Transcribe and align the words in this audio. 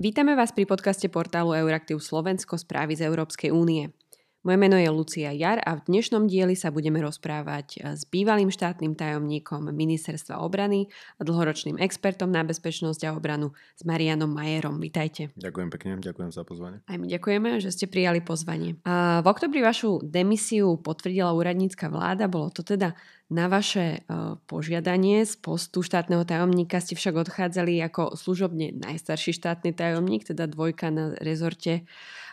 Vítame 0.00 0.32
vás 0.32 0.48
pri 0.56 0.64
podcaste 0.64 1.12
portálu 1.12 1.52
Euraktiv 1.52 2.00
Slovensko 2.00 2.56
správy 2.56 2.96
z 2.96 3.04
Európskej 3.04 3.52
únie. 3.52 3.92
Moje 4.40 4.56
meno 4.56 4.80
je 4.80 4.88
Lucia 4.88 5.36
Jar 5.36 5.60
a 5.68 5.76
v 5.76 5.84
dnešnom 5.84 6.24
dieli 6.24 6.56
sa 6.56 6.72
budeme 6.72 6.96
rozprávať 7.04 7.66
eh, 7.76 7.92
s 7.92 8.08
bývalým 8.08 8.48
štátnym 8.48 8.96
tajomníkom 8.96 9.68
Ministerstva 9.68 10.40
obrany 10.40 10.88
a 11.20 11.28
dlhoročným 11.28 11.76
expertom 11.76 12.32
na 12.32 12.40
bezpečnosť 12.40 13.04
a 13.04 13.12
obranu 13.12 13.52
s 13.76 13.84
Marianom 13.84 14.32
Majerom. 14.32 14.80
Vítajte. 14.80 15.28
Ďakujem 15.36 15.68
pekne, 15.68 16.00
ďakujem 16.00 16.32
za 16.32 16.48
pozvanie. 16.48 16.80
Aj 16.88 16.96
my 16.96 17.04
ďakujeme, 17.04 17.60
že 17.60 17.68
ste 17.68 17.84
prijali 17.84 18.24
pozvanie. 18.24 18.80
A 18.88 19.20
v 19.20 19.28
oktobri 19.28 19.60
vašu 19.60 20.00
demisiu 20.00 20.80
potvrdila 20.80 21.36
úradnícka 21.36 21.92
vláda, 21.92 22.24
bolo 22.24 22.48
to 22.48 22.64
teda 22.64 22.96
na 23.28 23.46
vaše 23.46 24.02
uh, 24.08 24.40
požiadanie 24.50 25.22
z 25.22 25.38
postu 25.38 25.86
štátneho 25.86 26.26
tajomníka 26.26 26.82
ste 26.82 26.98
však 26.98 27.28
odchádzali 27.28 27.78
ako 27.86 28.18
služobne 28.18 28.74
najstarší 28.74 29.36
štátny 29.36 29.70
tajomník, 29.70 30.26
teda 30.26 30.50
dvojka 30.50 30.90
na 30.90 31.14
rezorte 31.14 31.86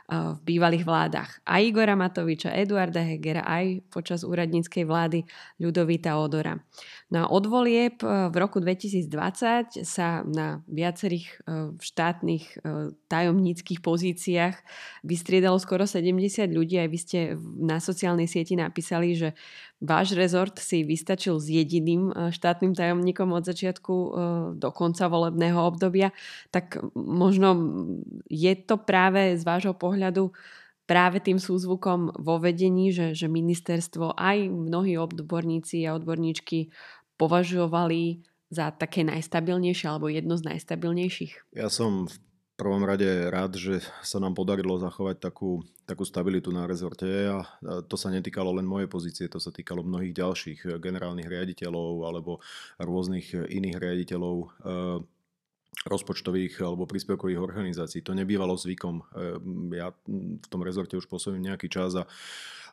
v 0.08 0.40
bývalých 0.48 0.88
vládach 0.88 1.44
aj 1.44 1.62
Igora 1.68 1.92
Matoviča, 2.00 2.56
Eduarda 2.56 3.04
Hegera, 3.04 3.44
aj 3.44 3.84
počas 3.92 4.24
úradníckej 4.24 4.88
vlády 4.88 5.28
Ľudovita 5.60 6.16
Odora. 6.16 6.56
No 7.12 7.24
a 7.24 7.26
od 7.28 7.44
volieb 7.52 8.00
v 8.04 8.36
roku 8.40 8.64
2020 8.64 9.84
sa 9.84 10.24
na 10.24 10.64
viacerých 10.72 11.44
štátnych 11.76 12.64
tajomníckých 13.12 13.84
pozíciách 13.84 14.56
vystriedalo 15.04 15.60
skoro 15.60 15.84
70 15.84 16.56
ľudí. 16.56 16.80
Aj 16.80 16.88
vy 16.88 17.00
ste 17.00 17.20
na 17.60 17.84
sociálnej 17.84 18.32
sieti 18.32 18.56
napísali, 18.56 19.12
že 19.12 19.36
váš 19.78 20.18
rezort 20.18 20.58
si 20.58 20.82
vystačil 20.82 21.38
s 21.38 21.48
jediným 21.54 22.10
e, 22.10 22.34
štátnym 22.34 22.74
tajomníkom 22.74 23.30
od 23.30 23.46
začiatku 23.46 23.94
e, 23.94 24.10
do 24.58 24.70
konca 24.74 25.06
volebného 25.06 25.62
obdobia, 25.62 26.10
tak 26.50 26.82
možno 26.98 27.54
je 28.26 28.54
to 28.58 28.82
práve 28.82 29.38
z 29.38 29.44
vášho 29.46 29.78
pohľadu 29.78 30.34
práve 30.88 31.20
tým 31.20 31.38
súzvukom 31.38 32.16
vo 32.16 32.40
vedení, 32.40 32.96
že, 32.96 33.12
že 33.12 33.28
ministerstvo 33.28 34.16
aj 34.16 34.48
mnohí 34.48 34.96
odborníci 34.96 35.84
a 35.84 35.94
odborníčky 36.00 36.72
považovali 37.20 38.24
za 38.48 38.72
také 38.72 39.04
najstabilnejšie 39.04 39.86
alebo 39.92 40.08
jedno 40.08 40.40
z 40.40 40.56
najstabilnejších? 40.56 41.52
Ja 41.60 41.68
som 41.68 42.08
v 42.08 42.16
prvom 42.58 42.82
rade 42.82 43.06
rád, 43.30 43.54
že 43.56 43.86
sa 44.02 44.18
nám 44.18 44.34
podarilo 44.34 44.82
zachovať 44.82 45.22
takú, 45.22 45.62
takú 45.86 46.02
stabilitu 46.04 46.50
na 46.50 46.66
rezorte 46.66 47.06
a 47.30 47.46
to 47.86 47.96
sa 47.96 48.10
netýkalo 48.10 48.58
len 48.58 48.66
mojej 48.66 48.90
pozície, 48.90 49.30
to 49.30 49.38
sa 49.38 49.54
týkalo 49.54 49.86
mnohých 49.86 50.18
ďalších 50.18 50.82
generálnych 50.82 51.30
riaditeľov 51.30 52.10
alebo 52.10 52.42
rôznych 52.82 53.38
iných 53.38 53.78
riaditeľov 53.78 54.36
e, 54.42 54.46
rozpočtových 55.86 56.58
alebo 56.66 56.90
príspevkových 56.90 57.38
organizácií. 57.38 58.02
To 58.02 58.18
nebývalo 58.18 58.58
zvykom. 58.58 58.96
E, 59.00 59.04
ja 59.78 59.94
v 60.10 60.48
tom 60.50 60.66
rezorte 60.66 60.98
už 60.98 61.06
pôsobím 61.06 61.54
nejaký 61.54 61.70
čas 61.70 61.94
a 61.94 62.10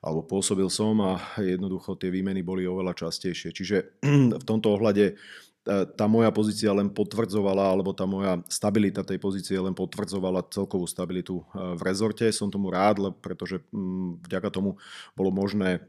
alebo 0.04 0.20
pôsobil 0.20 0.68
som 0.68 1.00
a 1.00 1.16
jednoducho 1.40 1.96
tie 1.96 2.12
výmeny 2.12 2.44
boli 2.44 2.68
oveľa 2.68 2.92
častejšie. 2.92 3.56
Čiže 3.56 3.76
v 4.40 4.44
tomto 4.44 4.76
ohľade 4.76 5.16
tá 5.64 6.04
moja 6.04 6.28
pozícia 6.28 6.68
len 6.76 6.92
potvrdzovala, 6.92 7.72
alebo 7.72 7.96
tá 7.96 8.04
moja 8.04 8.36
stabilita 8.52 9.00
tej 9.00 9.16
pozície 9.16 9.56
len 9.56 9.72
potvrdzovala 9.72 10.44
celkovú 10.52 10.84
stabilitu 10.84 11.40
e, 11.40 11.44
v 11.74 11.80
rezorte. 11.80 12.28
Som 12.28 12.52
tomu 12.52 12.68
rád, 12.68 13.00
pretože 13.24 13.64
mm, 13.72 14.28
vďaka 14.28 14.48
tomu 14.52 14.76
bolo 15.16 15.32
možné 15.32 15.88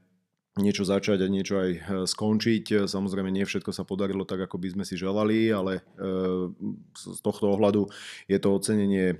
niečo 0.55 0.87
začať 0.87 1.19
a 1.19 1.27
niečo 1.27 1.59
aj 1.59 1.71
e, 1.75 1.79
skončiť. 2.07 2.87
Samozrejme, 2.87 3.27
nie 3.27 3.43
všetko 3.43 3.75
sa 3.75 3.83
podarilo 3.83 4.23
tak, 4.23 4.47
ako 4.47 4.55
by 4.55 4.79
sme 4.79 4.83
si 4.87 4.95
želali, 4.95 5.51
ale 5.51 5.83
e, 5.99 6.51
z 6.95 7.19
tohto 7.19 7.51
ohľadu 7.51 7.91
je 8.31 8.37
to 8.39 8.55
ocenenie 8.55 9.19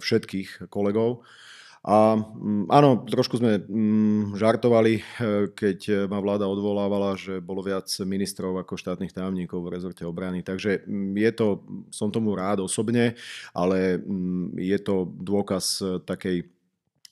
všetkých 0.00 0.72
kolegov. 0.72 1.28
A 1.80 2.12
mm, 2.12 2.68
áno, 2.68 3.08
trošku 3.08 3.40
sme 3.40 3.64
mm, 3.64 4.36
žartovali, 4.36 5.00
eh, 5.00 5.04
keď 5.48 6.10
ma 6.12 6.20
vláda 6.20 6.44
odvolávala, 6.44 7.16
že 7.16 7.40
bolo 7.40 7.64
viac 7.64 7.88
ministrov 8.04 8.60
ako 8.60 8.76
štátnych 8.76 9.16
tajomníkov 9.16 9.64
v 9.64 9.72
rezorte 9.72 10.04
obrany. 10.04 10.44
Takže 10.44 10.84
mm, 10.84 11.16
je 11.16 11.30
to, 11.32 11.46
som 11.88 12.12
tomu 12.12 12.36
rád 12.36 12.60
osobne, 12.60 13.16
ale 13.56 13.96
je 14.60 14.78
to 14.84 15.08
dôkaz 15.08 15.80
eh, 15.80 15.88
takej 16.04 16.59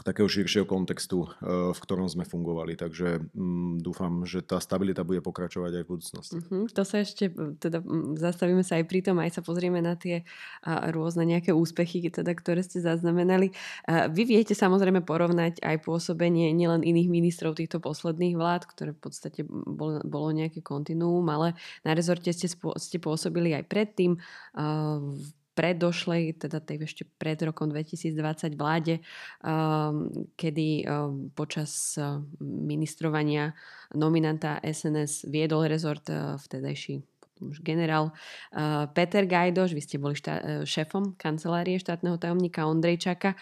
takého 0.08 0.24
širšieho 0.24 0.64
kontextu, 0.64 1.28
eh, 1.28 1.76
v 1.76 1.78
ktorom 1.78 2.08
sme 2.08 2.24
fungovali. 2.24 2.80
Takže 2.80 3.28
um, 3.36 3.76
dúfam, 3.76 4.24
že 4.24 4.41
tá 4.41 4.56
stabilita 4.56 5.04
bude 5.04 5.20
pokračovať 5.20 5.72
aj 5.76 5.82
v 5.84 5.91
budúcnosti. 5.92 6.36
Uh-huh. 6.41 6.64
To 6.72 6.82
sa 6.88 7.04
ešte, 7.04 7.28
teda 7.60 7.84
zastavíme 8.16 8.64
sa 8.64 8.80
aj 8.80 8.84
pri 8.88 9.00
tom, 9.04 9.20
aj 9.20 9.36
sa 9.36 9.42
pozrieme 9.44 9.84
na 9.84 9.94
tie 10.00 10.24
rôzne 10.64 11.28
nejaké 11.28 11.52
úspechy, 11.52 12.08
teda, 12.08 12.32
ktoré 12.32 12.64
ste 12.64 12.80
zaznamenali. 12.80 13.52
Vy 13.88 14.22
viete 14.24 14.54
samozrejme 14.56 15.04
porovnať 15.04 15.60
aj 15.60 15.76
pôsobenie 15.84 16.54
nielen 16.54 16.86
iných 16.86 17.08
ministrov 17.10 17.58
týchto 17.58 17.82
posledných 17.82 18.38
vlád, 18.38 18.62
ktoré 18.70 18.91
v 18.94 19.00
podstate 19.00 19.41
bolo, 19.48 20.00
bolo 20.06 20.28
nejaké 20.32 20.62
kontinuum, 20.62 21.26
ale 21.28 21.58
na 21.82 21.92
rezorte 21.92 22.30
ste, 22.32 22.48
ste 22.50 22.98
pôsobili 22.98 23.52
aj 23.54 23.64
predtým. 23.66 24.16
Predošlej, 25.58 26.46
teda 26.46 26.62
tej 26.62 26.86
ešte 26.86 27.02
pred 27.19 27.34
rokom 27.42 27.66
2020 27.66 28.54
vláde, 28.54 29.02
um, 29.42 30.06
kedy 30.38 30.86
um, 30.86 31.34
počas 31.34 31.98
uh, 31.98 32.22
ministrovania 32.38 33.58
nominanta 33.98 34.62
SNS 34.62 35.26
viedol 35.26 35.66
rezort 35.66 36.06
uh, 36.14 36.38
vtedajší 36.38 37.02
už 37.38 37.62
generál 37.62 38.10
uh, 38.10 38.86
Peter 38.94 39.26
Gajdoš, 39.26 39.74
vy 39.74 39.82
ste 39.82 39.98
boli 39.98 40.14
štá- 40.14 40.62
šéfom 40.66 41.18
kancelárie 41.18 41.78
štátneho 41.78 42.18
tajomníka 42.18 42.66
Ondrejčaka. 42.66 43.38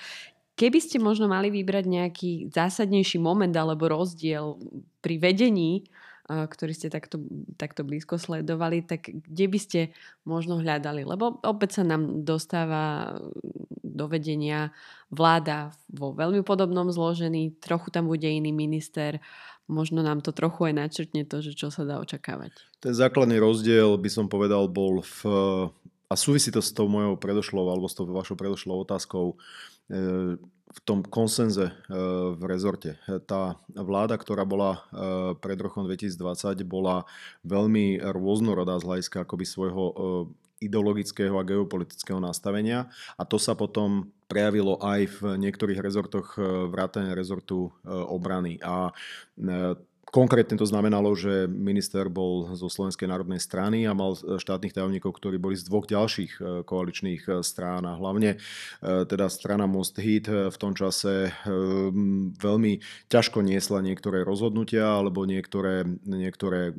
Keby 0.56 0.78
ste 0.80 0.96
možno 0.96 1.28
mali 1.28 1.52
vybrať 1.52 1.84
nejaký 1.84 2.30
zásadnejší 2.48 3.20
moment 3.20 3.52
alebo 3.52 3.92
rozdiel 3.92 4.56
pri 5.04 5.20
vedení 5.20 5.84
ktorý 6.26 6.74
ste 6.74 6.90
takto, 6.90 7.22
takto 7.54 7.86
blízko 7.86 8.18
sledovali, 8.18 8.82
tak 8.82 9.06
kde 9.10 9.46
by 9.46 9.58
ste 9.62 9.80
možno 10.26 10.58
hľadali? 10.58 11.06
Lebo 11.06 11.38
opäť 11.46 11.80
sa 11.80 11.82
nám 11.86 12.26
dostáva 12.26 13.14
do 13.86 14.04
vedenia 14.10 14.74
vláda 15.08 15.72
vo 15.88 16.10
veľmi 16.12 16.42
podobnom 16.42 16.90
zložení, 16.90 17.54
trochu 17.62 17.94
tam 17.94 18.10
bude 18.10 18.26
iný 18.26 18.50
minister, 18.50 19.22
možno 19.70 20.02
nám 20.02 20.20
to 20.20 20.34
trochu 20.34 20.68
aj 20.68 20.74
načrtne 20.74 21.22
to, 21.26 21.42
že 21.42 21.54
čo 21.54 21.70
sa 21.70 21.86
dá 21.86 22.02
očakávať. 22.02 22.52
Ten 22.82 22.94
základný 22.94 23.38
rozdiel 23.38 23.94
by 23.98 24.10
som 24.10 24.26
povedal 24.26 24.66
bol 24.66 25.02
v, 25.02 25.18
a 26.10 26.14
súvisí 26.14 26.50
to 26.50 26.58
s 26.58 26.74
tou 26.74 26.90
mojou 26.90 27.18
predošlou 27.18 27.66
alebo 27.70 27.86
s 27.86 27.94
tou 27.94 28.06
vašou 28.06 28.34
predošlou 28.34 28.82
otázkou, 28.82 29.38
e, 29.90 29.96
v 30.76 30.78
tom 30.84 31.00
konsenze 31.00 31.72
eh, 31.72 31.96
v 32.36 32.42
rezorte. 32.44 33.00
Tá 33.24 33.56
vláda, 33.72 34.20
ktorá 34.20 34.44
bola 34.44 34.84
eh, 34.92 35.32
pred 35.40 35.56
rokom 35.56 35.88
2020, 35.88 36.60
bola 36.68 37.08
veľmi 37.48 38.04
rôznorodá 38.04 38.76
z 38.76 38.86
hľadiska 38.86 39.24
akoby 39.24 39.44
svojho 39.48 39.84
ideologického 40.56 41.36
a 41.36 41.44
geopolitického 41.44 42.16
nastavenia 42.16 42.88
a 43.20 43.28
to 43.28 43.36
sa 43.36 43.52
potom 43.52 44.08
prejavilo 44.24 44.80
aj 44.80 45.20
v 45.20 45.36
niektorých 45.36 45.84
rezortoch 45.84 46.40
vrátane 46.72 47.12
rezortu 47.12 47.68
obrany. 47.84 48.56
A 48.64 48.88
Konkrétne 50.06 50.54
to 50.54 50.62
znamenalo, 50.62 51.18
že 51.18 51.50
minister 51.50 52.06
bol 52.06 52.54
zo 52.54 52.70
Slovenskej 52.70 53.10
národnej 53.10 53.42
strany 53.42 53.90
a 53.90 53.92
mal 53.92 54.14
štátnych 54.14 54.70
tajomníkov, 54.70 55.18
ktorí 55.18 55.34
boli 55.34 55.58
z 55.58 55.66
dvoch 55.66 55.82
ďalších 55.82 56.32
e, 56.38 56.40
koaličných 56.62 57.22
e, 57.26 57.30
strán 57.42 57.82
a 57.90 57.98
hlavne 57.98 58.38
e, 58.38 59.02
teda 59.02 59.26
strana 59.26 59.66
Most 59.66 59.98
Hit 59.98 60.30
v 60.30 60.56
tom 60.62 60.78
čase 60.78 61.34
veľmi 62.38 62.72
ťažko 63.10 63.42
niesla 63.42 63.82
niektoré 63.82 64.22
rozhodnutia 64.22 64.86
alebo 64.86 65.26
niektoré, 65.26 65.82
niektoré 66.06 66.70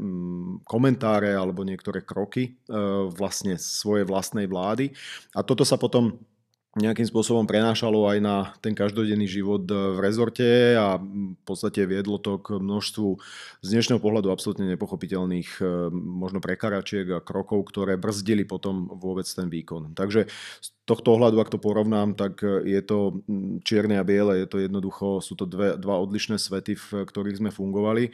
komentáre 0.63 1.35
alebo 1.35 1.67
niektoré 1.67 2.07
kroky 2.07 2.55
vlastne 3.11 3.59
svojej 3.59 4.07
vlastnej 4.07 4.47
vlády. 4.47 4.95
A 5.35 5.43
toto 5.43 5.67
sa 5.67 5.75
potom 5.75 6.15
nejakým 6.77 7.09
spôsobom 7.09 7.49
prenášalo 7.49 8.05
aj 8.07 8.17
na 8.21 8.35
ten 8.61 8.77
každodenný 8.77 9.25
život 9.25 9.65
e, 9.67 9.73
v 9.73 9.99
rezorte 9.99 10.77
a 10.77 11.01
v 11.01 11.43
podstate 11.43 11.83
viedlo 11.89 12.21
to 12.21 12.37
k 12.37 12.61
množstvu 12.61 13.07
z 13.65 13.67
dnešného 13.67 13.97
pohľadu 13.97 14.29
absolútne 14.29 14.69
nepochopiteľných 14.69 15.49
e, 15.59 15.89
možno 15.91 16.39
prekaračiek 16.39 17.17
a 17.17 17.23
krokov, 17.25 17.73
ktoré 17.73 17.97
brzdili 17.97 18.45
potom 18.45 18.87
vôbec 18.93 19.25
ten 19.25 19.49
výkon. 19.49 19.97
Takže 19.97 20.29
z 20.61 20.67
tohto 20.87 21.19
ohľadu, 21.19 21.43
ak 21.43 21.51
to 21.51 21.59
porovnám, 21.59 22.15
tak 22.15 22.39
e, 22.39 22.63
je 22.63 22.79
to 22.79 23.19
čierne 23.67 23.99
a 23.99 24.07
biele, 24.07 24.39
je 24.39 24.47
to 24.47 24.63
jednoducho, 24.63 25.19
sú 25.19 25.35
to 25.35 25.43
dve, 25.43 25.75
dva 25.75 25.99
odlišné 25.99 26.39
svety, 26.39 26.79
v 26.79 27.03
ktorých 27.03 27.43
sme 27.43 27.51
fungovali. 27.51 28.07
E, 28.07 28.11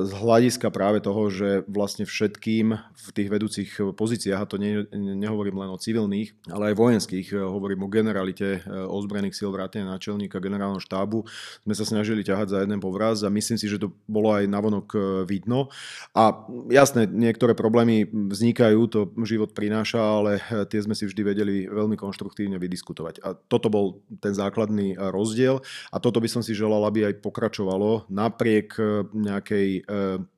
z 0.00 0.12
hľadiska 0.16 0.72
práve 0.72 1.04
toho, 1.04 1.28
že 1.28 1.60
vlastne 1.68 2.08
všetkým 2.08 2.72
v 2.80 3.08
tých 3.12 3.28
vedúcich 3.28 3.70
pozíciách, 3.92 4.40
a 4.40 4.48
to 4.48 4.56
ne, 4.56 4.88
nehovorím 4.96 5.60
len 5.60 5.68
o 5.68 5.76
civilných, 5.76 6.48
ale 6.48 6.72
aj 6.72 6.80
vojenských, 6.80 7.36
e, 7.36 7.44
hovorím 7.44 7.84
o 7.84 7.92
generalite 7.92 8.64
ozbrojených 8.88 9.36
síl 9.36 9.52
vrátane 9.52 9.84
náčelníka 9.84 10.40
generálneho 10.40 10.80
štábu, 10.80 11.28
sme 11.68 11.74
sa 11.76 11.84
snažili 11.84 12.24
ťahať 12.24 12.48
za 12.48 12.58
jeden 12.64 12.80
povraz 12.80 13.20
a 13.20 13.28
myslím 13.28 13.60
si, 13.60 13.68
že 13.68 13.76
to 13.76 13.92
bolo 14.08 14.32
aj 14.32 14.48
navonok 14.48 14.88
vidno. 15.28 15.68
A 16.16 16.48
jasné, 16.72 17.04
niektoré 17.04 17.52
problémy 17.52 18.08
vznikajú, 18.08 18.80
to 18.88 19.12
život 19.28 19.52
prináša, 19.52 20.00
ale 20.00 20.40
tie 20.72 20.80
sme 20.80 20.96
si 20.96 21.04
vždy 21.04 21.20
vedeli 21.20 21.73
veľmi 21.74 21.98
konštruktívne 21.98 22.56
vydiskutovať. 22.62 23.20
A 23.26 23.34
toto 23.34 23.68
bol 23.68 24.00
ten 24.22 24.32
základný 24.32 24.94
rozdiel 24.96 25.60
a 25.90 25.96
toto 25.98 26.22
by 26.22 26.28
som 26.30 26.40
si 26.40 26.54
želal, 26.54 26.86
aby 26.86 27.10
aj 27.10 27.20
pokračovalo 27.20 28.06
napriek 28.08 28.78
nejakej 29.10 29.84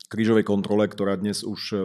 krížovej 0.06 0.47
kontrole, 0.47 0.87
ktorá 0.87 1.19
dnes 1.19 1.43
už 1.43 1.61
e, 1.73 1.76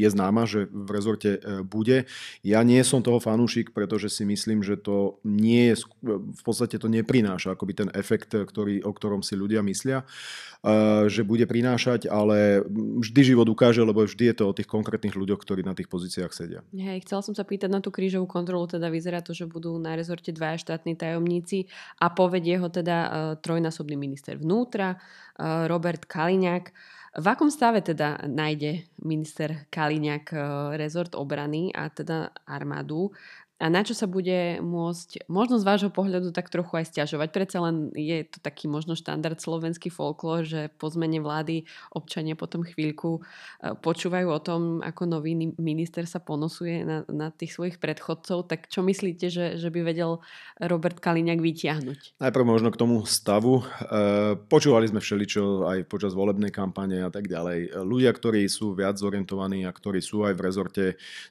je 0.00 0.08
známa, 0.08 0.48
že 0.48 0.66
v 0.72 0.88
rezorte 0.90 1.36
e, 1.36 1.40
bude. 1.60 2.08
Ja 2.40 2.64
nie 2.64 2.80
som 2.82 3.04
toho 3.04 3.20
fanúšik, 3.20 3.76
pretože 3.76 4.08
si 4.08 4.24
myslím, 4.24 4.64
že 4.64 4.80
to 4.80 5.20
nie 5.22 5.72
je, 5.72 5.84
v 6.08 6.42
podstate 6.42 6.80
to 6.80 6.88
neprináša 6.88 7.52
akoby 7.52 7.86
ten 7.86 7.88
efekt, 7.92 8.32
ktorý, 8.32 8.80
o 8.82 8.92
ktorom 8.92 9.20
si 9.20 9.36
ľudia 9.36 9.60
myslia, 9.64 10.02
e, 10.02 11.06
že 11.12 11.22
bude 11.22 11.44
prinášať, 11.44 12.08
ale 12.08 12.64
vždy 13.04 13.36
život 13.36 13.48
ukáže, 13.48 13.84
lebo 13.84 14.08
vždy 14.08 14.32
je 14.32 14.36
to 14.40 14.44
o 14.48 14.56
tých 14.56 14.68
konkrétnych 14.68 15.14
ľuďoch, 15.14 15.40
ktorí 15.44 15.60
na 15.60 15.76
tých 15.76 15.92
pozíciách 15.92 16.32
sedia. 16.32 16.60
Hej, 16.72 17.04
chcela 17.04 17.20
som 17.20 17.36
sa 17.36 17.44
pýtať 17.44 17.68
na 17.68 17.84
tú 17.84 17.92
krížovú 17.92 18.24
kontrolu, 18.24 18.64
teda 18.64 18.88
vyzerá 18.88 19.20
to, 19.20 19.36
že 19.36 19.44
budú 19.44 19.76
na 19.76 19.94
rezorte 19.94 20.32
dvaja 20.32 20.56
štátni 20.56 20.96
tajomníci 20.96 21.68
a 22.00 22.08
povedie 22.08 22.56
ho 22.56 22.72
teda 22.72 22.96
trojnásobný 23.44 23.94
minister 23.94 24.40
vnútra, 24.40 24.96
Robert 25.68 26.08
Kaliňák. 26.08 26.72
V 27.16 27.26
akom 27.32 27.48
stave 27.48 27.65
teda 27.82 28.18
nájde 28.26 28.86
minister 29.04 29.66
Kaliňák 29.70 30.32
eh, 30.32 30.40
rezort 30.76 31.14
obrany 31.14 31.72
a 31.72 31.88
teda 31.88 32.28
armádu? 32.46 33.10
A 33.56 33.72
na 33.72 33.80
čo 33.80 33.96
sa 33.96 34.04
bude 34.04 34.60
môcť, 34.60 35.32
možno 35.32 35.56
z 35.56 35.64
vášho 35.64 35.88
pohľadu 35.88 36.28
tak 36.28 36.52
trochu 36.52 36.76
aj 36.76 36.92
stiažovať. 36.92 37.28
Predsa 37.32 37.64
len 37.64 37.88
je 37.96 38.28
to 38.28 38.36
taký 38.44 38.68
možno 38.68 38.92
štandard 38.92 39.40
slovenský 39.40 39.88
folklór, 39.88 40.44
že 40.44 40.68
po 40.76 40.92
zmene 40.92 41.24
vlády 41.24 41.64
občania 41.96 42.36
potom 42.36 42.68
chvíľku 42.68 43.16
e, 43.16 43.20
počúvajú 43.80 44.28
o 44.28 44.40
tom, 44.44 44.60
ako 44.84 45.08
nový 45.08 45.32
minister 45.56 46.04
sa 46.04 46.20
ponosuje 46.20 46.84
na, 46.84 47.08
na 47.08 47.32
tých 47.32 47.56
svojich 47.56 47.80
predchodcov. 47.80 48.44
Tak 48.44 48.68
čo 48.68 48.84
myslíte, 48.84 49.32
že, 49.32 49.56
že 49.56 49.72
by 49.72 49.88
vedel 49.88 50.20
Robert 50.60 51.00
Kaliňák 51.00 51.40
vytiahnuť? 51.40 52.20
Najprv 52.20 52.44
možno 52.44 52.68
k 52.68 52.80
tomu 52.80 53.08
stavu. 53.08 53.64
E, 53.64 53.64
počúvali 54.36 54.84
sme 54.84 55.00
všeličo 55.00 55.64
aj 55.64 55.88
počas 55.88 56.12
volebnej 56.12 56.52
kampane 56.52 57.00
a 57.00 57.08
tak 57.08 57.24
ďalej. 57.24 57.72
Ľudia, 57.88 58.12
ktorí 58.12 58.44
sú 58.52 58.76
viac 58.76 59.00
zorientovaní 59.00 59.64
a 59.64 59.72
ktorí 59.72 60.04
sú 60.04 60.28
aj 60.28 60.36
v 60.36 60.44
rezorte, 60.44 60.84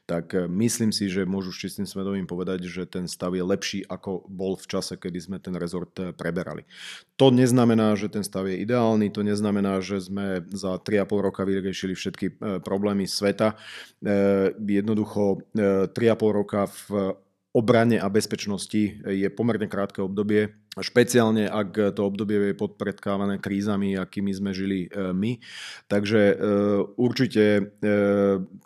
tak 0.10 0.34
e, 0.34 0.50
myslím 0.50 0.90
si, 0.90 1.06
že 1.06 1.22
môžu 1.30 1.54
s 1.54 1.62
čistým 1.62 1.86
svedom 1.86 2.15
im 2.16 2.28
povedať, 2.28 2.66
že 2.66 2.88
ten 2.88 3.06
stav 3.06 3.36
je 3.36 3.44
lepší, 3.44 3.84
ako 3.86 4.26
bol 4.32 4.56
v 4.56 4.66
čase, 4.66 4.96
kedy 4.96 5.20
sme 5.20 5.38
ten 5.40 5.56
rezort 5.56 5.92
eh, 6.00 6.16
preberali. 6.16 6.64
To 7.20 7.32
neznamená, 7.32 7.96
že 7.96 8.12
ten 8.12 8.24
stav 8.24 8.48
je 8.48 8.60
ideálny, 8.60 9.12
to 9.12 9.24
neznamená, 9.24 9.80
že 9.80 10.04
sme 10.04 10.44
za 10.52 10.80
3,5 10.80 11.28
roka 11.28 11.42
vyriešili 11.44 11.94
všetky 11.96 12.28
eh, 12.28 12.36
problémy 12.64 13.08
sveta. 13.08 13.60
Eh, 14.04 14.56
jednoducho 14.56 15.44
3,5 15.56 15.94
roka 16.32 16.68
v 16.68 17.16
obrane 17.56 17.96
a 17.96 18.12
bezpečnosti 18.12 19.00
je 19.00 19.28
pomerne 19.32 19.72
krátke 19.72 20.04
obdobie, 20.04 20.52
špeciálne 20.76 21.48
ak 21.48 21.96
to 21.96 22.04
obdobie 22.04 22.52
je 22.52 22.60
podpredkávané 22.60 23.40
krízami, 23.40 23.96
akými 23.96 24.36
sme 24.36 24.52
žili 24.52 24.92
e, 24.92 25.16
my. 25.16 25.40
Takže 25.88 26.22
e, 26.32 26.36
určite 27.00 27.44
e, 27.56 27.62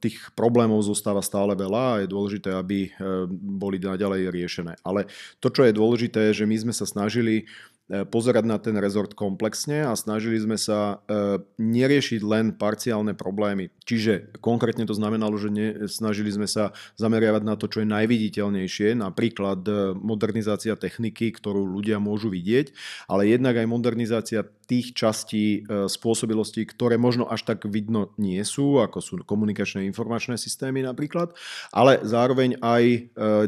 tých 0.01 0.33
problémov 0.33 0.81
zostáva 0.81 1.21
stále 1.21 1.53
veľa 1.53 1.83
a 1.85 1.99
je 2.01 2.07
dôležité, 2.09 2.49
aby 2.49 2.89
boli 3.29 3.77
naďalej 3.77 4.33
riešené. 4.33 4.73
Ale 4.81 5.05
to, 5.37 5.53
čo 5.53 5.69
je 5.69 5.77
dôležité, 5.77 6.33
že 6.33 6.49
my 6.49 6.57
sme 6.57 6.73
sa 6.73 6.89
snažili 6.89 7.45
pozerať 7.89 8.45
na 8.45 8.61
ten 8.61 8.77
rezort 8.77 9.17
komplexne 9.17 9.81
a 9.81 9.97
snažili 9.97 10.37
sme 10.37 10.61
sa 10.61 11.01
e, 11.09 11.41
neriešiť 11.57 12.21
len 12.21 12.53
parciálne 12.53 13.17
problémy. 13.17 13.73
Čiže 13.81 14.37
konkrétne 14.45 14.85
to 14.85 14.93
znamenalo, 14.93 15.33
že 15.41 15.49
ne, 15.49 15.67
snažili 15.89 16.29
sme 16.29 16.45
sa 16.45 16.69
zameriavať 17.01 17.41
na 17.41 17.57
to, 17.57 17.65
čo 17.65 17.81
je 17.81 17.89
najviditeľnejšie, 17.89 18.93
napríklad 18.93 19.65
e, 19.65 19.73
modernizácia 19.97 20.77
techniky, 20.77 21.33
ktorú 21.33 21.65
ľudia 21.65 21.97
môžu 21.97 22.29
vidieť, 22.29 22.69
ale 23.09 23.25
jednak 23.25 23.57
aj 23.57 23.65
modernizácia 23.65 24.45
tých 24.69 24.93
častí 24.93 25.65
spôsobilostí, 25.65 26.61
ktoré 26.69 27.01
možno 27.01 27.25
až 27.25 27.41
tak 27.41 27.65
vidno 27.65 28.13
nie 28.21 28.37
sú, 28.45 28.77
ako 28.77 29.01
sú 29.01 29.13
komunikačné 29.25 29.81
informačné 29.89 30.37
systémy 30.37 30.85
napríklad, 30.85 31.33
ale 31.73 31.97
zároveň 32.05 32.61
aj 32.61 32.83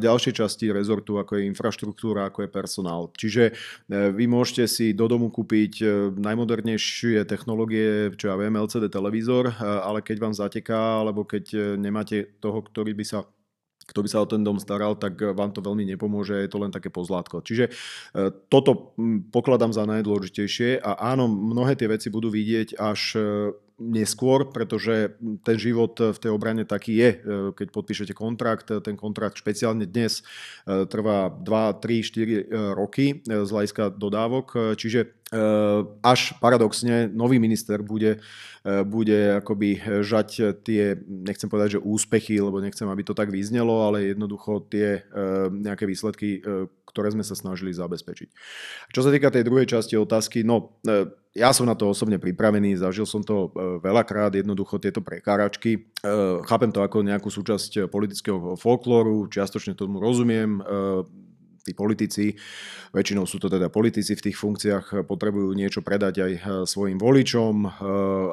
ďalšie 0.01 0.33
časti 0.33 0.73
rezortu, 0.73 1.21
ako 1.21 1.37
je 1.37 1.45
infraštruktúra, 1.45 2.25
ako 2.25 2.45
je 2.45 2.49
personál. 2.49 3.01
Čiže 3.13 3.53
vy 3.89 4.25
môžete 4.25 4.65
si 4.65 4.97
do 4.97 5.11
domu 5.11 5.27
kúpiť 5.27 5.73
e, 5.83 5.85
najmodernejšie 6.15 7.27
technológie, 7.27 8.15
čo 8.15 8.31
ja 8.31 8.35
viem, 8.39 8.55
LCD 8.55 8.87
televízor, 8.87 9.51
e, 9.51 9.53
ale 9.59 9.99
keď 9.99 10.17
vám 10.23 10.33
zateká, 10.33 11.03
alebo 11.03 11.27
keď 11.27 11.45
e, 11.51 11.57
nemáte 11.75 12.39
toho, 12.39 12.63
ktorý 12.63 12.95
by 12.95 13.05
sa 13.05 13.19
kto 13.85 13.99
by 14.05 14.09
sa 14.09 14.23
o 14.23 14.29
ten 14.29 14.45
dom 14.45 14.61
staral, 14.61 14.95
tak 14.95 15.17
vám 15.19 15.51
to 15.51 15.59
veľmi 15.59 15.83
nepomôže, 15.95 16.37
je 16.37 16.49
to 16.51 16.61
len 16.61 16.71
také 16.71 16.93
pozlátko. 16.93 17.41
Čiže 17.41 17.73
toto 18.47 18.93
pokladám 19.33 19.73
za 19.73 19.83
najdôležitejšie 19.89 20.79
a 20.79 21.11
áno, 21.13 21.27
mnohé 21.27 21.73
tie 21.75 21.89
veci 21.89 22.07
budú 22.13 22.29
vidieť 22.29 22.77
až 22.77 23.17
neskôr, 23.81 24.53
pretože 24.53 25.17
ten 25.41 25.57
život 25.57 25.97
v 25.97 26.13
tej 26.13 26.29
obrane 26.29 26.69
taký 26.69 27.01
je. 27.01 27.09
Keď 27.57 27.67
podpíšete 27.73 28.13
kontrakt, 28.13 28.69
ten 28.69 28.93
kontrakt 28.93 29.41
špeciálne 29.41 29.89
dnes 29.89 30.21
trvá 30.65 31.33
2, 31.33 31.81
3, 31.81 32.45
4 32.53 32.77
roky 32.77 33.25
z 33.25 33.49
hľadiska 33.49 33.97
dodávok, 33.97 34.77
čiže 34.77 35.20
až 36.03 36.35
paradoxne 36.43 37.07
nový 37.07 37.39
minister 37.39 37.79
bude, 37.79 38.19
bude 38.83 39.39
akoby 39.39 39.79
žať 40.03 40.59
tie, 40.59 40.99
nechcem 41.07 41.47
povedať, 41.47 41.79
že 41.79 41.85
úspechy, 41.87 42.35
lebo 42.43 42.59
nechcem, 42.59 42.83
aby 42.91 42.99
to 43.07 43.15
tak 43.15 43.31
vyznelo, 43.31 43.87
ale 43.87 44.11
jednoducho 44.11 44.67
tie 44.67 45.07
nejaké 45.55 45.87
výsledky, 45.87 46.43
ktoré 46.91 47.15
sme 47.15 47.23
sa 47.23 47.39
snažili 47.39 47.71
zabezpečiť. 47.71 48.29
Čo 48.91 49.01
sa 49.07 49.09
týka 49.15 49.31
tej 49.31 49.47
druhej 49.47 49.71
časti 49.71 49.95
otázky, 49.95 50.43
no 50.43 50.75
ja 51.31 51.55
som 51.55 51.63
na 51.63 51.79
to 51.79 51.87
osobne 51.87 52.19
pripravený, 52.19 52.75
zažil 52.75 53.07
som 53.07 53.23
to 53.23 53.47
e, 53.55 53.79
veľakrát, 53.79 54.35
jednoducho 54.35 54.83
tieto 54.83 54.99
prekáračky. 54.99 55.79
E, 55.79 55.81
chápem 56.43 56.75
to 56.75 56.83
ako 56.83 57.07
nejakú 57.07 57.31
súčasť 57.31 57.87
politického 57.87 58.59
folklóru, 58.59 59.31
čiastočne 59.31 59.79
tomu 59.79 60.03
rozumiem 60.03 60.59
tí 61.61 61.77
politici, 61.77 62.33
väčšinou 62.91 63.29
sú 63.29 63.37
to 63.37 63.47
teda 63.47 63.69
politici 63.69 64.17
v 64.17 64.25
tých 64.29 64.37
funkciách, 64.37 65.05
potrebujú 65.05 65.53
niečo 65.53 65.85
predať 65.85 66.15
aj 66.25 66.31
eh, 66.33 66.41
svojim 66.65 66.97
voličom, 66.97 67.53
eh, 67.65 67.69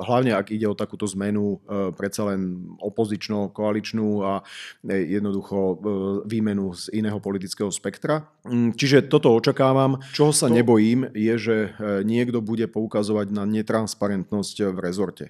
hlavne 0.02 0.32
ak 0.35 0.49
ide 0.50 0.66
o 0.66 0.76
takúto 0.76 1.04
zmenu 1.12 1.61
eh, 1.61 1.92
predsa 1.92 2.32
len 2.32 2.73
opozično-koaličnú 2.80 4.08
a 4.25 4.40
jednoducho 4.88 5.80
výmenu 6.25 6.73
z 6.73 6.90
iného 6.97 7.20
politického 7.20 7.68
spektra. 7.68 8.25
Mm, 8.49 8.75
čiže 8.75 9.06
toto 9.06 9.32
očakávam. 9.37 10.00
Čoho 10.16 10.32
sa 10.32 10.49
nebojím 10.49 11.12
je, 11.12 11.35
že 11.37 11.56
niekto 12.02 12.40
bude 12.40 12.64
poukazovať 12.70 13.30
na 13.35 13.44
netransparentnosť 13.44 14.56
v 14.73 14.78
rezorte. 14.78 15.25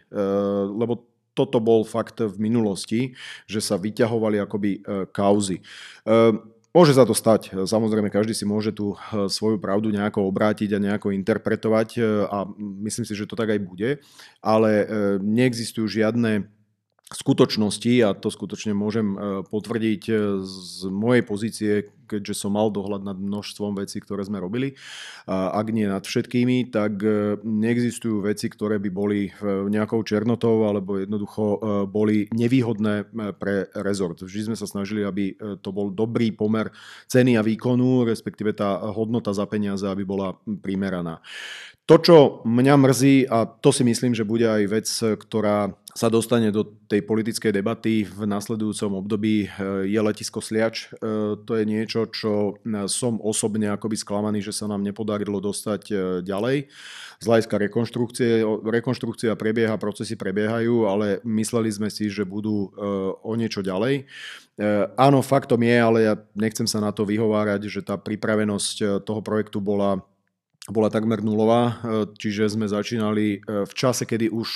Lebo 0.68 1.08
toto 1.34 1.62
bol 1.62 1.86
fakt 1.86 2.22
v 2.22 2.36
minulosti, 2.38 3.14
že 3.46 3.62
sa 3.62 3.78
vyťahovali 3.78 4.36
akoby 4.42 4.70
kauzy. 5.14 5.62
Môže 6.78 6.94
sa 6.94 7.02
to 7.02 7.10
stať. 7.10 7.58
Samozrejme, 7.66 8.06
každý 8.06 8.38
si 8.38 8.46
môže 8.46 8.70
tú 8.70 8.94
eh, 8.94 9.26
svoju 9.26 9.58
pravdu 9.58 9.90
nejako 9.90 10.30
obrátiť 10.30 10.78
a 10.78 10.78
nejako 10.78 11.10
interpretovať 11.10 11.88
eh, 11.98 12.02
a 12.30 12.46
myslím 12.86 13.02
si, 13.02 13.18
že 13.18 13.26
to 13.26 13.34
tak 13.34 13.50
aj 13.50 13.58
bude. 13.66 13.98
Ale 14.38 14.70
eh, 14.70 14.86
neexistujú 15.18 15.90
žiadne 15.90 16.46
skutočnosti, 17.08 17.92
a 18.04 18.12
to 18.12 18.28
skutočne 18.28 18.76
môžem 18.76 19.16
potvrdiť 19.48 20.02
z 20.44 20.78
mojej 20.92 21.22
pozície, 21.24 21.72
keďže 22.08 22.40
som 22.40 22.56
mal 22.56 22.72
dohľad 22.72 23.04
nad 23.04 23.20
množstvom 23.20 23.76
vecí, 23.76 24.00
ktoré 24.00 24.24
sme 24.24 24.40
robili, 24.40 24.76
ak 25.28 25.66
nie 25.72 25.84
nad 25.84 26.04
všetkými, 26.04 26.72
tak 26.72 27.00
neexistujú 27.44 28.24
veci, 28.24 28.48
ktoré 28.48 28.80
by 28.80 28.90
boli 28.92 29.28
nejakou 29.44 30.00
černotou 30.04 30.68
alebo 30.68 31.00
jednoducho 31.00 31.60
boli 31.88 32.28
nevýhodné 32.32 33.12
pre 33.36 33.68
rezort. 33.76 34.20
Vždy 34.24 34.52
sme 34.52 34.56
sa 34.56 34.64
snažili, 34.68 35.04
aby 35.04 35.36
to 35.60 35.68
bol 35.72 35.92
dobrý 35.92 36.32
pomer 36.32 36.72
ceny 37.08 37.36
a 37.36 37.44
výkonu, 37.44 38.08
respektíve 38.08 38.56
tá 38.56 38.80
hodnota 38.88 39.32
za 39.36 39.44
peniaze, 39.48 39.84
aby 39.84 40.04
bola 40.04 40.36
primeraná. 40.64 41.20
To, 41.88 41.96
čo 41.96 42.16
mňa 42.44 42.74
mrzí, 42.84 43.32
a 43.32 43.48
to 43.48 43.72
si 43.72 43.80
myslím, 43.80 44.12
že 44.12 44.28
bude 44.28 44.44
aj 44.44 44.62
vec, 44.68 44.88
ktorá 45.24 45.72
sa 45.98 46.06
dostane 46.06 46.54
do 46.54 46.62
tej 46.86 47.02
politickej 47.02 47.50
debaty 47.50 48.06
v 48.06 48.22
nasledujúcom 48.22 49.02
období, 49.02 49.50
je 49.82 49.98
letisko 49.98 50.38
Sliač. 50.38 50.94
E, 50.94 51.34
to 51.42 51.58
je 51.58 51.66
niečo, 51.66 52.06
čo 52.14 52.54
som 52.86 53.18
osobne 53.18 53.66
akoby 53.74 53.98
sklamaný, 53.98 54.38
že 54.38 54.54
sa 54.54 54.70
nám 54.70 54.86
nepodarilo 54.86 55.42
dostať 55.42 55.82
e, 55.90 55.94
ďalej. 56.22 56.70
Z 57.18 57.24
hľadiska 57.26 57.58
rekonštrukcie, 57.58 58.46
rekonštrukcia 58.62 59.34
prebieha, 59.34 59.74
procesy 59.74 60.14
prebiehajú, 60.14 60.86
ale 60.86 61.18
mysleli 61.26 61.66
sme 61.74 61.90
si, 61.90 62.06
že 62.06 62.22
budú 62.22 62.70
e, 62.70 62.78
o 63.18 63.34
niečo 63.34 63.66
ďalej. 63.66 64.06
Áno, 64.98 65.22
faktom 65.22 65.62
je, 65.62 65.76
ale 65.78 65.98
ja 66.02 66.14
nechcem 66.34 66.66
sa 66.66 66.82
na 66.82 66.90
to 66.90 67.06
vyhovárať, 67.06 67.70
že 67.70 67.78
tá 67.78 67.94
pripravenosť 67.94 69.06
toho 69.06 69.22
projektu 69.22 69.62
bola 69.62 70.02
bola 70.68 70.92
takmer 70.92 71.24
nulová, 71.24 71.80
čiže 72.16 72.52
sme 72.52 72.68
začínali 72.68 73.40
v 73.44 73.72
čase, 73.72 74.04
kedy 74.04 74.28
už 74.28 74.48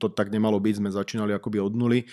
to 0.00 0.06
tak 0.12 0.32
nemalo 0.32 0.56
byť, 0.56 0.74
sme 0.80 0.90
začínali 0.90 1.32
akoby 1.36 1.58
od 1.60 1.72
nuly 1.76 2.08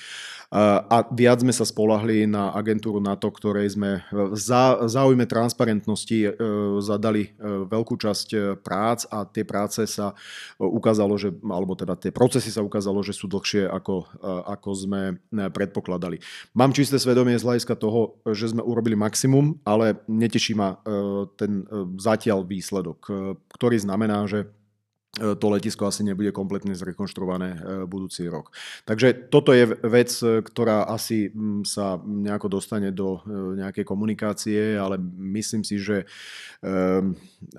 a 0.54 1.02
viac 1.10 1.42
sme 1.42 1.50
sa 1.50 1.66
spolahli 1.66 2.30
na 2.30 2.54
agentúru 2.54 3.02
NATO, 3.02 3.26
ktorej 3.34 3.74
sme 3.74 4.06
v 4.14 4.38
záujme 4.86 5.26
transparentnosti 5.26 6.20
e, 6.22 6.32
zadali 6.78 7.26
e, 7.26 7.30
veľkú 7.66 7.98
časť 7.98 8.28
e, 8.30 8.38
prác 8.62 9.10
a 9.10 9.26
tie 9.26 9.42
práce 9.42 9.82
sa 9.90 10.14
ukázalo, 10.62 11.18
že, 11.18 11.34
alebo 11.42 11.74
teda 11.74 11.98
tie 11.98 12.14
procesy 12.14 12.54
sa 12.54 12.62
ukázalo, 12.62 13.02
že 13.02 13.18
sú 13.18 13.26
dlhšie 13.26 13.66
ako, 13.66 14.06
ako 14.46 14.70
sme 14.78 15.02
predpokladali. 15.32 16.22
Mám 16.54 16.78
čisté 16.78 17.02
svedomie 17.02 17.34
z 17.34 17.46
hľadiska 17.46 17.74
toho, 17.74 18.22
že 18.30 18.54
sme 18.54 18.62
urobili 18.62 18.94
maximum, 18.94 19.58
ale 19.66 20.06
neteší 20.06 20.54
ma 20.54 20.78
ten 21.40 21.66
zatiaľ 21.98 22.46
výsledok, 22.46 23.10
ktorý 23.54 23.78
znamená, 23.80 24.26
že 24.26 24.50
E, 25.14 25.38
to 25.38 25.46
letisko 25.54 25.86
asi 25.86 26.02
nebude 26.02 26.34
kompletne 26.34 26.74
zrekonštruované 26.74 27.50
e, 27.54 27.58
budúci 27.86 28.26
rok. 28.26 28.50
Takže 28.90 29.30
toto 29.30 29.54
je 29.54 29.70
vec, 29.86 30.10
ktorá 30.42 30.90
asi 30.90 31.30
sa 31.70 32.02
nejako 32.02 32.58
dostane 32.58 32.90
do 32.90 33.22
e, 33.22 33.62
nejakej 33.62 33.86
komunikácie, 33.86 34.74
ale 34.74 34.98
myslím 35.38 35.62
si, 35.62 35.78
že 35.78 36.10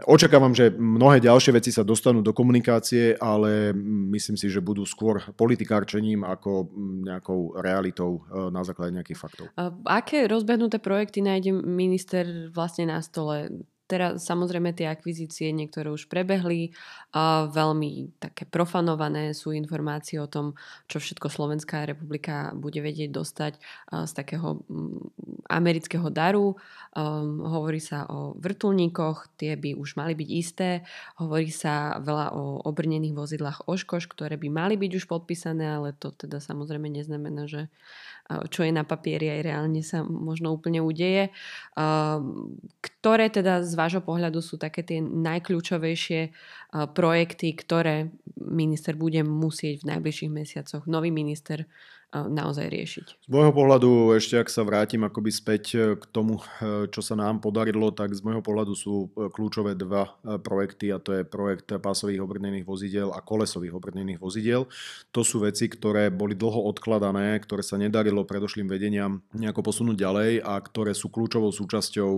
očakávam, 0.09 0.57
že 0.57 0.73
mnohé 0.73 1.21
ďalšie 1.21 1.53
veci 1.53 1.69
sa 1.69 1.85
dostanú 1.85 2.25
do 2.25 2.33
komunikácie, 2.33 3.13
ale 3.21 3.77
myslím 4.17 4.41
si, 4.41 4.49
že 4.49 4.65
budú 4.65 4.89
skôr 4.89 5.21
politikárčením 5.37 6.25
ako 6.25 6.73
nejakou 7.05 7.61
realitou 7.61 8.25
na 8.33 8.65
základe 8.65 8.97
nejakých 8.97 9.21
faktov. 9.21 9.47
Aké 9.85 10.25
rozbehnuté 10.25 10.81
projekty 10.81 11.21
nájde 11.21 11.53
minister 11.53 12.49
vlastne 12.49 12.89
na 12.89 13.05
stole? 13.05 13.53
Teraz 13.85 14.25
samozrejme 14.25 14.73
tie 14.73 14.89
akvizície 14.89 15.53
niektoré 15.53 15.93
už 15.93 16.09
prebehli 16.09 16.73
a 17.13 17.45
veľmi 17.53 18.17
také 18.17 18.49
profanované 18.49 19.37
sú 19.37 19.53
informácie 19.53 20.17
o 20.17 20.25
tom, 20.25 20.57
čo 20.89 21.05
všetko 21.05 21.29
Slovenská 21.29 21.85
republika 21.85 22.57
bude 22.57 22.81
vedieť 22.81 23.13
dostať 23.13 23.53
z 24.09 24.13
takého 24.17 24.65
mm, 24.65 25.53
amerického 25.53 26.09
daru. 26.09 26.57
Um, 26.97 27.45
hovorí 27.45 27.83
sa 27.83 28.09
o 28.09 28.33
vrtulníkoch, 28.41 29.37
tie 29.37 29.53
by 29.61 29.77
už 29.77 30.01
mali 30.01 30.17
byť 30.17 30.29
isté. 30.33 30.69
Hovorí 31.21 31.53
sa 31.53 32.01
veľa 32.01 32.33
o 32.33 32.65
obrnených 32.65 33.13
vozidlách 33.13 33.69
Oškoš, 33.69 34.09
ktoré 34.09 34.41
by 34.41 34.49
mali 34.49 34.75
byť 34.81 34.93
už 34.97 35.05
podpísané, 35.05 35.77
ale 35.77 35.93
to 35.93 36.09
teda 36.09 36.41
samozrejme 36.41 36.89
neznamená, 36.89 37.45
že 37.45 37.69
čo 38.25 38.65
je 38.65 38.73
na 38.73 38.89
papieri 38.89 39.29
aj 39.29 39.41
reálne 39.45 39.85
sa 39.85 40.01
možno 40.01 40.49
úplne 40.57 40.81
udeje. 40.81 41.29
Ktoré 42.81 43.27
teda 43.29 43.61
z 43.61 43.73
vášho 43.77 44.01
pohľadu 44.01 44.41
sú 44.41 44.57
také 44.57 44.81
tie 44.81 45.05
najkľúčovejšie 45.05 46.21
projekty, 46.75 47.55
ktoré 47.55 48.11
minister 48.35 48.99
bude 48.99 49.23
musieť 49.23 49.87
v 49.87 49.89
najbližších 49.95 50.33
mesiacoch, 50.33 50.83
nový 50.91 51.15
minister 51.15 51.71
naozaj 52.15 52.71
riešiť. 52.71 53.07
Z 53.27 53.29
môjho 53.29 53.51
pohľadu, 53.51 54.15
ešte 54.15 54.39
ak 54.39 54.47
sa 54.47 54.63
vrátim 54.63 55.03
akoby 55.03 55.31
späť 55.35 55.65
e, 55.75 55.79
k 55.99 56.05
tomu, 56.15 56.39
e, 56.39 56.87
čo 56.87 57.03
sa 57.03 57.19
nám 57.19 57.43
podarilo, 57.43 57.91
tak 57.91 58.15
z 58.15 58.23
môjho 58.23 58.39
pohľadu 58.39 58.73
sú 58.79 59.11
e, 59.11 59.29
kľúčové 59.35 59.75
dva 59.75 60.15
projekty 60.23 60.95
a 60.95 61.03
to 61.03 61.17
je 61.19 61.27
projekt 61.27 61.75
pásových 61.75 62.23
obrnených 62.23 62.63
vozidiel 62.63 63.11
a 63.11 63.19
kolesových 63.19 63.75
obrnených 63.75 64.23
vozidiel. 64.23 64.71
To 65.11 65.27
sú 65.27 65.43
veci, 65.43 65.67
ktoré 65.67 66.15
boli 66.15 66.39
dlho 66.39 66.71
odkladané, 66.71 67.35
ktoré 67.43 67.67
sa 67.67 67.81
nedarilo 67.81 68.23
predošlým 68.23 68.71
vedeniam 68.71 69.25
nejako 69.35 69.73
posunúť 69.73 69.97
ďalej 69.99 70.31
a 70.45 70.55
ktoré 70.63 70.93
sú 70.95 71.11
kľúčovou 71.11 71.51
súčasťou 71.51 72.13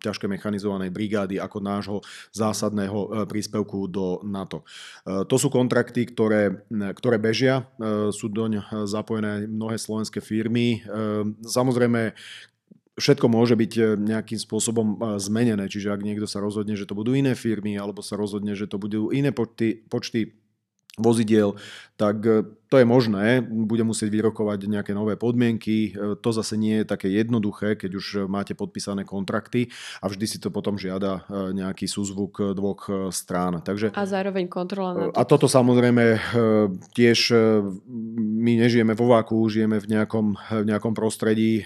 ťažké 0.00 0.26
mechanizovanej 0.30 0.90
brigády 0.94 1.36
ako 1.42 1.58
nášho 1.60 1.98
zásadného 2.32 3.26
príspevku 3.28 3.77
do 3.86 4.24
NATO. 4.26 4.66
E, 5.06 5.22
to 5.28 5.36
sú 5.38 5.52
kontrakty, 5.52 6.08
ktoré, 6.10 6.66
ktoré 6.96 7.22
bežia, 7.22 7.68
e, 7.78 8.10
sú 8.10 8.26
doň 8.32 8.88
zapojené 8.88 9.46
mnohé 9.46 9.78
slovenské 9.78 10.18
firmy. 10.18 10.82
Ehm, 10.82 11.38
samozrejme, 11.46 12.16
všetko 12.98 13.26
môže 13.30 13.54
byť 13.54 13.72
e, 13.78 13.82
nejakým 13.96 14.36
spôsobom 14.36 14.98
e, 14.98 15.22
zmenené, 15.22 15.70
čiže 15.70 15.94
ak 15.94 16.02
niekto 16.02 16.26
sa 16.26 16.42
rozhodne, 16.42 16.74
že 16.74 16.84
to 16.84 16.98
budú 16.98 17.14
iné 17.14 17.38
firmy, 17.38 17.78
alebo 17.78 18.02
sa 18.02 18.18
rozhodne, 18.18 18.58
že 18.58 18.66
to 18.66 18.76
budú 18.76 19.14
iné 19.14 19.30
počty, 19.30 19.86
počty 19.86 20.34
vozidiel, 20.98 21.54
tak 21.94 22.16
e, 22.26 22.44
to 22.68 22.76
je 22.78 22.86
možné, 22.86 23.40
bude 23.44 23.82
musieť 23.82 24.12
vyrokovať 24.12 24.68
nejaké 24.68 24.92
nové 24.92 25.16
podmienky. 25.16 25.90
E, 25.90 26.16
to 26.20 26.30
zase 26.30 26.54
nie 26.60 26.80
je 26.82 26.84
také 26.84 27.08
jednoduché, 27.08 27.74
keď 27.80 27.90
už 27.96 28.06
máte 28.28 28.52
podpísané 28.52 29.08
kontrakty 29.08 29.72
a 30.04 30.06
vždy 30.12 30.26
si 30.28 30.38
to 30.38 30.52
potom 30.52 30.76
žiada 30.76 31.24
e, 31.26 31.56
nejaký 31.56 31.88
súzvuk 31.88 32.54
dvoch 32.54 33.10
strán. 33.10 33.64
Takže, 33.64 33.96
a 33.96 34.04
zároveň 34.04 34.46
kontrola 34.46 34.92
na 34.94 35.04
to. 35.10 35.16
A 35.16 35.22
toto 35.24 35.48
samozrejme 35.48 36.20
tiež 36.92 37.18
my 38.38 38.52
nežijeme 38.60 38.92
vo 38.92 39.10
váku, 39.10 39.48
žijeme 39.48 39.80
v 39.80 39.86
nejakom, 39.98 40.36
v 40.36 40.66
nejakom 40.68 40.92
prostredí, 40.92 41.64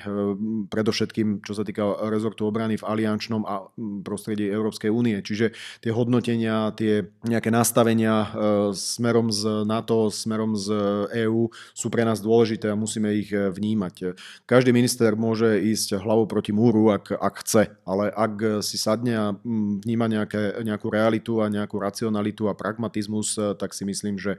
predovšetkým 0.71 1.42
čo 1.42 1.52
sa 1.52 1.66
týka 1.66 2.09
rezortu 2.09 2.47
obrany 2.47 2.78
v 2.78 2.87
aliančnom 2.87 3.42
a 3.44 3.66
prostredí 4.06 4.47
Európskej 4.47 4.88
únie. 4.88 5.18
Čiže 5.21 5.52
tie 5.82 5.92
hodnotenia, 5.92 6.71
tie 6.78 7.11
nejaké 7.26 7.50
nastavenia 7.50 8.30
smerom 8.73 9.35
z 9.35 9.66
NATO, 9.66 10.09
smerom 10.09 10.54
z 10.54 10.68
EÚ 11.12 11.49
sú 11.72 11.88
pre 11.92 12.02
nás 12.02 12.20
dôležité 12.20 12.70
a 12.70 12.78
musíme 12.78 13.12
ich 13.14 13.30
e, 13.32 13.50
vnímať. 13.50 14.16
Každý 14.49 14.70
minister 14.70 15.14
môže 15.14 15.61
ísť 15.61 16.00
hlavou 16.00 16.25
proti 16.25 16.50
múru, 16.50 16.92
ak, 16.92 17.12
ak 17.14 17.34
chce, 17.44 17.72
ale 17.84 18.11
ak 18.12 18.64
si 18.64 18.76
sadne 18.80 19.14
a 19.14 19.26
mm, 19.34 19.84
vníma 19.84 20.06
nejaké, 20.08 20.62
nejakú 20.64 20.88
realitu 20.88 21.40
a 21.40 21.52
nejakú 21.52 21.78
racionalitu 21.80 22.49
a 22.49 22.56
pragmatizmus, 22.56 23.37
e, 23.37 23.54
tak 23.56 23.76
si 23.76 23.84
myslím, 23.88 24.16
že 24.16 24.37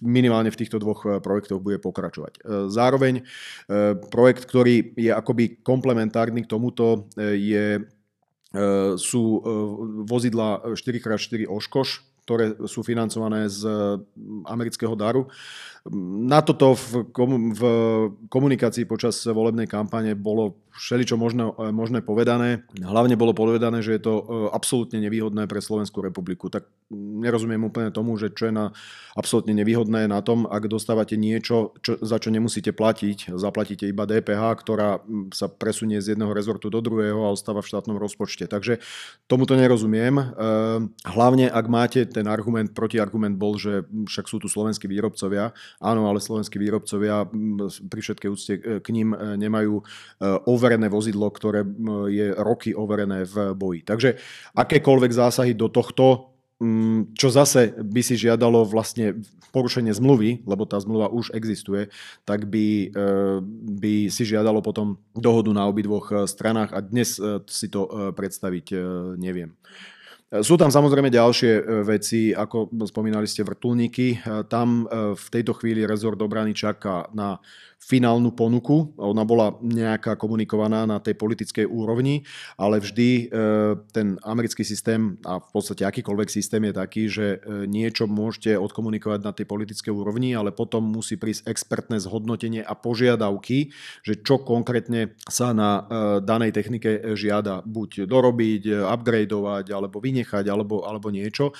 minimálne 0.00 0.50
v 0.52 0.58
týchto 0.58 0.80
dvoch 0.80 1.04
e, 1.04 1.18
projektoch 1.20 1.60
bude 1.62 1.78
pokračovať. 1.78 2.44
Zároveň 2.68 3.24
projekt, 4.10 4.44
ktorý 4.48 4.94
je 4.96 5.12
akoby 5.12 5.62
komplementárny 5.62 6.44
k 6.44 6.50
tomuto, 6.50 7.08
je 7.16 7.82
sú 9.00 9.22
vozidla 10.04 10.76
4x4 10.76 11.48
Oškoš, 11.48 12.11
ktoré 12.22 12.54
sú 12.70 12.86
financované 12.86 13.50
z 13.50 13.66
amerického 14.46 14.94
daru. 14.94 15.26
Na 15.90 16.38
toto 16.46 16.78
v, 16.78 17.10
komunikácii 18.30 18.86
počas 18.86 19.18
volebnej 19.26 19.66
kampane 19.66 20.14
bolo 20.14 20.62
všeličo 20.72 21.18
možné, 21.18 21.42
možné 21.74 22.00
povedané. 22.00 22.64
Hlavne 22.78 23.18
bolo 23.18 23.36
povedané, 23.36 23.84
že 23.84 23.98
je 23.98 24.02
to 24.06 24.14
e, 24.14 24.24
absolútne 24.54 25.02
nevýhodné 25.02 25.44
pre 25.44 25.60
Slovenskú 25.60 26.00
republiku. 26.00 26.48
Tak 26.48 26.64
nerozumiem 26.94 27.60
úplne 27.60 27.92
tomu, 27.92 28.16
že 28.16 28.32
čo 28.32 28.48
je 28.48 28.54
na 28.54 28.72
absolútne 29.12 29.52
nevýhodné 29.52 30.08
na 30.08 30.24
tom, 30.24 30.48
ak 30.48 30.72
dostávate 30.72 31.20
niečo, 31.20 31.76
čo, 31.84 32.00
za 32.00 32.16
čo 32.16 32.32
nemusíte 32.32 32.72
platiť. 32.72 33.36
Zaplatíte 33.36 33.84
iba 33.84 34.08
DPH, 34.08 34.42
ktorá 34.64 35.04
sa 35.34 35.52
presunie 35.52 36.00
z 36.00 36.16
jedného 36.16 36.32
rezortu 36.32 36.72
do 36.72 36.80
druhého 36.80 37.26
a 37.28 37.34
ostáva 37.34 37.60
v 37.60 37.68
štátnom 37.68 38.00
rozpočte. 38.00 38.48
Takže 38.48 38.80
tomuto 39.28 39.58
nerozumiem. 39.58 40.14
E, 40.16 40.24
hlavne, 41.04 41.52
ak 41.52 41.66
máte 41.68 42.00
ten 42.08 42.24
argument, 42.24 42.72
protiargument 42.72 43.36
bol, 43.36 43.60
že 43.60 43.84
však 44.08 44.24
sú 44.24 44.40
tu 44.40 44.48
slovenskí 44.48 44.88
výrobcovia 44.88 45.52
Áno, 45.80 46.10
ale 46.10 46.20
slovenskí 46.20 46.60
výrobcovia 46.60 47.24
pri 47.88 48.00
všetkej 48.02 48.28
úcte 48.30 48.52
k 48.82 48.86
ním 48.92 49.14
e, 49.16 49.38
nemajú 49.38 49.80
e, 49.80 49.84
overené 50.50 50.92
vozidlo, 50.92 51.30
ktoré 51.32 51.64
je 52.10 52.34
roky 52.36 52.76
overené 52.76 53.24
v 53.24 53.56
boji. 53.56 53.80
Takže 53.86 54.18
akékoľvek 54.52 55.12
zásahy 55.14 55.52
do 55.56 55.72
tohto 55.72 56.32
čo 57.18 57.26
zase 57.26 57.74
by 57.74 58.06
si 58.06 58.14
žiadalo 58.14 58.62
vlastne 58.62 59.18
porušenie 59.50 59.90
zmluvy, 59.90 60.46
lebo 60.46 60.62
tá 60.62 60.78
zmluva 60.78 61.10
už 61.10 61.34
existuje, 61.34 61.90
tak 62.22 62.46
by, 62.46 62.66
e, 62.86 62.88
by 63.82 64.06
si 64.06 64.22
žiadalo 64.22 64.62
potom 64.62 64.94
dohodu 65.10 65.50
na 65.50 65.66
obidvoch 65.66 66.30
stranách 66.30 66.70
a 66.70 66.78
dnes 66.78 67.18
si 67.50 67.66
to 67.66 68.14
predstaviť 68.14 68.78
neviem. 69.18 69.58
Sú 70.40 70.56
tam 70.56 70.72
samozrejme 70.72 71.12
ďalšie 71.12 71.52
e, 71.52 71.62
veci, 71.84 72.32
ako 72.32 72.72
spomínali 72.88 73.28
ste 73.28 73.44
vrtulníky. 73.44 74.16
E, 74.16 74.48
tam 74.48 74.88
e, 74.88 75.12
v 75.12 75.26
tejto 75.28 75.52
chvíli 75.52 75.84
rezort 75.84 76.16
obrany 76.24 76.56
čaká 76.56 77.04
na 77.12 77.36
finálnu 77.82 78.30
ponuku. 78.30 78.94
Ona 78.94 79.26
bola 79.26 79.58
nejaká 79.58 80.14
komunikovaná 80.14 80.86
na 80.86 81.02
tej 81.02 81.18
politickej 81.18 81.66
úrovni, 81.66 82.22
ale 82.54 82.78
vždy 82.78 83.08
e, 83.10 83.24
ten 83.90 84.22
americký 84.22 84.62
systém 84.62 85.18
a 85.26 85.42
v 85.42 85.50
podstate 85.50 85.82
akýkoľvek 85.82 86.30
systém 86.30 86.62
je 86.70 86.72
taký, 86.78 87.02
že 87.10 87.26
e, 87.42 87.66
niečo 87.66 88.06
môžete 88.06 88.54
odkomunikovať 88.54 89.20
na 89.26 89.34
tej 89.34 89.50
politickej 89.50 89.90
úrovni, 89.90 90.30
ale 90.30 90.54
potom 90.54 90.86
musí 90.86 91.18
prísť 91.18 91.50
expertné 91.50 91.98
zhodnotenie 91.98 92.62
a 92.62 92.78
požiadavky, 92.78 93.74
že 94.06 94.22
čo 94.22 94.38
konkrétne 94.38 95.18
sa 95.26 95.50
na 95.50 95.82
e, 95.82 95.82
danej 96.22 96.54
technike 96.54 97.18
žiada 97.18 97.66
buď 97.66 98.06
dorobiť, 98.06 98.86
upgradeovať, 98.86 99.66
alebo 99.74 99.98
vynechať, 99.98 100.46
alebo, 100.46 100.86
alebo 100.86 101.10
niečo. 101.10 101.50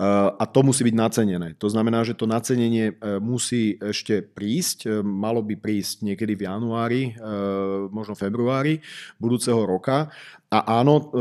A 0.00 0.44
to 0.50 0.60
musí 0.66 0.82
byť 0.84 0.96
nacenené. 0.96 1.48
To 1.62 1.70
znamená, 1.70 2.02
že 2.02 2.18
to 2.18 2.26
nacenenie 2.26 2.96
musí 3.22 3.78
ešte 3.78 4.20
prísť, 4.20 5.02
malo 5.02 5.40
by 5.40 5.54
prísť 5.56 5.69
prísť 5.70 6.02
niekedy 6.02 6.34
v 6.34 6.50
januári, 6.50 7.14
možno 7.94 8.18
februári 8.18 8.82
budúceho 9.22 9.62
roka. 9.62 10.10
A 10.50 10.82
áno, 10.82 11.14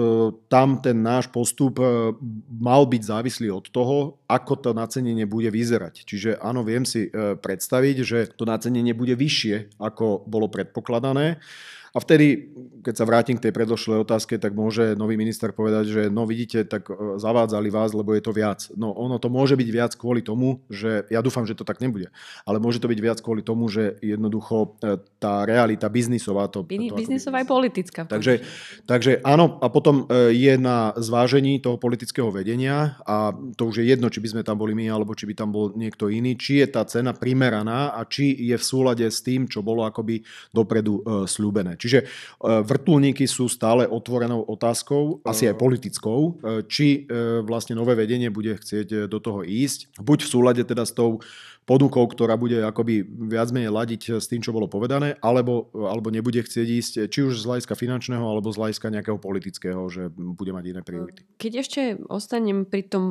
tam 0.50 0.82
ten 0.82 1.06
náš 1.06 1.30
postup 1.30 1.78
mal 2.50 2.90
byť 2.90 3.02
závislý 3.06 3.54
od 3.54 3.70
toho, 3.70 4.18
ako 4.26 4.54
to 4.58 4.70
nacenenie 4.74 5.30
bude 5.30 5.54
vyzerať. 5.54 6.02
Čiže 6.02 6.42
áno, 6.42 6.66
viem 6.66 6.82
si 6.82 7.14
predstaviť, 7.14 7.96
že 8.02 8.20
to 8.34 8.50
nacenenie 8.50 8.98
bude 8.98 9.14
vyššie, 9.14 9.78
ako 9.78 10.26
bolo 10.26 10.50
predpokladané. 10.50 11.38
A 11.94 11.98
vtedy, 11.98 12.54
keď 12.86 12.94
sa 12.96 13.06
vrátim 13.08 13.36
k 13.38 13.50
tej 13.50 13.54
predložšej 13.54 14.06
otázke, 14.06 14.38
tak 14.38 14.54
môže 14.54 14.94
nový 14.94 15.18
minister 15.18 15.50
povedať, 15.50 15.86
že 15.90 16.02
no 16.14 16.30
vidíte, 16.30 16.62
tak 16.70 16.86
e, 16.90 17.18
zavádzali 17.18 17.70
vás, 17.74 17.98
lebo 17.98 18.14
je 18.14 18.22
to 18.22 18.30
viac. 18.30 18.70
No 18.78 18.94
ono 18.94 19.18
to 19.18 19.34
môže 19.34 19.58
byť 19.58 19.70
viac 19.74 19.92
kvôli 19.98 20.22
tomu, 20.22 20.62
že 20.70 21.10
ja 21.10 21.26
dúfam, 21.26 21.50
že 21.50 21.58
to 21.58 21.66
tak 21.66 21.82
nebude, 21.82 22.14
ale 22.46 22.62
môže 22.62 22.78
to 22.78 22.88
byť 22.90 23.00
viac 23.02 23.18
kvôli 23.26 23.42
tomu, 23.42 23.68
že 23.74 23.98
jednoducho 24.06 24.78
e, 24.86 25.02
tá 25.18 25.44
realita 25.50 25.90
biznisová 25.90 26.46
to... 26.46 26.62
to 26.62 26.98
biznisová 26.98 27.42
aj 27.42 27.48
politická. 27.50 28.02
Takže, 28.06 28.46
takže 28.86 29.26
áno, 29.26 29.58
a 29.60 29.68
potom 29.74 30.06
e, 30.06 30.34
je 30.38 30.54
na 30.62 30.94
zvážení 30.94 31.58
toho 31.58 31.82
politického 31.82 32.30
vedenia 32.30 33.02
a 33.02 33.34
to 33.58 33.74
už 33.74 33.82
je 33.82 33.90
jedno, 33.90 34.14
či 34.14 34.22
by 34.22 34.38
sme 34.38 34.42
tam 34.46 34.62
boli 34.62 34.78
my, 34.78 34.94
alebo 34.94 35.18
či 35.18 35.26
by 35.26 35.34
tam 35.34 35.50
bol 35.50 35.74
niekto 35.74 36.14
iný, 36.14 36.38
či 36.38 36.62
je 36.62 36.68
tá 36.70 36.86
cena 36.86 37.18
primeraná 37.18 37.98
a 37.98 38.06
či 38.06 38.30
je 38.30 38.54
v 38.54 38.64
súlade 38.64 39.06
s 39.10 39.26
tým, 39.26 39.50
čo 39.50 39.66
bolo 39.66 39.84
akoby 39.88 40.22
dopredu 40.54 41.02
slúbené. 41.26 41.79
Čiže 41.80 42.00
e, 42.04 42.06
vrtulníky 42.44 43.24
sú 43.24 43.48
stále 43.48 43.88
otvorenou 43.88 44.44
otázkou, 44.44 45.24
asi 45.24 45.48
aj 45.48 45.56
politickou, 45.56 46.20
e, 46.20 46.32
či 46.68 47.08
e, 47.08 47.40
vlastne 47.48 47.80
nové 47.80 47.96
vedenie 47.96 48.28
bude 48.28 48.60
chcieť 48.60 49.08
do 49.08 49.20
toho 49.24 49.48
ísť. 49.48 49.96
Buď 49.98 50.28
v 50.28 50.32
súlade 50.32 50.62
teda 50.68 50.84
s 50.84 50.92
tou 50.92 51.24
ponukou, 51.70 52.10
ktorá 52.10 52.34
bude 52.34 52.66
akoby 52.66 53.06
viac 53.30 53.54
menej 53.54 53.70
ladiť 53.70 54.18
s 54.18 54.26
tým, 54.26 54.42
čo 54.42 54.50
bolo 54.50 54.66
povedané, 54.66 55.14
alebo, 55.22 55.70
alebo 55.78 56.10
nebude 56.10 56.42
chcieť 56.42 56.66
ísť 56.66 56.94
či 57.14 57.20
už 57.22 57.38
z 57.38 57.46
hľadiska 57.46 57.78
finančného, 57.78 58.26
alebo 58.26 58.50
z 58.50 58.58
hľadiska 58.58 58.90
nejakého 58.90 59.22
politického, 59.22 59.86
že 59.86 60.10
bude 60.10 60.50
mať 60.50 60.66
iné 60.66 60.82
priority. 60.82 61.22
Keď 61.38 61.54
ešte 61.62 61.82
ostanem 62.10 62.66
pri 62.66 62.90
tom 62.90 63.06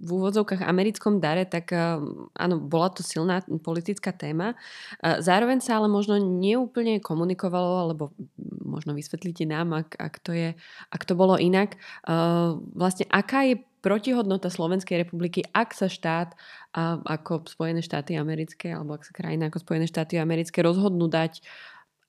v 0.00 0.08
úvodzovkách 0.08 0.64
americkom 0.64 1.20
dare, 1.20 1.44
tak 1.44 1.76
áno, 2.32 2.54
bola 2.56 2.88
to 2.88 3.04
silná 3.04 3.44
politická 3.60 4.16
téma. 4.16 4.56
Zároveň 5.04 5.60
sa 5.60 5.76
ale 5.76 5.92
možno 5.92 6.16
neúplne 6.16 7.04
komunikovalo, 7.04 7.84
alebo 7.84 8.16
možno 8.64 8.96
vysvetlíte 8.96 9.44
nám, 9.44 9.76
ak, 9.76 10.00
ak, 10.00 10.14
to, 10.24 10.32
je, 10.32 10.48
ak 10.88 11.02
to 11.04 11.12
bolo 11.12 11.36
inak. 11.36 11.76
Vlastne 12.72 13.04
aká 13.12 13.44
je 13.44 13.60
protihodnota 13.84 14.48
Slovenskej 14.48 15.04
republiky, 15.04 15.44
ak 15.52 15.76
sa 15.76 15.92
štát 15.92 16.32
ako 17.04 17.44
Spojené 17.44 17.84
štáty 17.84 18.16
americké, 18.16 18.72
alebo 18.72 18.96
ak 18.96 19.04
sa 19.04 19.12
krajina 19.12 19.52
ako 19.52 19.60
Spojené 19.60 19.84
štáty 19.84 20.16
americké 20.16 20.64
rozhodnú 20.64 21.12
dať 21.12 21.44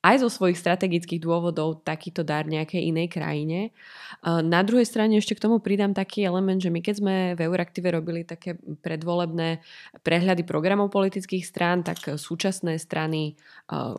aj 0.06 0.22
zo 0.22 0.30
svojich 0.30 0.54
strategických 0.54 1.18
dôvodov 1.18 1.82
takýto 1.82 2.22
dar 2.22 2.46
nejakej 2.46 2.94
inej 2.94 3.10
krajine. 3.10 3.74
Na 4.22 4.62
druhej 4.62 4.86
strane 4.86 5.18
ešte 5.18 5.34
k 5.34 5.42
tomu 5.42 5.58
pridám 5.58 5.98
taký 5.98 6.22
element, 6.22 6.62
že 6.62 6.70
my 6.70 6.78
keď 6.78 6.94
sme 6.94 7.14
v 7.34 7.40
Euraktive 7.42 7.90
robili 7.90 8.22
také 8.22 8.54
predvolebné 8.86 9.58
prehľady 10.06 10.46
programov 10.46 10.94
politických 10.94 11.42
strán, 11.42 11.82
tak 11.82 11.98
súčasné 12.14 12.78
strany, 12.78 13.34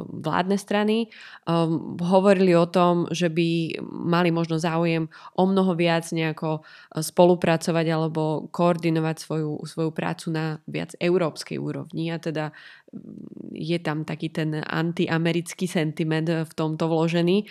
vládne 0.07 0.55
strany 0.55 1.11
hovorili 1.99 2.55
o 2.55 2.71
tom, 2.71 3.11
že 3.11 3.27
by 3.27 3.83
mali 3.91 4.31
možno 4.31 4.55
záujem 4.55 5.11
o 5.35 5.43
mnoho 5.43 5.75
viac 5.75 6.07
nejako 6.15 6.63
spolupracovať 6.95 7.85
alebo 7.91 8.47
koordinovať 8.55 9.15
svoju, 9.19 9.51
svoju 9.67 9.91
prácu 9.91 10.31
na 10.31 10.63
viac 10.71 10.95
európskej 11.03 11.59
úrovni 11.59 12.15
a 12.15 12.17
teda 12.21 12.55
je 13.51 13.79
tam 13.83 14.07
taký 14.07 14.31
ten 14.31 14.63
antiamerický 14.63 15.67
sentiment 15.67 16.29
v 16.29 16.51
tomto 16.55 16.87
vložený. 16.87 17.43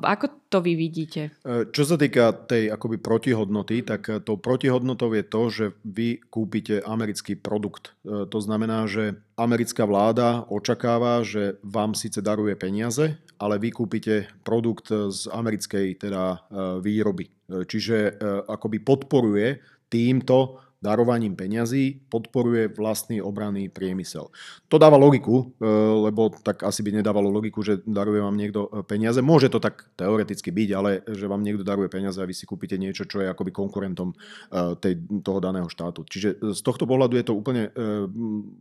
Ako 0.00 0.48
to 0.48 0.64
vy 0.64 0.78
vidíte? 0.78 1.34
E, 1.44 1.68
čo 1.74 1.82
sa 1.84 1.98
týka 1.98 2.32
tej 2.32 2.72
akoby 2.72 2.96
protihodnoty, 3.02 3.84
tak 3.84 4.24
tou 4.24 4.40
protihodnotou 4.40 5.12
je 5.12 5.24
to, 5.26 5.42
že 5.50 5.64
vy 5.84 6.22
kúpite 6.30 6.80
americký 6.86 7.36
produkt. 7.36 7.92
To 8.06 8.38
znamená, 8.40 8.88
že 8.88 9.18
americká 9.36 9.84
vláda 9.84 10.46
očakáva, 10.48 11.20
že 11.26 11.60
vám 11.60 11.92
síce 11.92 12.22
daruje 12.24 12.56
peniaze, 12.56 13.18
ale 13.36 13.60
vy 13.60 13.74
kúpite 13.74 14.30
produkt 14.40 14.88
z 14.88 15.28
americkej 15.28 16.00
teda 16.00 16.48
výroby. 16.80 17.28
Čiže 17.46 18.16
akoby 18.48 18.78
podporuje 18.80 19.60
týmto 19.86 20.65
darovaním 20.82 21.32
peňazí 21.32 22.06
podporuje 22.12 22.68
vlastný 22.76 23.24
obranný 23.24 23.72
priemysel. 23.72 24.28
To 24.68 24.76
dáva 24.76 25.00
logiku, 25.00 25.56
e, 25.56 25.66
lebo 26.10 26.28
tak 26.30 26.62
asi 26.68 26.84
by 26.84 27.00
nedávalo 27.00 27.32
logiku, 27.32 27.64
že 27.64 27.80
daruje 27.88 28.20
vám 28.20 28.36
niekto 28.36 28.68
e, 28.68 28.84
peniaze. 28.84 29.24
Môže 29.24 29.48
to 29.48 29.56
tak 29.56 29.88
teoreticky 29.96 30.52
byť, 30.52 30.68
ale 30.76 31.00
že 31.08 31.24
vám 31.24 31.40
niekto 31.40 31.64
daruje 31.64 31.88
peniaze 31.88 32.20
a 32.20 32.28
vy 32.28 32.36
si 32.36 32.44
kúpite 32.44 32.76
niečo, 32.76 33.08
čo 33.08 33.24
je 33.24 33.28
akoby 33.32 33.50
konkurentom 33.56 34.12
e, 34.12 34.16
tej, 34.76 35.00
toho 35.24 35.38
daného 35.40 35.66
štátu. 35.72 36.04
Čiže 36.04 36.52
z 36.52 36.60
tohto 36.60 36.84
pohľadu 36.84 37.16
je 37.16 37.26
to 37.26 37.34
úplne 37.34 37.68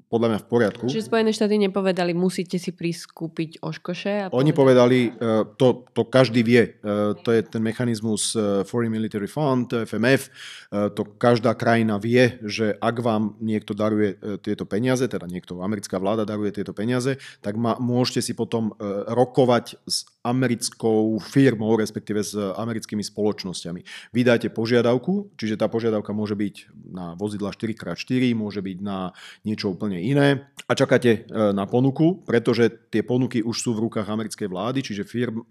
podľa 0.10 0.28
mňa 0.32 0.39
v 0.39 0.47
poriadku. 0.47 0.86
Čiže 0.88 1.08
Spojené 1.12 1.32
štáty 1.36 1.60
nepovedali, 1.60 2.15
musíte 2.15 2.58
si 2.58 2.71
prísť 2.71 3.12
kúpiť 3.12 3.62
oškoše? 3.62 4.12
A 4.28 4.34
Oni 4.34 4.56
povedali, 4.56 5.12
to, 5.58 5.86
to 5.93 6.01
každý 6.08 6.41
vie. 6.41 6.78
To 7.15 7.30
je 7.30 7.41
ten 7.45 7.62
mechanizmus 7.62 8.34
Foreign 8.67 8.93
Military 8.93 9.30
Fund, 9.30 9.73
FMF. 9.73 10.30
To 10.71 11.01
každá 11.17 11.54
krajina 11.58 11.97
vie, 12.05 12.37
že 12.45 12.77
ak 12.77 13.01
vám 13.01 13.33
niekto 13.41 13.73
daruje 13.73 14.13
e, 14.21 14.37
tieto 14.37 14.69
peniaze, 14.69 15.09
teda 15.09 15.25
niekto, 15.25 15.65
americká 15.65 15.97
vláda 15.97 16.29
daruje 16.29 16.53
tieto 16.53 16.77
peniaze, 16.77 17.17
tak 17.41 17.57
ma, 17.57 17.81
môžete 17.81 18.21
si 18.21 18.33
potom 18.37 18.77
e, 18.77 18.85
rokovať 19.09 19.81
s 19.89 20.05
americkou 20.25 21.21
firmou, 21.21 21.77
respektíve 21.77 22.25
s 22.25 22.33
americkými 22.33 23.05
spoločnosťami. 23.05 24.09
Vydáte 24.09 24.49
požiadavku, 24.49 25.38
čiže 25.38 25.61
tá 25.61 25.69
požiadavka 25.69 26.09
môže 26.17 26.33
byť 26.33 26.55
na 26.89 27.13
vozidla 27.13 27.53
4x4, 27.53 28.33
môže 28.33 28.65
byť 28.65 28.77
na 28.81 29.13
niečo 29.45 29.69
úplne 29.69 30.01
iné 30.01 30.49
a 30.65 30.73
čakáte 30.73 31.11
e, 31.13 31.19
na 31.53 31.69
ponuku, 31.69 32.25
pretože 32.25 32.73
tie 32.89 33.05
ponuky 33.05 33.45
už 33.45 33.53
sú 33.53 33.77
v 33.77 33.85
rukách 33.85 34.09
americkej 34.09 34.49
vlády, 34.49 34.79
čiže 34.81 35.05
firm, 35.05 35.45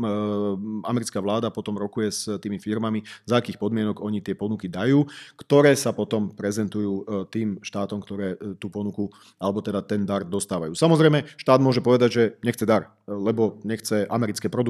americká 0.83 1.23
vláda 1.23 1.55
potom 1.55 1.79
rokuje 1.79 2.09
s 2.11 2.23
tými 2.43 2.59
firmami, 2.59 3.07
za 3.23 3.39
akých 3.39 3.61
podmienok 3.63 4.03
oni 4.03 4.19
tie 4.19 4.35
ponuky 4.35 4.67
dajú, 4.67 5.07
ktoré 5.39 5.79
sa 5.79 5.95
potom 5.95 6.35
prezentujú 6.35 6.93
e, 6.93 7.03
tým 7.31 7.63
štátom, 7.63 8.03
ktoré 8.03 8.35
e, 8.35 8.59
tú 8.59 8.67
ponuku 8.73 9.07
alebo 9.39 9.63
teda 9.63 9.85
ten 9.87 10.03
dar 10.03 10.27
dostávajú. 10.27 10.75
Samozrejme, 10.75 11.39
štát 11.39 11.61
môže 11.63 11.79
povedať, 11.85 12.11
že 12.11 12.23
nechce 12.43 12.65
dar, 12.67 12.97
lebo 13.07 13.63
nechce 13.63 14.09
americké 14.11 14.49
produkty. 14.49 14.64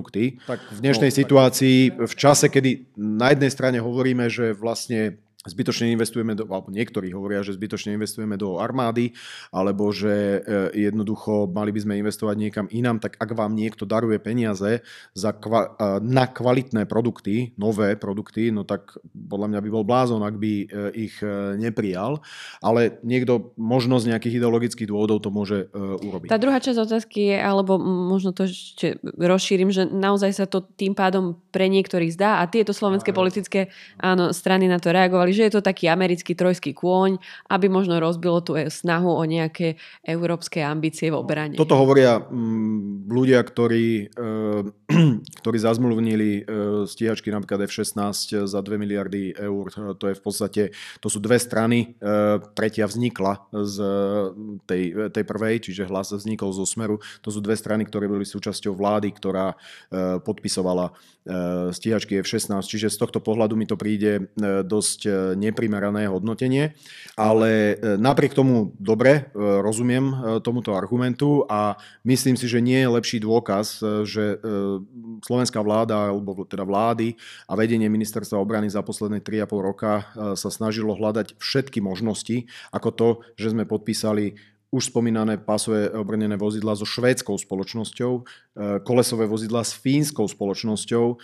Tak 0.48 0.58
v 0.74 0.78
dnešnej 0.82 1.12
no, 1.12 1.18
situácii, 1.22 1.78
v 1.94 2.14
čase, 2.18 2.50
kedy 2.50 2.98
na 2.98 3.30
jednej 3.30 3.50
strane 3.54 3.78
hovoríme, 3.78 4.26
že 4.26 4.56
vlastne 4.56 5.22
zbytočne 5.44 5.92
investujeme 5.92 6.32
do, 6.32 6.48
alebo 6.48 6.72
niektorí 6.72 7.12
hovoria, 7.12 7.44
že 7.44 7.54
zbytočne 7.54 7.94
investujeme 7.94 8.40
do 8.40 8.56
armády, 8.56 9.12
alebo 9.52 9.92
že 9.92 10.40
e, 10.40 10.88
jednoducho 10.88 11.52
mali 11.52 11.70
by 11.70 11.80
sme 11.84 12.00
investovať 12.00 12.36
niekam 12.40 12.66
inám, 12.72 12.98
tak 13.04 13.20
ak 13.20 13.30
vám 13.36 13.52
niekto 13.52 13.84
daruje 13.84 14.16
peniaze 14.16 14.80
za 15.12 15.30
kva, 15.36 15.76
e, 15.76 16.00
na 16.00 16.24
kvalitné 16.24 16.88
produkty, 16.88 17.52
nové 17.60 17.94
produkty, 18.00 18.48
no 18.48 18.64
tak 18.64 18.96
podľa 19.12 19.52
mňa 19.52 19.60
by 19.60 19.68
bol 19.68 19.84
blázon, 19.84 20.24
ak 20.24 20.36
by 20.40 20.52
e, 20.64 20.66
ich 20.96 21.16
neprijal, 21.60 22.24
ale 22.64 22.96
niekto 23.04 23.52
možno 23.60 24.00
z 24.00 24.14
nejakých 24.14 24.40
ideologických 24.40 24.88
dôvodov 24.88 25.20
to 25.20 25.30
môže 25.30 25.68
urobiť. 25.74 26.32
Tá 26.32 26.40
druhá 26.40 26.58
časť 26.58 26.78
otázky 26.80 27.34
je, 27.34 27.36
alebo 27.36 27.76
možno 27.84 28.32
to 28.32 28.48
ešte 28.48 28.98
rozšírim, 29.04 29.68
že 29.68 29.84
naozaj 29.84 30.30
sa 30.32 30.46
to 30.48 30.64
tým 30.64 30.96
pádom 30.96 31.43
pre 31.54 31.70
niektorých 31.70 32.18
zdá 32.18 32.42
a 32.42 32.50
tieto 32.50 32.74
slovenské 32.74 33.14
politické 33.14 33.70
áno, 34.02 34.34
strany 34.34 34.66
na 34.66 34.82
to 34.82 34.90
reagovali, 34.90 35.30
že 35.30 35.46
je 35.46 35.52
to 35.54 35.62
taký 35.62 35.86
americký 35.86 36.34
trojský 36.34 36.74
kôň, 36.74 37.22
aby 37.46 37.70
možno 37.70 38.02
rozbilo 38.02 38.42
tú 38.42 38.58
snahu 38.58 39.14
o 39.14 39.22
nejaké 39.22 39.78
európske 40.02 40.58
ambície 40.58 41.14
v 41.14 41.22
obrane. 41.22 41.54
Toto 41.54 41.78
hovoria 41.78 42.18
mm, 42.18 43.06
ľudia, 43.06 43.38
ktorí, 43.46 44.10
e, 44.10 44.26
ktorí 45.40 45.56
zazmluvnili 45.62 46.30
e, 46.34 46.42
stíhačky 46.90 47.30
napríklad 47.30 47.70
F-16 47.70 48.50
za 48.50 48.58
2 48.58 48.74
miliardy 48.74 49.38
eur. 49.38 49.70
To 49.94 50.04
je 50.10 50.18
v 50.18 50.22
podstate, 50.22 50.62
to 50.98 51.06
sú 51.06 51.22
dve 51.22 51.38
strany. 51.38 51.94
E, 52.02 52.42
tretia 52.58 52.90
vznikla 52.90 53.46
z 53.54 53.76
tej, 54.66 54.82
tej 55.14 55.24
prvej, 55.24 55.70
čiže 55.70 55.86
hlas 55.86 56.10
vznikol 56.10 56.50
zo 56.50 56.66
Smeru. 56.66 56.98
To 57.22 57.30
sú 57.30 57.38
dve 57.38 57.54
strany, 57.54 57.86
ktoré 57.86 58.10
boli 58.10 58.26
súčasťou 58.26 58.74
vlády, 58.74 59.14
ktorá 59.14 59.54
podpisovala 60.24 60.90
stíhačky 61.72 62.20
F-16. 62.22 62.64
Čiže 62.64 62.92
z 62.92 62.96
tohto 63.00 63.18
pohľadu 63.18 63.54
mi 63.58 63.68
to 63.68 63.76
príde 63.78 64.30
dosť 64.64 65.34
neprimerané 65.34 66.06
hodnotenie, 66.08 66.74
ale 67.14 67.74
e, 67.78 67.94
napriek 67.98 68.34
tomu 68.34 68.74
dobre 68.78 69.30
e, 69.30 69.42
rozumiem 69.62 70.04
e, 70.10 70.14
tomuto 70.42 70.74
argumentu 70.74 71.46
a 71.46 71.78
myslím 72.06 72.34
si, 72.34 72.46
že 72.50 72.62
nie 72.62 72.82
je 72.82 72.88
lepší 72.90 73.18
dôkaz, 73.22 73.82
že 74.04 74.38
slovenská 75.24 75.60
vláda, 75.62 76.10
alebo 76.10 76.44
teda 76.44 76.66
vlády 76.66 77.14
a 77.48 77.54
vedenie 77.54 77.86
ministerstva 77.88 78.38
obrany 78.38 78.68
za 78.68 78.82
posledné 78.82 79.22
3,5 79.22 79.50
roka 79.62 79.92
sa 80.34 80.50
snažilo 80.50 80.94
hľadať 80.94 81.38
všetky 81.38 81.78
možnosti, 81.80 82.46
ako 82.74 82.88
to, 82.90 83.08
že 83.38 83.54
sme 83.54 83.64
podpísali 83.64 84.36
už 84.74 84.90
spomínané 84.90 85.38
pásové 85.38 85.86
obrnené 85.94 86.34
vozidla 86.34 86.74
so 86.74 86.82
švédskou 86.82 87.38
spoločnosťou, 87.38 88.12
e, 88.18 88.22
kolesové 88.82 89.30
vozidla 89.30 89.62
s 89.62 89.70
fínskou 89.78 90.26
spoločnosťou, 90.26 91.06
e, 91.14 91.16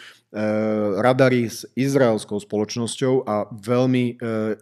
radary 1.02 1.50
s 1.50 1.66
izraelskou 1.74 2.38
spoločnosťou 2.38 3.26
a 3.26 3.50
veľmi 3.50 4.04
e, 4.14 4.54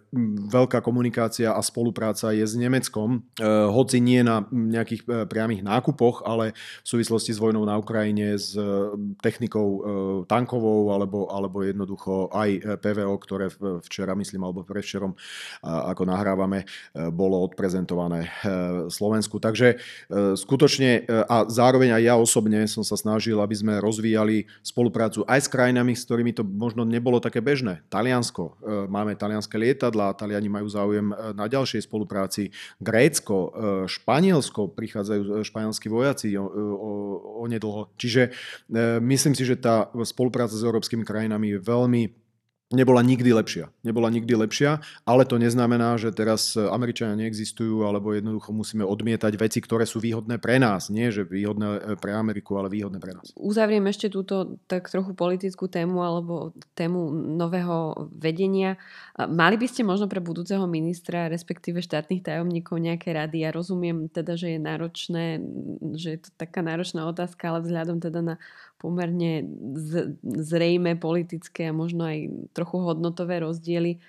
veľká 0.49 0.81
komunikácia 0.81 1.53
a 1.53 1.61
spolupráca 1.61 2.33
je 2.33 2.41
s 2.41 2.57
Nemeckom, 2.57 3.21
hoci 3.69 4.01
nie 4.01 4.25
na 4.25 4.47
nejakých 4.49 5.29
priamých 5.29 5.61
nákupoch, 5.61 6.25
ale 6.25 6.57
v 6.57 6.87
súvislosti 6.87 7.35
s 7.35 7.39
vojnou 7.39 7.61
na 7.67 7.77
Ukrajine, 7.77 8.39
s 8.39 8.57
technikou 9.21 9.83
tankovou 10.25 10.89
alebo, 10.89 11.29
alebo 11.29 11.61
jednoducho 11.61 12.31
aj 12.33 12.79
PVO, 12.81 13.15
ktoré 13.21 13.45
včera, 13.85 14.15
myslím, 14.17 14.47
alebo 14.47 14.65
prevčerom, 14.65 15.13
ako 15.61 16.03
nahrávame, 16.07 16.65
bolo 17.11 17.43
odprezentované 17.43 18.31
Slovensku. 18.87 19.43
Takže 19.43 19.75
e, 19.75 19.77
skutočne 20.39 21.03
e, 21.03 21.25
a 21.27 21.43
zároveň 21.51 21.99
aj 21.99 22.03
ja 22.07 22.15
osobne 22.15 22.63
som 22.71 22.87
sa 22.87 22.95
snažil, 22.95 23.35
aby 23.43 23.51
sme 23.51 23.83
rozvíjali 23.83 24.47
spoluprácu 24.63 25.27
aj 25.27 25.43
s 25.43 25.51
krajinami, 25.51 25.99
s 25.99 26.07
ktorými 26.07 26.31
to 26.31 26.47
možno 26.47 26.87
nebolo 26.87 27.19
také 27.19 27.43
bežné. 27.43 27.83
Taliansko, 27.91 28.55
e, 28.63 28.87
máme 28.87 29.19
talianské 29.19 29.59
lietadla, 29.59 30.15
Taliani 30.15 30.47
majú 30.47 30.67
záujem 30.71 31.11
na 31.35 31.45
ďalšej 31.49 31.83
spolupráci. 31.89 32.53
Grécko, 32.79 33.51
Španielsko, 33.89 34.71
prichádzajú 34.71 35.41
španielskí 35.41 35.87
vojaci 35.89 36.37
onedlho. 36.37 37.89
Čiže 37.97 38.29
myslím 39.01 39.33
si, 39.33 39.43
že 39.47 39.57
tá 39.57 39.89
spolupráca 40.05 40.53
s 40.53 40.61
európskymi 40.61 41.01
krajinami 41.07 41.55
je 41.55 41.59
veľmi 41.59 42.01
nebola 42.69 43.01
nikdy 43.01 43.33
lepšia. 43.33 43.73
Nebola 43.81 44.13
nikdy 44.13 44.33
lepšia, 44.45 44.81
ale 45.01 45.25
to 45.25 45.41
neznamená, 45.41 45.97
že 45.97 46.13
teraz 46.13 46.53
Američania 46.53 47.17
neexistujú 47.17 47.81
alebo 47.81 48.13
jednoducho 48.13 48.53
musíme 48.53 48.85
odmietať 48.85 49.33
veci, 49.41 49.59
ktoré 49.59 49.89
sú 49.89 49.97
výhodné 49.97 50.37
pre 50.37 50.61
nás. 50.61 50.93
Nie, 50.93 51.09
že 51.09 51.25
výhodné 51.25 51.65
e, 51.65 51.79
pre 51.97 52.13
Ameriku, 52.13 52.61
ale 52.61 52.69
výhodné 52.69 53.01
pre 53.01 53.17
nás. 53.17 53.33
Uzavriem 53.33 53.89
ešte 53.89 54.13
túto 54.13 54.61
tak 54.69 54.85
trochu 54.87 55.17
politickú 55.17 55.65
tému 55.65 56.01
alebo 56.05 56.53
tému 56.77 57.09
nového 57.37 58.09
vedenia. 58.13 58.77
Mali 59.17 59.57
by 59.57 59.67
ste 59.67 59.81
možno 59.81 60.05
pre 60.05 60.21
budúceho 60.21 60.63
ministra, 60.69 61.27
respektíve 61.27 61.81
štátnych 61.81 62.21
tajomníkov 62.21 62.77
nejaké 62.77 63.11
rady? 63.17 63.43
Ja 63.43 63.49
rozumiem 63.49 64.07
teda, 64.13 64.37
že 64.37 64.55
je 64.55 64.59
náročné, 64.61 65.41
že 65.97 66.09
je 66.15 66.19
to 66.21 66.29
taká 66.37 66.61
náročná 66.61 67.09
otázka, 67.09 67.49
ale 67.49 67.65
vzhľadom 67.65 67.97
teda 67.97 68.21
na 68.21 68.35
pomerne 68.79 69.43
zrejme 70.23 70.95
politické 70.95 71.69
a 71.69 71.75
možno 71.75 72.07
aj 72.07 72.49
trochu 72.55 72.79
hodnotové 72.79 73.43
rozdiely 73.43 73.99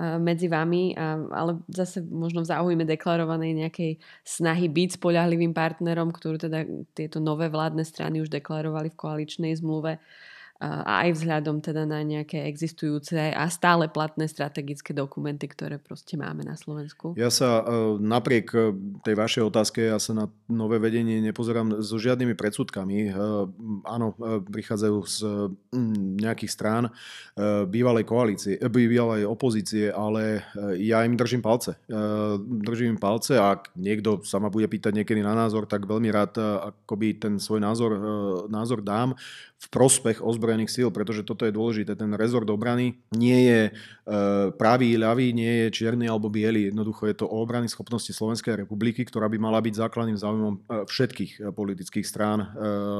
medzi 0.00 0.48
vami, 0.48 0.96
ale 1.28 1.60
zase 1.68 2.00
možno 2.00 2.40
v 2.40 2.48
záujme 2.48 2.88
deklarovanej 2.88 3.68
nejakej 3.68 3.92
snahy 4.24 4.72
byť 4.72 4.96
spoľahlivým 4.96 5.52
partnerom, 5.52 6.08
ktorú 6.08 6.40
teda 6.40 6.64
tieto 6.96 7.20
nové 7.20 7.52
vládne 7.52 7.84
strany 7.84 8.24
už 8.24 8.32
deklarovali 8.32 8.88
v 8.88 8.96
koaličnej 8.96 9.52
zmluve 9.60 10.00
a 10.60 11.08
aj 11.08 11.16
vzhľadom 11.16 11.64
teda 11.64 11.88
na 11.88 12.04
nejaké 12.04 12.44
existujúce 12.44 13.16
a 13.16 13.48
stále 13.48 13.88
platné 13.88 14.28
strategické 14.28 14.92
dokumenty, 14.92 15.48
ktoré 15.48 15.80
proste 15.80 16.20
máme 16.20 16.44
na 16.44 16.52
Slovensku? 16.52 17.16
Ja 17.16 17.32
sa 17.32 17.64
e, 17.64 17.96
napriek 17.96 18.52
e, 18.52 18.76
tej 19.00 19.16
vašej 19.16 19.42
otázke, 19.48 19.88
ja 19.88 19.96
sa 19.96 20.12
na 20.12 20.28
nové 20.52 20.76
vedenie 20.76 21.24
nepozerám 21.24 21.80
so 21.80 21.96
žiadnymi 21.96 22.36
predsudkami. 22.36 23.08
E, 23.08 23.10
áno, 23.88 24.12
prichádzajú 24.52 24.98
z 25.08 25.18
nejakých 26.20 26.52
strán 26.52 26.92
bývalej 27.72 28.04
koalície, 28.04 28.60
bývalej 28.60 29.24
opozície, 29.24 29.88
ale 29.88 30.44
ja 30.76 31.00
im 31.08 31.16
držím 31.16 31.40
palce. 31.40 31.80
Držím 32.44 32.98
im 32.98 33.00
palce 33.00 33.40
a 33.40 33.56
ak 33.56 33.72
niekto 33.80 34.20
sa 34.28 34.36
ma 34.36 34.52
bude 34.52 34.68
pýtať 34.68 34.92
niekedy 34.92 35.24
na 35.24 35.32
názor, 35.32 35.64
tak 35.64 35.88
veľmi 35.88 36.12
rád 36.12 36.36
akoby 36.74 37.16
ten 37.16 37.40
svoj 37.40 37.64
názor, 37.64 37.90
názor 38.52 38.84
dám 38.84 39.16
v 39.60 39.66
prospech 39.68 40.24
ozbrojených 40.24 40.49
síl, 40.66 40.90
pretože 40.90 41.22
toto 41.22 41.46
je 41.46 41.54
dôležité. 41.54 41.94
Ten 41.94 42.10
rezort 42.18 42.48
obrany 42.50 42.98
nie 43.14 43.46
je 43.46 43.60
e, 43.68 43.72
pravý, 44.58 44.98
ľavý, 44.98 45.30
nie 45.30 45.66
je 45.66 45.66
čierny 45.70 46.10
alebo 46.10 46.26
biely. 46.26 46.72
Jednoducho 46.72 47.06
je 47.06 47.16
to 47.22 47.26
o 47.30 47.38
obrany 47.44 47.70
schopnosti 47.70 48.10
Slovenskej 48.10 48.66
republiky, 48.66 49.06
ktorá 49.06 49.30
by 49.30 49.38
mala 49.38 49.62
byť 49.62 49.74
základným 49.78 50.18
záujmom 50.18 50.54
e, 50.56 50.58
všetkých 50.90 51.32
e, 51.38 51.54
politických 51.54 52.06
strán 52.06 52.42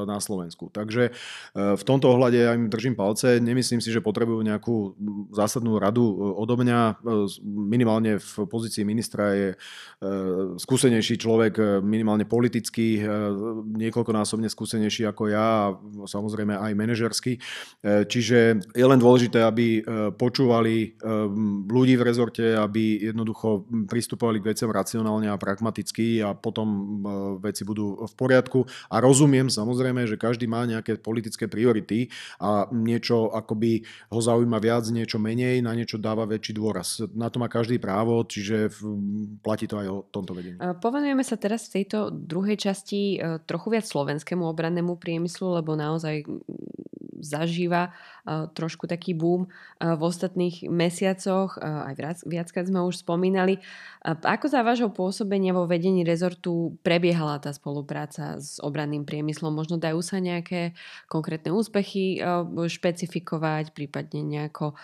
na 0.05 0.21
Slovensku. 0.21 0.69
Takže 0.69 1.11
v 1.55 1.83
tomto 1.83 2.13
ohľade 2.13 2.37
ja 2.37 2.53
im 2.53 2.69
držím 2.69 2.93
palce. 2.93 3.41
Nemyslím 3.41 3.81
si, 3.81 3.89
že 3.89 4.03
potrebujú 4.03 4.43
nejakú 4.45 4.93
zásadnú 5.33 5.81
radu 5.81 6.03
odo 6.37 6.53
mňa. 6.59 7.01
Minimálne 7.41 8.21
v 8.21 8.33
pozícii 8.45 8.85
ministra 8.85 9.33
je 9.33 9.49
skúsenejší 10.61 11.17
človek, 11.17 11.81
minimálne 11.81 12.29
politický, 12.29 13.01
niekoľkonásobne 13.81 14.47
skúsenejší 14.51 15.09
ako 15.09 15.23
ja 15.31 15.41
a 15.41 15.73
samozrejme 16.05 16.53
aj 16.53 16.71
manažersky. 16.77 17.40
E, 17.81 18.05
čiže 18.05 18.61
je 18.77 18.85
len 18.85 19.01
dôležité, 19.01 19.41
aby 19.41 19.81
e, 19.81 20.13
počúvali 20.13 20.75
e, 20.85 20.87
ľudí 21.65 21.97
v 21.97 22.05
rezorte, 22.05 22.53
aby 22.53 23.09
jednoducho 23.09 23.65
pristupovali 23.89 24.37
k 24.37 24.53
veciam 24.53 24.69
racionálne 24.69 25.25
a 25.25 25.41
pragmaticky 25.41 26.21
a 26.21 26.37
potom 26.37 27.01
veci 27.41 27.65
budú 27.65 28.05
v 28.05 28.13
poriadku. 28.13 28.63
A 28.93 29.01
rozumiem 29.01 29.49
samozrejme, 29.49 30.05
že 30.05 30.21
každý 30.21 30.45
má 30.45 30.61
nejaké 30.69 31.01
politické 31.01 31.49
priority 31.49 32.13
a 32.37 32.69
niečo 32.69 33.33
akoby 33.33 33.81
ho 34.13 34.19
zaujíma 34.21 34.61
viac, 34.61 34.85
niečo 34.93 35.17
menej, 35.17 35.65
na 35.65 35.73
niečo 35.73 35.97
dáva 35.97 36.29
väčší 36.29 36.53
dôraz. 36.53 37.01
Na 37.17 37.33
to 37.33 37.41
má 37.41 37.49
každý 37.49 37.81
právo, 37.81 38.21
čiže 38.29 38.69
platí 39.41 39.65
to 39.65 39.81
aj 39.81 39.87
o 39.89 39.97
tomto 40.13 40.37
vedení. 40.37 40.61
Povenujeme 40.61 41.25
sa 41.25 41.35
teraz 41.35 41.65
v 41.73 41.81
tejto 41.81 42.13
druhej 42.13 42.61
časti 42.61 43.17
trochu 43.49 43.67
viac 43.73 43.89
slovenskému 43.89 44.45
obrannému 44.45 45.01
priemyslu, 45.01 45.57
lebo 45.57 45.73
naozaj 45.73 46.21
zažíva 47.31 47.95
trošku 48.27 48.85
taký 48.85 49.17
boom 49.17 49.49
v 49.81 50.01
ostatných 50.03 50.69
mesiacoch, 50.69 51.57
aj 51.57 51.93
viac, 51.97 52.17
viackrát 52.27 52.69
sme 52.69 52.85
už 52.85 53.01
spomínali. 53.01 53.57
Ako 54.05 54.45
za 54.51 54.61
vášho 54.61 54.93
pôsobenia 54.93 55.55
vo 55.55 55.65
vedení 55.65 56.05
rezortu 56.05 56.77
prebiehala 56.85 57.41
tá 57.41 57.49
spolupráca 57.49 58.37
s 58.37 58.61
obranným 58.61 59.07
priemyslom? 59.09 59.49
Možno 59.55 59.81
dajú 59.81 60.05
sa 60.05 60.21
nejaké 60.21 60.77
konkrétne 61.09 61.49
úspechy 61.49 62.21
špecifikovať, 62.51 63.73
prípadne 63.73 64.21
nejako 64.21 64.77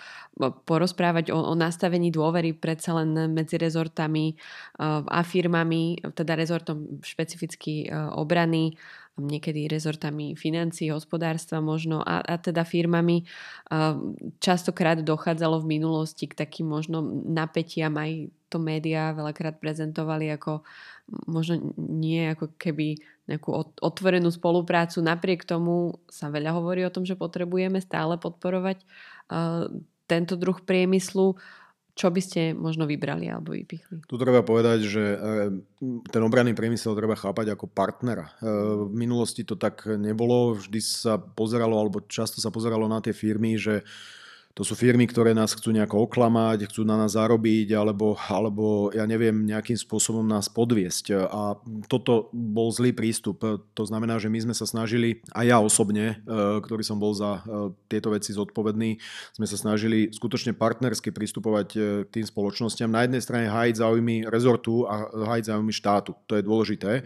porozprávať 0.66 1.30
o, 1.30 1.38
o 1.38 1.54
nastavení 1.54 2.10
dôvery 2.10 2.58
predsa 2.58 2.98
len 2.98 3.14
medzi 3.34 3.62
rezortami 3.62 4.34
a 4.82 5.22
firmami, 5.22 6.02
teda 6.14 6.34
rezortom 6.34 7.02
špecificky 7.06 7.90
obrany 8.18 8.78
niekedy 9.17 9.65
rezortami 9.65 10.38
financí, 10.38 10.93
hospodárstva 10.93 11.58
možno 11.58 12.06
a, 12.06 12.21
a 12.21 12.38
teda 12.38 12.62
firmami. 12.63 13.25
Častokrát 14.38 15.01
dochádzalo 15.01 15.65
v 15.65 15.77
minulosti 15.77 16.30
k 16.30 16.38
takým 16.38 16.69
možno 16.69 17.01
napätiam 17.25 17.97
aj 17.97 18.30
to 18.47 18.63
médiá 18.63 19.12
veľakrát 19.12 19.60
prezentovali 19.60 20.32
ako 20.32 20.63
možno 21.27 21.75
nie 21.75 22.32
ako 22.32 22.56
keby 22.56 22.95
nejakú 23.27 23.51
otvorenú 23.84 24.32
spoluprácu. 24.32 25.03
Napriek 25.03 25.43
tomu 25.43 25.99
sa 26.08 26.32
veľa 26.32 26.56
hovorí 26.56 26.88
o 26.88 26.93
tom, 26.93 27.03
že 27.03 27.19
potrebujeme 27.19 27.84
stále 27.84 28.15
podporovať 28.15 28.88
tento 30.08 30.34
druh 30.39 30.56
priemyslu. 30.63 31.36
Čo 31.98 32.14
by 32.14 32.22
ste 32.22 32.42
možno 32.54 32.86
vybrali 32.86 33.26
alebo 33.26 33.58
vypichli? 33.58 34.06
Tu 34.06 34.16
treba 34.22 34.46
povedať, 34.46 34.86
že 34.86 35.04
e, 35.04 35.18
ten 36.14 36.22
obranný 36.22 36.54
priemysel 36.54 36.94
treba 36.94 37.18
chápať 37.18 37.58
ako 37.58 37.66
partnera. 37.66 38.38
E, 38.38 38.46
v 38.86 38.94
minulosti 38.94 39.42
to 39.42 39.58
tak 39.58 39.90
nebolo, 39.90 40.54
vždy 40.54 40.78
sa 40.78 41.18
pozeralo, 41.18 41.74
alebo 41.74 42.06
často 42.06 42.38
sa 42.38 42.54
pozeralo 42.54 42.86
na 42.86 43.02
tie 43.02 43.18
firmy, 43.18 43.58
že 43.58 43.82
to 44.58 44.65
sú 44.65 44.74
firmy, 44.74 45.06
ktoré 45.06 45.38
nás 45.38 45.54
chcú 45.54 45.70
nejako 45.70 46.10
oklamať, 46.10 46.65
chcú 46.65 46.82
na 46.82 46.98
nás 46.98 47.13
zarobiť, 47.13 47.78
alebo, 47.78 48.17
alebo 48.26 48.89
ja 48.89 49.06
neviem, 49.06 49.46
nejakým 49.46 49.78
spôsobom 49.78 50.26
nás 50.26 50.50
podviesť. 50.50 51.13
A 51.30 51.62
toto 51.86 52.34
bol 52.34 52.74
zlý 52.74 52.89
prístup. 52.89 53.38
To 53.62 53.84
znamená, 53.86 54.17
že 54.17 54.34
my 54.34 54.50
sme 54.50 54.56
sa 54.58 54.65
snažili, 54.65 55.22
a 55.30 55.46
ja 55.46 55.62
osobne, 55.62 56.26
e, 56.26 56.58
ktorý 56.65 56.82
som 56.82 56.98
bol 56.98 57.13
za 57.13 57.38
e, 57.38 57.70
tieto 57.86 58.10
veci 58.10 58.34
zodpovedný, 58.34 58.98
sme 59.38 59.46
sa 59.46 59.62
snažili 59.62 60.10
skutočne 60.10 60.58
partnersky 60.58 61.13
pristupovať 61.13 61.67
e, 61.78 61.80
k 62.10 62.17
tým 62.17 62.26
spoločnostiam. 62.26 62.89
Na 62.89 63.06
jednej 63.06 63.22
strane 63.22 63.54
hájiť 63.54 63.78
záujmy 63.78 64.26
rezortu 64.26 64.89
a 64.89 65.06
hájiť 65.06 65.54
záujmy 65.54 65.70
štátu. 65.70 66.17
To 66.26 66.34
je 66.34 66.41
dôležité. 66.41 67.06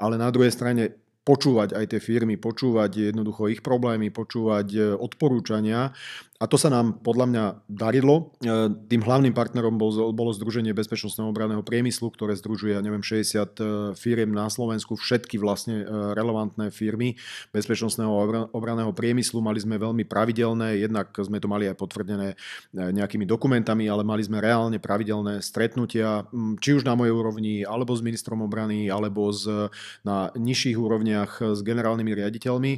Ale 0.00 0.16
na 0.16 0.32
druhej 0.32 0.48
strane 0.48 0.96
počúvať 1.28 1.74
aj 1.74 1.84
tie 1.92 2.00
firmy, 2.00 2.38
počúvať 2.38 3.10
jednoducho 3.10 3.50
ich 3.50 3.60
problémy, 3.60 4.14
počúvať 4.14 4.94
odporúčania 4.94 5.90
A 6.36 6.44
to 6.44 6.60
sa 6.60 6.68
nám 6.68 7.00
podľa 7.00 7.26
mňa 7.32 7.44
darilo. 7.64 8.36
E, 8.44 8.68
tým 8.92 9.00
hlavným 9.00 9.32
partnerom 9.32 9.80
bol, 9.80 10.12
bolo 10.12 10.36
Združenie 10.36 10.76
bezpečnostného 10.76 11.32
obranného 11.32 11.64
priemyslu, 11.64 12.12
ktoré 12.12 12.36
združuje, 12.36 12.76
ja 12.76 12.84
neviem, 12.84 13.00
60 13.00 13.24
e, 13.32 13.64
firiem 13.96 14.28
na 14.28 14.44
Slovensku, 14.52 15.00
všetky 15.00 15.40
vlastne 15.40 15.80
e, 15.80 15.84
relevantné 16.12 16.68
firmy 16.68 17.16
bezpečnostného 17.56 18.12
obranného 18.52 18.92
priemyslu. 18.92 19.40
Mali 19.40 19.64
sme 19.64 19.80
veľmi 19.80 20.04
pravidelné, 20.04 20.84
jednak 20.84 21.16
sme 21.16 21.40
to 21.40 21.48
mali 21.48 21.72
aj 21.72 21.76
potvrdené 21.80 22.36
nejakými 22.76 23.24
dokumentami, 23.24 23.88
ale 23.88 24.04
mali 24.04 24.20
sme 24.20 24.42
reálne 24.42 24.76
pravidelné 24.76 25.40
stretnutia, 25.40 26.28
či 26.60 26.76
už 26.76 26.84
na 26.84 26.92
mojej 26.92 27.16
úrovni, 27.16 27.64
alebo 27.64 27.96
s 27.96 28.04
ministrom 28.04 28.44
obrany, 28.44 28.92
alebo 28.92 29.32
z, 29.32 29.72
na 30.04 30.28
nižších 30.36 30.76
úrovniach 30.76 31.40
s 31.56 31.60
generálnymi 31.64 32.12
riaditeľmi. 32.12 32.72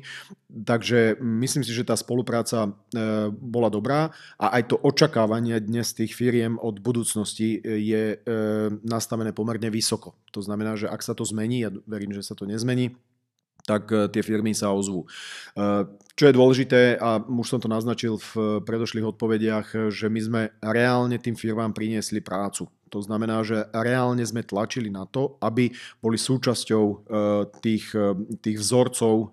Takže 0.48 1.18
myslím 1.20 1.62
si, 1.66 1.72
že 1.74 1.84
tá 1.84 1.98
spolupráca 1.98 2.72
bola 3.48 3.72
dobrá 3.72 4.12
a 4.36 4.46
aj 4.60 4.62
to 4.70 4.76
očakávanie 4.78 5.58
dnes 5.64 5.96
tých 5.96 6.12
firiem 6.12 6.60
od 6.60 6.78
budúcnosti 6.78 7.58
e, 7.58 7.80
je 7.82 8.04
e, 8.14 8.16
nastavené 8.84 9.32
pomerne 9.32 9.72
vysoko. 9.72 10.14
To 10.36 10.44
znamená, 10.44 10.76
že 10.76 10.86
ak 10.86 11.00
sa 11.00 11.16
to 11.16 11.24
zmení, 11.24 11.64
ja 11.64 11.70
verím, 11.88 12.12
že 12.12 12.22
sa 12.22 12.36
to 12.36 12.44
nezmení, 12.44 12.94
tak 13.64 13.88
e, 13.90 14.06
tie 14.12 14.22
firmy 14.22 14.52
sa 14.52 14.70
ozvú. 14.70 15.08
Čo 16.18 16.24
je 16.26 16.34
dôležité, 16.34 16.98
a 16.98 17.22
už 17.22 17.46
som 17.46 17.60
to 17.62 17.70
naznačil 17.70 18.18
v 18.18 18.62
predošlých 18.66 19.14
odpovediach, 19.14 19.90
že 19.90 20.06
my 20.10 20.20
sme 20.20 20.42
reálne 20.58 21.16
tým 21.18 21.38
firmám 21.38 21.70
priniesli 21.70 22.18
prácu. 22.18 22.66
To 22.90 23.00
znamená, 23.04 23.44
že 23.44 23.68
reálne 23.70 24.24
sme 24.24 24.44
tlačili 24.44 24.88
na 24.88 25.04
to, 25.04 25.36
aby 25.44 25.70
boli 26.00 26.16
súčasťou 26.16 26.84
e, 26.84 26.96
tých, 27.60 27.92
e, 27.92 28.16
tých 28.40 28.56
vzorcov 28.58 29.14
e, 29.14 29.26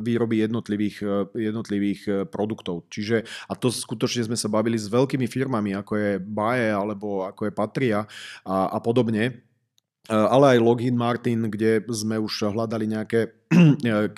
výroby 0.00 0.42
jednotlivých, 0.44 1.30
jednotlivých 1.36 2.02
produktov. 2.28 2.88
Čiže, 2.88 3.24
a 3.48 3.52
to 3.54 3.68
skutočne 3.68 4.26
sme 4.26 4.38
sa 4.38 4.48
bavili 4.48 4.80
s 4.80 4.88
veľkými 4.88 5.28
firmami, 5.28 5.76
ako 5.76 5.92
je 5.94 6.10
Bae 6.18 6.72
alebo 6.72 7.24
ako 7.28 7.48
je 7.48 7.52
Patria 7.52 8.00
a, 8.44 8.56
a 8.72 8.78
podobne, 8.80 9.44
ale 10.04 10.56
aj 10.56 10.64
Lockheed 10.64 10.92
Martin, 10.92 11.48
kde 11.48 11.80
sme 11.88 12.20
už 12.20 12.52
hľadali 12.52 12.84
nejaké 12.84 13.43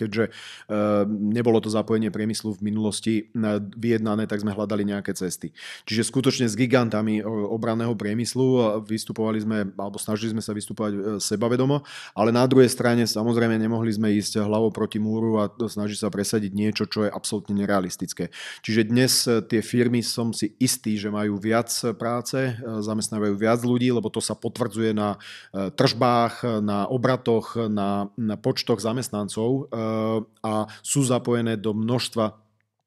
keďže 0.00 0.24
eh, 0.28 1.04
nebolo 1.08 1.60
to 1.60 1.70
zapojenie 1.70 2.10
priemyslu 2.10 2.56
v 2.56 2.60
minulosti 2.64 3.14
eh, 3.28 3.60
vyjednané, 3.60 4.26
tak 4.26 4.42
sme 4.42 4.54
hľadali 4.54 4.88
nejaké 4.88 5.12
cesty. 5.12 5.52
Čiže 5.84 6.08
skutočne 6.08 6.46
s 6.48 6.58
gigantami 6.58 7.22
obranného 7.26 7.94
priemyslu 7.94 8.82
vystupovali 8.84 9.38
sme, 9.42 9.58
alebo 9.76 9.98
snažili 10.00 10.32
sme 10.34 10.42
sa 10.42 10.56
vystupovať 10.56 11.20
sebavedomo, 11.22 11.82
ale 12.14 12.30
na 12.30 12.44
druhej 12.48 12.70
strane 12.70 13.04
samozrejme 13.04 13.56
nemohli 13.56 13.92
sme 13.92 14.12
ísť 14.16 14.42
hlavou 14.42 14.70
proti 14.70 15.00
múru 15.00 15.40
a 15.40 15.50
snažiť 15.50 15.98
sa 16.00 16.08
presadiť 16.12 16.52
niečo, 16.52 16.84
čo 16.88 17.06
je 17.06 17.10
absolútne 17.10 17.56
nerealistické. 17.56 18.30
Čiže 18.62 18.80
dnes 18.88 19.12
tie 19.48 19.60
firmy 19.62 20.00
som 20.04 20.30
si 20.30 20.54
istý, 20.60 20.96
že 20.98 21.12
majú 21.12 21.38
viac 21.40 21.70
práce, 21.96 22.56
zamestnávajú 22.62 23.34
viac 23.36 23.60
ľudí, 23.62 23.90
lebo 23.92 24.08
to 24.12 24.20
sa 24.20 24.36
potvrdzuje 24.36 24.92
na 24.96 25.18
tržbách, 25.52 26.62
na 26.62 26.86
obratoch, 26.90 27.56
na, 27.68 28.08
na 28.14 28.36
počtoch 28.36 28.78
zamestnancov 28.80 29.25
zamestnancov 29.26 29.50
eh, 29.66 30.46
a 30.46 30.52
sú 30.82 31.02
zapojené 31.02 31.58
do 31.58 31.74
množstva 31.74 32.46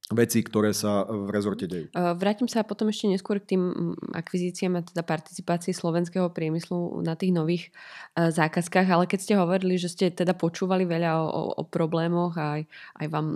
veci, 0.09 0.41
ktoré 0.41 0.73
sa 0.73 1.05
v 1.05 1.29
rezorte 1.29 1.69
dejú. 1.69 1.93
Eh, 1.93 2.13
vrátim 2.17 2.49
sa 2.49 2.65
potom 2.65 2.89
ešte 2.89 3.05
neskôr 3.05 3.37
k 3.37 3.53
tým 3.53 3.61
mm, 3.61 4.17
akvizíciám 4.17 4.81
a 4.81 4.85
teda 4.85 5.05
participácii 5.05 5.69
slovenského 5.69 6.33
priemyslu 6.33 7.05
na 7.05 7.13
tých 7.13 7.29
nových 7.29 7.69
eh, 8.17 8.33
zákazkách, 8.33 8.89
ale 8.89 9.05
keď 9.05 9.19
ste 9.21 9.33
hovorili, 9.37 9.77
že 9.77 9.93
ste 9.93 10.09
teda 10.09 10.33
počúvali 10.33 10.89
veľa 10.89 11.11
o, 11.21 11.25
o, 11.29 11.41
o 11.61 11.63
problémoch 11.67 12.33
a 12.41 12.57
aj, 12.57 12.61
aj 13.05 13.07
vám 13.13 13.27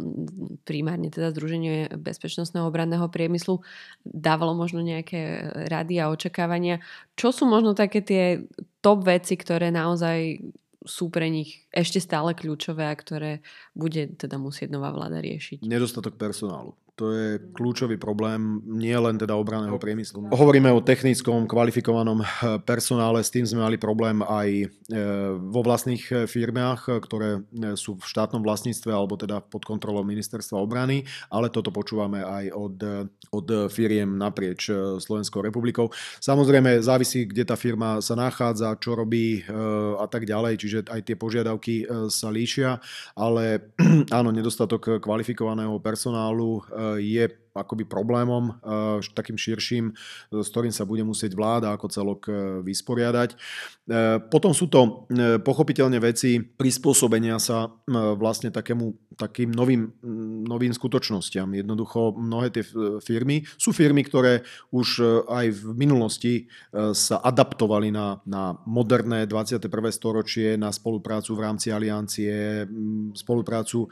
primárne 0.65 1.13
teda 1.13 1.29
Združenie 1.29 1.93
bezpečnostného 1.93 2.65
obranného 2.65 3.05
priemyslu 3.05 3.61
dávalo 4.01 4.57
možno 4.57 4.81
nejaké 4.81 5.45
rady 5.69 6.01
a 6.01 6.09
očakávania. 6.09 6.81
Čo 7.13 7.29
sú 7.29 7.43
možno 7.45 7.77
také 7.77 8.01
tie 8.01 8.41
top 8.81 9.05
veci, 9.05 9.37
ktoré 9.37 9.69
naozaj 9.69 10.41
sú 10.83 11.09
pre 11.09 11.31
nich 11.31 11.65
ešte 11.71 11.99
stále 12.03 12.35
kľúčové 12.35 12.87
a 12.87 12.95
ktoré 12.95 13.41
bude 13.73 14.13
teda 14.19 14.35
musieť 14.37 14.69
nová 14.71 14.91
vláda 14.91 15.23
riešiť. 15.23 15.63
Nedostatok 15.63 16.19
personálu. 16.19 16.75
To 17.01 17.09
je 17.09 17.41
kľúčový 17.57 17.97
problém 17.97 18.61
nie 18.69 18.93
len 18.93 19.17
teda 19.17 19.33
obraného 19.33 19.73
priemyslu. 19.81 20.29
Hovoríme 20.29 20.69
o 20.69 20.77
technickom, 20.77 21.49
kvalifikovanom 21.49 22.21
eh, 22.21 22.27
personále, 22.61 23.25
s 23.25 23.33
tým 23.33 23.49
sme 23.49 23.65
mali 23.65 23.81
problém 23.81 24.21
aj 24.21 24.49
eh, 24.61 24.69
vo 25.33 25.65
vlastných 25.65 26.03
eh, 26.13 26.17
firmách, 26.29 27.01
ktoré 27.01 27.41
sú 27.73 27.97
v 27.97 28.05
štátnom 28.05 28.45
vlastníctve 28.45 28.93
alebo 28.93 29.17
teda 29.17 29.41
pod 29.41 29.65
kontrolou 29.65 30.05
ministerstva 30.05 30.61
obrany, 30.61 31.01
ale 31.33 31.49
toto 31.49 31.73
počúvame 31.73 32.21
aj 32.21 32.45
od, 32.53 32.77
od 33.33 33.47
firiem 33.73 34.13
naprieč 34.13 34.69
Slovenskou 35.01 35.41
republikou. 35.41 35.89
Samozrejme 36.21 36.77
závisí, 36.85 37.25
kde 37.25 37.49
tá 37.49 37.57
firma 37.57 38.05
sa 38.05 38.13
nachádza, 38.13 38.77
čo 38.77 38.93
robí 38.93 39.41
a 39.97 40.05
tak 40.05 40.29
ďalej, 40.29 40.53
čiže 40.61 40.79
aj 40.91 41.01
tie 41.01 41.15
požiadavky 41.17 41.87
sa 42.11 42.29
líšia, 42.29 42.77
ale 43.17 43.73
áno, 44.17 44.29
nedostatok 44.29 45.01
kvalifikovaného 45.01 45.79
personálu 45.81 46.61
Uh, 46.83 46.99
je 46.99 47.29
akoby 47.53 47.85
problémom 47.85 48.49
eh, 48.49 49.13
takým 49.13 49.37
širším, 49.37 49.93
s 50.33 50.47
ktorým 50.49 50.73
sa 50.73 50.89
bude 50.89 51.05
musieť 51.05 51.37
vláda 51.37 51.77
ako 51.77 51.85
celok 51.87 52.21
eh, 52.27 52.33
vysporiadať. 52.65 53.29
Eh, 53.33 54.17
potom 54.27 54.51
sú 54.51 54.67
to 54.67 55.05
pochopiteľne 55.45 55.99
veci 56.01 56.41
prispôsobenia 56.41 57.37
sa 57.37 57.69
vlastne 58.17 58.49
takému, 58.49 59.13
takým 59.19 59.53
novým, 59.53 59.91
mm, 59.91 60.49
novým 60.49 60.73
skutočnostiam. 60.73 61.45
Jednoducho 61.53 62.15
mnohé 62.17 62.49
tie 62.49 62.63
firmy 63.03 63.45
sú 63.59 63.69
firmy, 63.75 64.01
ktoré 64.01 64.41
už 64.73 65.03
aj 65.29 65.45
v 65.53 65.63
minulosti 65.77 66.33
sa 66.73 67.21
adaptovali 67.21 67.93
na, 67.93 68.17
na 68.25 68.57
moderné 68.65 69.29
21. 69.29 69.67
storočie, 69.93 70.55
na 70.57 70.73
spoluprácu 70.73 71.35
v 71.37 71.43
rámci 71.43 71.69
aliancie, 71.69 72.65
mm, 72.65 73.19
spoluprácu 73.19 73.91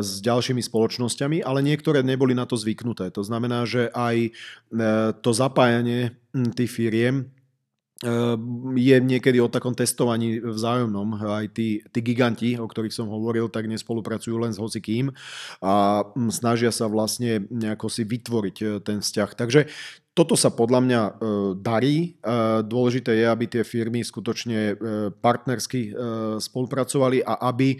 s 0.00 0.10
ďalšími 0.22 0.62
spoločnosťami, 0.62 1.42
ale 1.42 1.60
niektoré 1.60 2.00
neboli 2.06 2.32
na 2.32 2.46
to 2.46 2.54
zvyknuté 2.54 2.85
dotknuté. 2.86 3.10
To 3.10 3.22
znamená, 3.26 3.66
že 3.66 3.90
aj 3.90 4.16
e, 4.22 4.30
to 5.18 5.30
zapájanie 5.34 6.14
tých 6.54 6.70
firiem 6.70 7.14
e, 7.18 7.24
je 8.78 8.96
niekedy 9.02 9.42
o 9.42 9.50
takom 9.50 9.74
testovaní 9.74 10.38
vzájomnom. 10.38 11.18
Aj 11.26 11.50
tí, 11.50 11.82
tí 11.90 11.98
giganti, 11.98 12.54
o 12.54 12.70
ktorých 12.70 12.94
som 12.94 13.10
hovoril, 13.10 13.50
tak 13.50 13.66
nespolupracujú 13.66 14.38
len 14.38 14.54
s 14.54 14.62
hocikým 14.62 15.10
a 15.58 16.06
snažia 16.30 16.70
sa 16.70 16.86
vlastne 16.86 17.50
nejako 17.50 17.90
si 17.90 18.06
vytvoriť 18.06 18.56
e, 18.62 18.64
ten 18.86 19.02
vzťah. 19.02 19.30
Takže 19.34 19.66
toto 20.16 20.32
sa 20.32 20.48
podľa 20.48 20.80
mňa 20.80 21.00
darí. 21.60 22.16
Dôležité 22.64 23.20
je, 23.20 23.28
aby 23.28 23.52
tie 23.52 23.68
firmy 23.68 24.00
skutočne 24.00 24.72
partnersky 25.20 25.92
spolupracovali 26.40 27.20
a 27.20 27.52
aby 27.52 27.76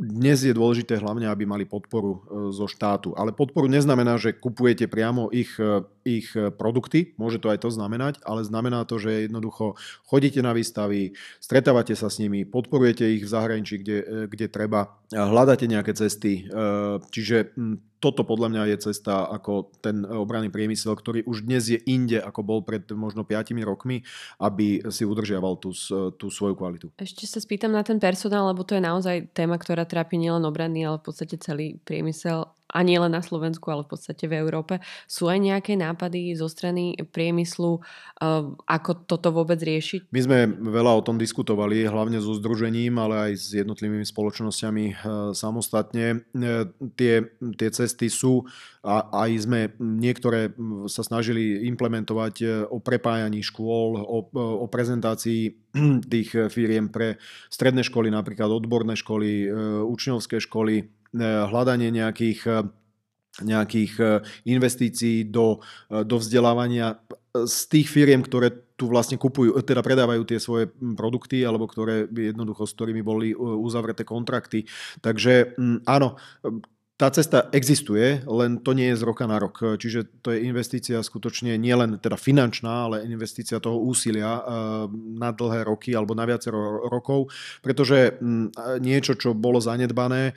dnes 0.00 0.40
je 0.40 0.56
dôležité 0.56 0.96
hlavne, 0.96 1.28
aby 1.28 1.44
mali 1.44 1.68
podporu 1.68 2.16
e, 2.16 2.20
zo 2.56 2.64
štátu. 2.64 3.12
Ale 3.12 3.36
podporu 3.36 3.68
neznamená, 3.68 4.16
že 4.16 4.32
kupujete 4.32 4.88
priamo 4.88 5.28
ich, 5.28 5.52
e, 5.60 5.84
ich 6.08 6.32
produkty, 6.32 7.12
môže 7.20 7.36
to 7.36 7.52
aj 7.52 7.60
to 7.60 7.68
znamenať, 7.68 8.24
ale 8.24 8.40
znamená 8.40 8.88
to, 8.88 8.96
že 8.96 9.28
jednoducho 9.28 9.76
chodíte 10.08 10.40
na 10.40 10.56
výstavy, 10.56 11.12
stretávate 11.36 11.92
sa 11.92 12.08
s 12.08 12.16
nimi, 12.16 12.48
podporujete 12.48 13.04
ich 13.04 13.28
v 13.28 13.32
zahraničí, 13.32 13.84
kde, 13.84 13.98
e, 14.00 14.14
kde 14.24 14.46
treba, 14.48 14.96
hľadáte 15.12 15.66
nejaké 15.66 15.90
cesty. 15.92 16.46
Čiže 17.10 17.58
toto 18.00 18.24
podľa 18.24 18.48
mňa 18.48 18.62
je 18.74 18.76
cesta 18.90 19.28
ako 19.28 19.76
ten 19.84 20.06
obranný 20.08 20.48
priemysel, 20.48 20.96
ktorý 20.96 21.26
už 21.28 21.44
dnes 21.44 21.68
je 21.68 21.78
inde, 21.84 22.16
ako 22.16 22.40
bol 22.40 22.60
pred 22.64 22.82
možno 22.96 23.28
5 23.28 23.52
rokmi, 23.60 24.06
aby 24.40 24.80
si 24.88 25.04
udržiaval 25.04 25.60
tú, 25.60 25.76
tú 26.16 26.26
svoju 26.32 26.56
kvalitu. 26.56 26.88
Ešte 26.96 27.28
sa 27.28 27.38
spýtam 27.42 27.76
na 27.76 27.84
ten 27.84 28.00
personál, 28.00 28.48
lebo 28.48 28.64
to 28.64 28.72
je 28.72 28.82
naozaj 28.82 29.34
téma, 29.36 29.60
ktorá 29.60 29.84
trápi 29.90 30.14
nielen 30.14 30.46
obranný, 30.46 30.86
ale 30.86 31.02
v 31.02 31.10
podstate 31.10 31.34
celý 31.42 31.82
priemysel 31.82 32.46
a 32.70 32.78
nie 32.86 32.96
len 32.96 33.10
na 33.10 33.20
Slovensku, 33.20 33.66
ale 33.68 33.82
v 33.82 33.98
podstate 33.98 34.30
v 34.30 34.38
Európe. 34.38 34.78
Sú 35.10 35.26
aj 35.26 35.42
nejaké 35.42 35.74
nápady 35.74 36.38
zo 36.38 36.46
strany 36.46 36.94
priemyslu, 37.10 37.82
eh, 37.82 38.46
ako 38.66 38.90
toto 39.04 39.34
vôbec 39.34 39.58
riešiť? 39.58 40.08
My 40.14 40.20
sme 40.22 40.38
veľa 40.54 40.92
o 40.94 41.04
tom 41.04 41.18
diskutovali, 41.18 41.82
hlavne 41.84 42.22
so 42.22 42.32
združením, 42.38 42.96
ale 43.02 43.30
aj 43.30 43.32
s 43.36 43.46
jednotlivými 43.58 44.06
spoločnosťami 44.06 44.84
eh, 44.90 44.96
samostatne. 45.34 46.22
Eh, 46.22 46.64
tie, 46.94 47.14
tie 47.58 47.68
cesty 47.74 48.06
sú 48.06 48.46
a 48.80 49.26
aj 49.28 49.30
sme 49.44 49.60
niektoré 49.76 50.56
sa 50.88 51.04
snažili 51.04 51.68
implementovať 51.68 52.64
o 52.72 52.80
prepájaní 52.80 53.44
škôl, 53.44 54.00
o, 54.00 54.24
o 54.32 54.66
prezentácii 54.72 55.52
tých 56.12 56.32
firiem 56.48 56.88
pre 56.88 57.20
stredné 57.52 57.84
školy, 57.84 58.08
napríklad 58.08 58.48
odborné 58.48 58.96
školy, 58.96 59.52
učňovské 59.84 60.40
školy, 60.40 60.88
hľadanie 61.16 61.90
nejakých, 61.90 62.40
e, 62.46 62.58
nejakých 63.42 63.92
e, 63.98 64.04
investícií 64.46 65.26
do, 65.30 65.62
do 65.90 66.16
vzdelávania 66.18 67.02
z 67.30 67.58
tých 67.70 67.86
firiem, 67.90 68.22
ktoré 68.26 68.50
tu 68.74 68.88
vlastne 68.88 69.20
kupujú, 69.20 69.60
teda 69.60 69.84
predávajú 69.84 70.24
tie 70.24 70.40
svoje 70.40 70.72
produkty, 70.96 71.44
alebo 71.44 71.68
ktoré 71.68 72.08
jednoducho 72.08 72.64
s 72.64 72.72
ktorými 72.74 73.04
boli 73.04 73.36
uzavreté 73.36 74.08
kontrakty. 74.08 74.64
Takže 75.04 75.54
áno, 75.84 76.16
tá 77.00 77.08
cesta 77.08 77.48
existuje, 77.56 78.20
len 78.28 78.60
to 78.60 78.76
nie 78.76 78.92
je 78.92 79.00
z 79.00 79.06
roka 79.08 79.24
na 79.24 79.40
rok. 79.40 79.80
Čiže 79.80 80.20
to 80.20 80.36
je 80.36 80.44
investícia 80.44 81.00
skutočne 81.00 81.56
nielen 81.56 81.96
teda 81.96 82.20
finančná, 82.20 82.92
ale 82.92 83.08
investícia 83.08 83.56
toho 83.56 83.80
úsilia 83.80 84.44
na 85.16 85.32
dlhé 85.32 85.64
roky 85.64 85.96
alebo 85.96 86.12
na 86.12 86.28
viacero 86.28 86.84
rokov, 86.92 87.32
pretože 87.64 88.20
niečo, 88.84 89.16
čo 89.16 89.32
bolo 89.32 89.64
zanedbané 89.64 90.36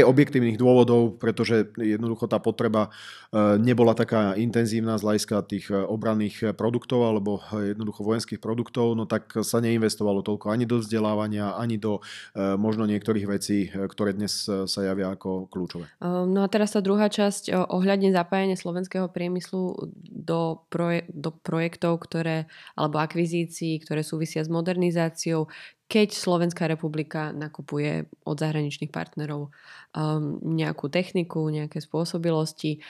aj 0.00 0.08
objektívnych 0.08 0.58
dôvodov, 0.58 1.16
pretože 1.22 1.70
jednoducho 1.78 2.26
tá 2.26 2.42
potreba 2.42 2.90
eh, 2.90 3.56
nebola 3.58 3.94
taká 3.94 4.34
intenzívna 4.34 4.98
z 4.98 5.04
hľadiska 5.06 5.36
tých 5.46 5.70
eh, 5.70 5.78
obranných 5.78 6.56
produktov 6.58 7.06
alebo 7.06 7.40
jednoducho 7.54 8.02
vojenských 8.02 8.40
produktov, 8.42 8.98
no 8.98 9.06
tak 9.06 9.30
sa 9.42 9.62
neinvestovalo 9.62 10.20
toľko 10.26 10.50
ani 10.50 10.64
do 10.66 10.80
vzdelávania, 10.80 11.56
ani 11.56 11.76
do 11.78 12.02
možno 12.34 12.84
niektorých 12.88 13.26
vecí, 13.26 13.70
ktoré 13.70 14.14
dnes 14.16 14.46
sa 14.46 14.80
javia 14.82 15.14
ako 15.14 15.46
kľúčové. 15.50 15.86
No 16.02 16.44
a 16.44 16.48
teraz 16.50 16.74
tá 16.74 16.80
druhá 16.80 17.08
časť 17.08 17.52
ohľadne 17.52 18.10
zapájania 18.10 18.58
slovenského 18.58 19.10
priemyslu 19.10 19.92
do, 20.10 20.64
proje- 20.68 21.06
do 21.10 21.30
projektov, 21.30 22.02
ktoré, 22.04 22.50
alebo 22.74 23.00
akvizícií, 23.00 23.80
ktoré 23.82 24.02
súvisia 24.02 24.42
s 24.42 24.50
modernizáciou, 24.50 25.46
keď 25.84 26.16
Slovenská 26.16 26.64
republika 26.64 27.30
nakupuje 27.30 28.08
od 28.24 28.36
zahraničných 28.40 28.88
partnerov 28.88 29.52
um, 29.94 30.40
nejakú 30.40 30.88
techniku, 30.88 31.44
nejaké 31.52 31.78
spôsobilosti, 31.84 32.80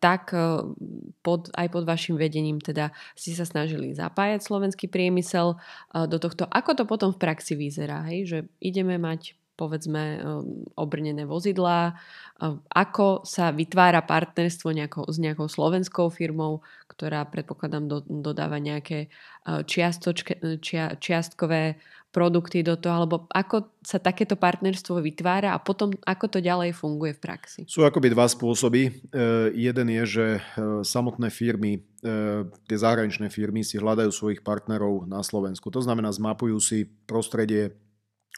tak 0.00 0.32
uh, 0.32 0.64
pod, 1.20 1.52
aj 1.52 1.68
pod 1.68 1.84
vašim 1.84 2.16
vedením 2.16 2.58
teda 2.58 2.90
ste 3.12 3.36
sa 3.36 3.44
snažili 3.44 3.92
zapájať 3.92 4.40
slovenský 4.42 4.88
priemysel 4.88 5.56
uh, 5.56 6.08
do 6.08 6.16
tohto. 6.16 6.48
Ako 6.48 6.74
to 6.74 6.84
potom 6.88 7.12
v 7.12 7.20
praxi 7.20 7.54
vyzerá? 7.54 8.04
Hej? 8.08 8.20
Že 8.28 8.38
ideme 8.64 8.96
mať 8.96 9.36
povedzme 9.58 10.22
um, 10.22 10.62
obrnené 10.78 11.26
vozidlá, 11.26 11.98
um, 12.38 12.62
ako 12.70 13.26
sa 13.26 13.50
vytvára 13.50 14.06
partnerstvo 14.06 14.70
nejako, 14.70 15.10
s 15.10 15.18
nejakou 15.18 15.50
slovenskou 15.50 16.06
firmou, 16.14 16.62
ktorá 16.86 17.26
predpokladám 17.26 17.90
do, 17.90 17.98
dodáva 18.06 18.62
nejaké 18.62 19.10
čiastočke, 19.48 20.60
čia, 20.60 20.92
čiastkové 21.00 21.80
produkty 22.08 22.64
do 22.64 22.80
toho, 22.80 23.04
alebo 23.04 23.16
ako 23.28 23.68
sa 23.84 24.00
takéto 24.00 24.34
partnerstvo 24.34 24.96
vytvára 25.04 25.52
a 25.52 25.60
potom 25.60 25.92
ako 26.08 26.26
to 26.32 26.38
ďalej 26.40 26.72
funguje 26.72 27.12
v 27.16 27.20
praxi? 27.20 27.60
Sú 27.68 27.84
akoby 27.84 28.16
dva 28.16 28.24
spôsoby. 28.24 28.88
E, 28.88 28.90
jeden 29.52 29.88
je, 29.92 30.04
že 30.08 30.26
samotné 30.88 31.28
firmy, 31.28 31.78
e, 31.78 31.80
tie 32.48 32.78
zahraničné 32.80 33.28
firmy 33.28 33.60
si 33.60 33.76
hľadajú 33.76 34.08
svojich 34.08 34.40
partnerov 34.40 35.04
na 35.04 35.20
Slovensku. 35.20 35.68
To 35.68 35.84
znamená, 35.84 36.08
zmapujú 36.08 36.56
si 36.64 36.88
prostredie 37.04 37.76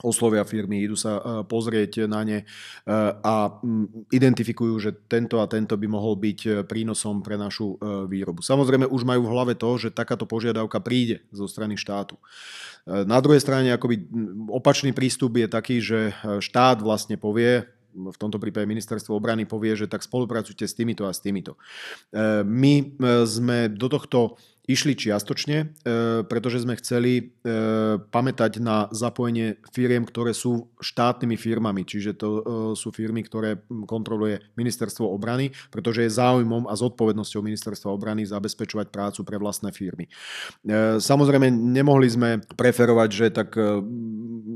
oslovia 0.00 0.44
firmy, 0.48 0.84
idú 0.84 0.96
sa 0.96 1.12
e, 1.16 1.22
pozrieť 1.44 2.08
na 2.08 2.24
ne 2.24 2.38
e, 2.42 2.44
a 3.20 3.34
identifikujú, 4.08 4.74
že 4.80 4.90
tento 5.08 5.40
a 5.40 5.46
tento 5.46 5.76
by 5.76 5.86
mohol 5.88 6.16
byť 6.16 6.40
e, 6.44 6.50
prínosom 6.64 7.20
pre 7.20 7.36
našu 7.36 7.76
výrobu. 8.08 8.40
Samozrejme 8.40 8.88
už 8.88 9.02
majú 9.04 9.28
v 9.28 9.32
hlave 9.32 9.54
to, 9.56 9.70
že 9.76 9.94
takáto 9.94 10.24
požiadavka 10.24 10.80
príde 10.80 11.24
zo 11.30 11.46
strany 11.46 11.76
štátu. 11.76 12.16
Na 12.88 13.20
druhej 13.20 13.44
strane 13.44 13.70
akoby 13.76 14.08
opačný 14.48 14.90
prístup 14.96 15.36
je 15.36 15.46
taký, 15.46 15.76
že 15.78 16.16
štát 16.40 16.80
vlastne 16.80 17.20
povie, 17.20 17.68
v 17.90 18.16
tomto 18.18 18.38
prípade 18.38 18.70
ministerstvo 18.70 19.18
obrany 19.18 19.44
povie, 19.44 19.74
že 19.74 19.90
tak 19.90 20.06
spolupracujte 20.06 20.62
s 20.62 20.74
týmito 20.78 21.04
a 21.06 21.12
s 21.12 21.18
týmito. 21.18 21.58
My 22.46 22.94
sme 23.26 23.66
do 23.66 23.90
tohto 23.90 24.38
išli 24.70 24.94
čiastočne, 24.94 25.58
e, 25.58 25.66
pretože 26.30 26.62
sme 26.62 26.78
chceli 26.78 27.12
e, 27.18 27.22
pamätať 27.98 28.62
na 28.62 28.86
zapojenie 28.94 29.58
firiem, 29.74 30.06
ktoré 30.06 30.30
sú 30.30 30.70
štátnymi 30.78 31.34
firmami, 31.34 31.82
čiže 31.82 32.14
to 32.14 32.28
e, 32.30 32.42
sú 32.78 32.94
firmy, 32.94 33.26
ktoré 33.26 33.66
kontroluje 33.90 34.38
ministerstvo 34.54 35.10
obrany, 35.10 35.50
pretože 35.74 36.06
je 36.06 36.14
záujmom 36.14 36.70
a 36.70 36.78
zodpovednosťou 36.78 37.42
ministerstva 37.42 37.90
obrany 37.90 38.22
zabezpečovať 38.22 38.94
prácu 38.94 39.26
pre 39.26 39.36
vlastné 39.40 39.74
firmy. 39.74 40.06
Samozrejme, 41.00 41.50
nemohli 41.50 42.06
sme 42.06 42.30
preferovať, 42.54 43.08
že 43.10 43.26
tak 43.32 43.56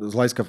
z 0.04 0.12
hľadiska 0.12 0.44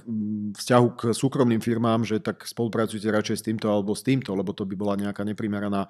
vzťahu 0.59 0.87
k 0.99 1.01
súkromným 1.15 1.63
firmám, 1.63 2.03
že 2.03 2.19
tak 2.19 2.43
spolupracujete 2.43 3.07
radšej 3.07 3.37
s 3.39 3.45
týmto 3.45 3.71
alebo 3.71 3.95
s 3.95 4.03
týmto, 4.03 4.35
lebo 4.35 4.51
to 4.51 4.67
by 4.67 4.75
bola 4.75 4.99
nejaká 4.99 5.23
neprimeraná 5.23 5.87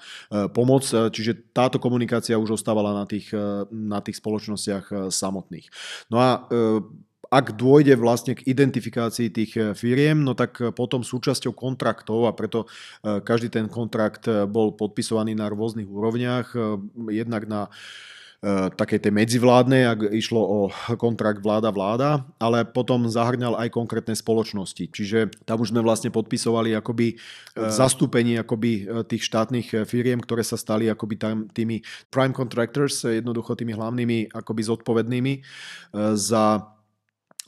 pomoc. 0.53 0.85
Čiže 0.85 1.51
táto 1.51 1.81
komunikácia 1.81 2.37
už 2.37 2.61
ostávala 2.61 2.93
na 2.93 3.05
tých 3.09 3.33
na 3.71 3.99
tých 4.01 4.19
spoločnostiach 4.19 4.85
eh, 4.91 4.97
samotných. 5.09 5.67
No 6.11 6.17
a 6.21 6.29
eh, 6.49 6.79
ak 7.25 7.57
dôjde 7.57 7.97
vlastne 7.97 8.37
k 8.37 8.45
identifikácii 8.45 9.33
tých 9.33 9.51
eh, 9.57 9.73
firiem, 9.73 10.21
no 10.21 10.37
tak 10.37 10.61
potom 10.77 11.01
súčasťou 11.01 11.53
kontraktov 11.57 12.29
a 12.29 12.35
preto 12.37 12.69
každý 13.01 13.49
ten 13.49 13.65
kontrakt 13.65 14.29
bol 14.49 14.73
podpisovaný 14.77 15.33
na 15.33 15.49
rôznych 15.49 15.89
úrovniach, 15.89 16.53
jednak 17.09 17.49
na 17.49 17.67
takej 18.77 18.99
tej 19.01 19.11
medzivládnej, 19.15 19.83
ak 19.89 19.99
išlo 20.13 20.41
o 20.41 20.59
kontrakt 21.01 21.41
vláda-vláda, 21.41 22.29
ale 22.37 22.61
potom 22.61 23.09
zahrňal 23.09 23.57
aj 23.57 23.73
konkrétne 23.73 24.13
spoločnosti. 24.13 24.93
Čiže 24.93 25.33
tam 25.49 25.65
už 25.65 25.73
sme 25.73 25.81
vlastne 25.81 26.13
podpisovali 26.13 26.77
akoby 26.77 27.07
e, 27.13 27.15
zastúpenie 27.73 28.37
akoby 28.37 28.71
e, 28.85 29.03
tých 29.09 29.25
štátnych 29.25 29.89
firiem, 29.89 30.21
ktoré 30.21 30.45
sa 30.45 30.61
stali 30.61 30.85
akoby 30.85 31.15
tam 31.17 31.35
tými 31.49 31.81
prime 32.13 32.37
contractors, 32.37 33.01
jednoducho 33.07 33.57
tými 33.57 33.73
hlavnými 33.73 34.29
akoby 34.29 34.61
zodpovednými 34.61 35.33
za 36.13 36.74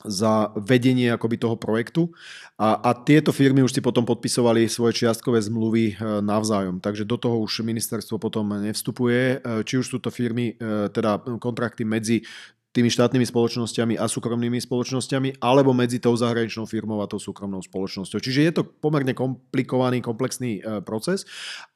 za 0.06 0.54
vedenie 0.54 1.10
akoby 1.10 1.42
toho 1.42 1.58
projektu. 1.58 2.14
A, 2.58 2.74
a 2.78 2.90
tieto 2.94 3.34
firmy 3.34 3.66
už 3.66 3.74
si 3.74 3.82
potom 3.82 4.06
podpisovali 4.06 4.70
svoje 4.70 5.02
čiastkové 5.02 5.42
zmluvy 5.42 5.84
e, 5.90 6.22
navzájom, 6.22 6.78
takže 6.78 7.06
do 7.06 7.18
toho 7.18 7.42
už 7.42 7.66
ministerstvo 7.66 8.18
potom 8.18 8.46
nevstupuje, 8.62 9.42
e, 9.42 9.62
či 9.66 9.78
už 9.78 9.86
sú 9.86 9.98
to 9.98 10.10
firmy, 10.10 10.54
e, 10.54 10.90
teda 10.90 11.22
kontrakty 11.42 11.82
medzi 11.82 12.22
tými 12.68 12.92
štátnymi 12.92 13.24
spoločnosťami 13.24 13.96
a 13.96 14.04
súkromnými 14.04 14.60
spoločnosťami, 14.60 15.40
alebo 15.40 15.72
medzi 15.72 15.96
tou 15.96 16.12
zahraničnou 16.12 16.68
firmou 16.68 17.00
a 17.00 17.08
tou 17.08 17.16
súkromnou 17.16 17.64
spoločnosťou. 17.64 18.20
Čiže 18.20 18.40
je 18.44 18.52
to 18.52 18.62
pomerne 18.62 19.16
komplikovaný, 19.16 20.04
komplexný 20.04 20.60
e, 20.60 20.84
proces, 20.84 21.24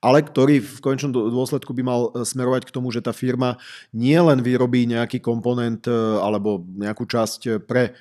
ale 0.05 0.21
ktorý 0.21 0.61
v 0.61 0.79
konečnom 0.85 1.11
dôsledku 1.11 1.73
by 1.73 1.83
mal 1.83 2.01
e, 2.13 2.29
smerovať 2.29 2.69
k 2.69 2.75
tomu, 2.77 2.93
že 2.93 3.01
tá 3.01 3.17
firma 3.17 3.57
nie 3.97 4.21
len 4.21 4.45
vyrobí 4.45 4.85
nejaký 4.85 5.25
komponent 5.25 5.89
e, 5.89 5.97
alebo 6.21 6.61
nejakú 6.61 7.09
časť 7.09 7.65
pre 7.65 7.97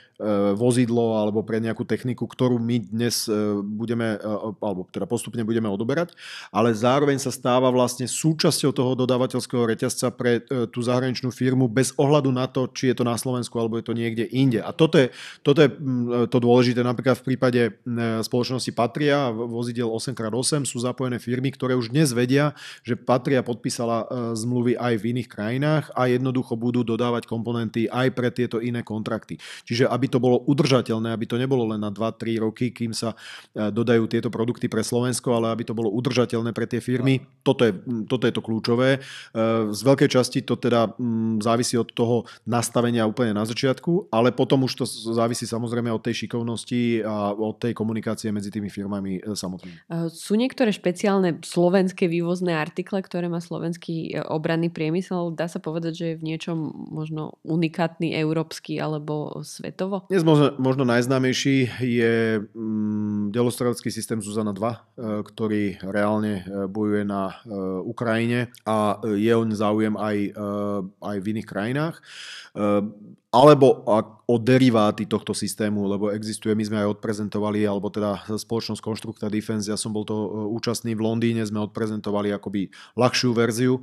vozidlo 0.54 1.17
alebo 1.17 1.41
pre 1.41 1.58
nejakú 1.58 1.82
techniku, 1.82 2.30
ktorú 2.30 2.62
my 2.62 2.77
dnes 2.93 3.25
budeme, 3.73 4.21
alebo 4.62 4.86
teda 4.93 5.10
postupne 5.10 5.41
budeme 5.41 5.65
odoberať, 5.65 6.13
ale 6.54 6.77
zároveň 6.77 7.17
sa 7.17 7.34
stáva 7.34 7.73
vlastne 7.73 8.06
súčasťou 8.06 8.69
toho 8.69 8.93
dodávateľského 8.93 9.65
reťazca 9.73 10.13
pre 10.13 10.45
tú 10.45 10.77
zahraničnú 10.77 11.34
firmu 11.34 11.65
bez 11.65 11.97
ohľadu 11.97 12.30
na 12.30 12.45
to, 12.45 12.69
či 12.82 12.89
je 12.89 12.98
to 12.98 13.06
na 13.06 13.13
Slovensku 13.13 13.54
alebo 13.62 13.78
je 13.78 13.86
to 13.86 13.94
niekde 13.94 14.26
inde. 14.34 14.58
A 14.58 14.74
toto 14.74 14.98
je, 14.98 15.13
toto 15.46 15.62
je 15.62 15.70
mm, 15.70 16.34
to 16.34 16.41
dôležité 16.41 16.82
napríklad 16.82 17.22
v 17.22 17.26
prípade 17.30 17.62
mm, 17.86 18.26
spoločnosti 18.26 18.74
Patria, 18.74 19.30
vozidel 19.30 19.86
8x8 19.86 20.65
sú 20.65 20.82
zapojené 20.82 21.22
firmy, 21.22 21.54
ktoré 21.54 21.78
už 21.78 21.94
dnes 21.94 22.10
vedia, 22.10 22.58
že 22.82 22.98
Patria 22.98 23.46
podpísala 23.46 24.02
e, 24.02 24.06
zmluvy 24.34 24.82
aj 24.82 24.98
v 24.98 25.04
iných 25.13 25.30
krajinách 25.30 25.86
a 25.94 26.10
jednoducho 26.10 26.58
budú 26.58 26.82
dodávať 26.82 27.30
komponenty 27.30 27.86
aj 27.86 28.17
pre 28.17 28.34
tieto 28.34 28.58
iné 28.58 28.82
kontrakty. 28.82 29.38
Čiže 29.70 29.86
aby 29.86 30.10
to 30.10 30.17
bolo 30.17 30.41
udržateľné, 30.50 31.13
aby 31.13 31.30
to 31.30 31.38
nebolo 31.38 31.70
len 31.70 31.86
na 31.86 31.94
2-3 31.94 32.41
roky, 32.41 32.74
kým 32.74 32.98
sa 32.98 33.13
e, 33.54 33.70
dodajú 33.70 34.10
tieto 34.10 34.34
produkty 34.34 34.65
pre 34.65 34.82
Slovensko, 34.82 35.38
ale 35.38 35.54
aby 35.54 35.70
to 35.70 35.78
bolo 35.78 35.94
udržateľné 35.94 36.50
pre 36.58 36.65
tie 36.65 36.82
firmy. 36.82 37.22
Toto 37.46 37.62
je, 37.62 37.78
toto 38.10 38.26
je 38.26 38.34
to 38.34 38.41
kľúčové. 38.41 38.98
E, 38.98 39.00
z 39.70 39.82
veľkej 39.86 40.10
časti 40.10 40.41
to 40.41 40.58
teda 40.58 40.98
závisí 41.44 41.76
od 41.76 41.91
toho 41.91 42.24
nastavenia 42.48 42.71
nastavenia 42.72 43.04
úplne 43.04 43.36
na 43.36 43.44
začiatku, 43.44 44.08
ale 44.16 44.32
potom 44.32 44.64
už 44.64 44.80
to 44.80 44.86
závisí 44.88 45.44
samozrejme 45.44 45.92
od 45.92 46.00
tej 46.00 46.24
šikovnosti 46.24 47.04
a 47.04 47.36
od 47.36 47.60
tej 47.60 47.76
komunikácie 47.76 48.32
medzi 48.32 48.48
tými 48.48 48.72
firmami 48.72 49.20
e, 49.20 49.36
samotnými. 49.36 49.92
E, 49.92 50.08
sú 50.08 50.40
niektoré 50.40 50.72
špeciálne 50.72 51.44
slovenské 51.44 52.08
vývozné 52.08 52.56
artikle, 52.56 53.04
ktoré 53.04 53.28
má 53.28 53.44
slovenský 53.44 54.16
e, 54.16 54.24
obranný 54.24 54.72
priemysel? 54.72 55.36
Dá 55.36 55.52
sa 55.52 55.60
povedať, 55.60 55.94
že 56.00 56.06
je 56.16 56.20
v 56.24 56.28
niečom 56.32 56.72
možno 56.88 57.36
unikátny 57.44 58.16
európsky 58.16 58.80
alebo 58.80 59.44
svetovo? 59.44 60.08
Dnes 60.08 60.24
možno, 60.24 60.56
možno 60.56 60.88
najznámejší 60.88 61.84
je 61.84 62.40
mm, 62.56 63.36
systém 63.92 64.24
Zuzana 64.24 64.56
2, 64.56 65.28
ktorý 65.28 65.84
reálne 65.84 66.48
bojuje 66.72 67.04
na 67.04 67.36
Ukrajine 67.84 68.56
a 68.64 69.04
je 69.04 69.34
on 69.36 69.52
záujem 69.52 70.00
aj, 70.00 70.32
aj 71.02 71.18
v 71.20 71.26
iných 71.36 71.48
krajinách. 71.50 72.00
uh, 72.62 72.82
alebo 73.32 73.88
o 74.28 74.36
deriváty 74.36 75.08
tohto 75.08 75.32
systému, 75.32 75.88
lebo 75.88 76.12
existuje, 76.12 76.52
my 76.52 76.63
sme 76.67 76.78
aj 76.84 77.00
odprezentovali, 77.00 77.63
alebo 77.63 77.88
teda 77.88 78.28
spoločnosť 78.28 78.84
Konštrukta 78.84 79.32
Defense, 79.32 79.71
ja 79.71 79.79
som 79.79 79.96
bol 79.96 80.04
to 80.04 80.15
e, 80.15 80.27
účastný 80.52 80.92
v 80.96 81.04
Londýne, 81.04 81.48
sme 81.48 81.63
odprezentovali 81.63 82.32
akoby 82.36 82.67
ľahšiu 83.00 83.32
verziu 83.32 83.79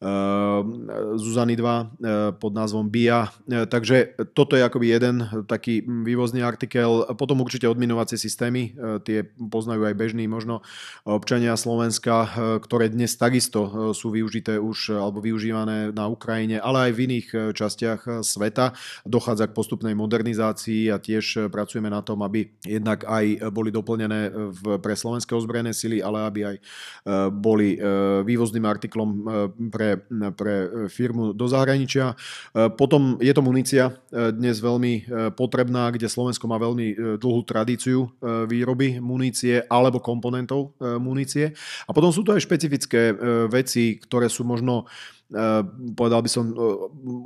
Ehm, 0.00 0.88
Zuzany 1.20 1.60
2 1.60 1.60
ehm, 1.60 2.32
pod 2.40 2.56
názvom 2.56 2.88
BIA. 2.88 3.28
Takže 3.44 4.16
toto 4.32 4.56
je 4.56 4.64
akoby 4.64 4.96
jeden 4.96 5.28
taký 5.44 5.84
vývozný 5.84 6.40
artikel. 6.40 7.04
Potom 7.20 7.44
určite 7.44 7.68
odminovacie 7.68 8.16
systémy, 8.16 8.72
tie 9.04 9.28
poznajú 9.36 9.84
aj 9.84 9.94
bežní 10.00 10.24
možno 10.24 10.64
občania 11.04 11.52
Slovenska, 11.52 12.32
ktoré 12.64 12.88
dnes 12.88 13.12
takisto 13.20 13.92
sú 13.92 14.08
využité 14.08 14.56
už 14.56 14.96
alebo 14.96 15.20
využívané 15.20 15.92
na 15.92 16.08
Ukrajine, 16.08 16.56
ale 16.62 16.88
aj 16.88 16.92
v 16.96 17.02
iných 17.10 17.28
častiach 17.52 18.24
sveta. 18.24 18.72
Dochádza 19.06 19.46
k 19.50 19.56
postupnej 19.56 19.94
modernizácii 19.96 20.92
a 20.92 20.96
tiež 20.96 21.52
pracujeme 21.52 21.90
na 21.90 22.00
tom, 22.00 22.22
aby 22.24 22.50
jednak 22.64 23.04
aj 23.04 23.50
boli 23.50 23.68
doplnené 23.74 24.30
v, 24.30 24.62
pre 24.78 24.94
slovenské 24.94 25.34
ozbrojené 25.34 25.72
sily, 25.74 26.00
ale 26.00 26.18
aby 26.24 26.40
aj 26.46 26.56
boli 27.34 27.76
vývozným 28.24 28.64
artiklom 28.66 29.08
pre 29.70 29.90
pre, 30.36 30.88
firmu 30.88 31.32
do 31.32 31.46
zahraničia. 31.46 32.14
Potom 32.76 33.16
je 33.22 33.32
to 33.32 33.42
munícia 33.42 33.94
dnes 34.10 34.58
veľmi 34.60 35.06
potrebná, 35.34 35.90
kde 35.90 36.10
Slovensko 36.10 36.46
má 36.50 36.58
veľmi 36.60 37.18
dlhú 37.18 37.40
tradíciu 37.46 38.10
výroby 38.46 38.98
munície 38.98 39.64
alebo 39.66 40.02
komponentov 40.02 40.74
munície. 40.80 41.54
A 41.86 41.90
potom 41.94 42.10
sú 42.10 42.22
to 42.26 42.34
aj 42.34 42.44
špecifické 42.44 43.14
veci, 43.48 43.98
ktoré 44.00 44.28
sú 44.30 44.42
možno 44.46 44.86
Eh, 44.86 45.19
povedal 45.94 46.20
by 46.26 46.30
som, 46.30 46.50
eh, 46.50 46.56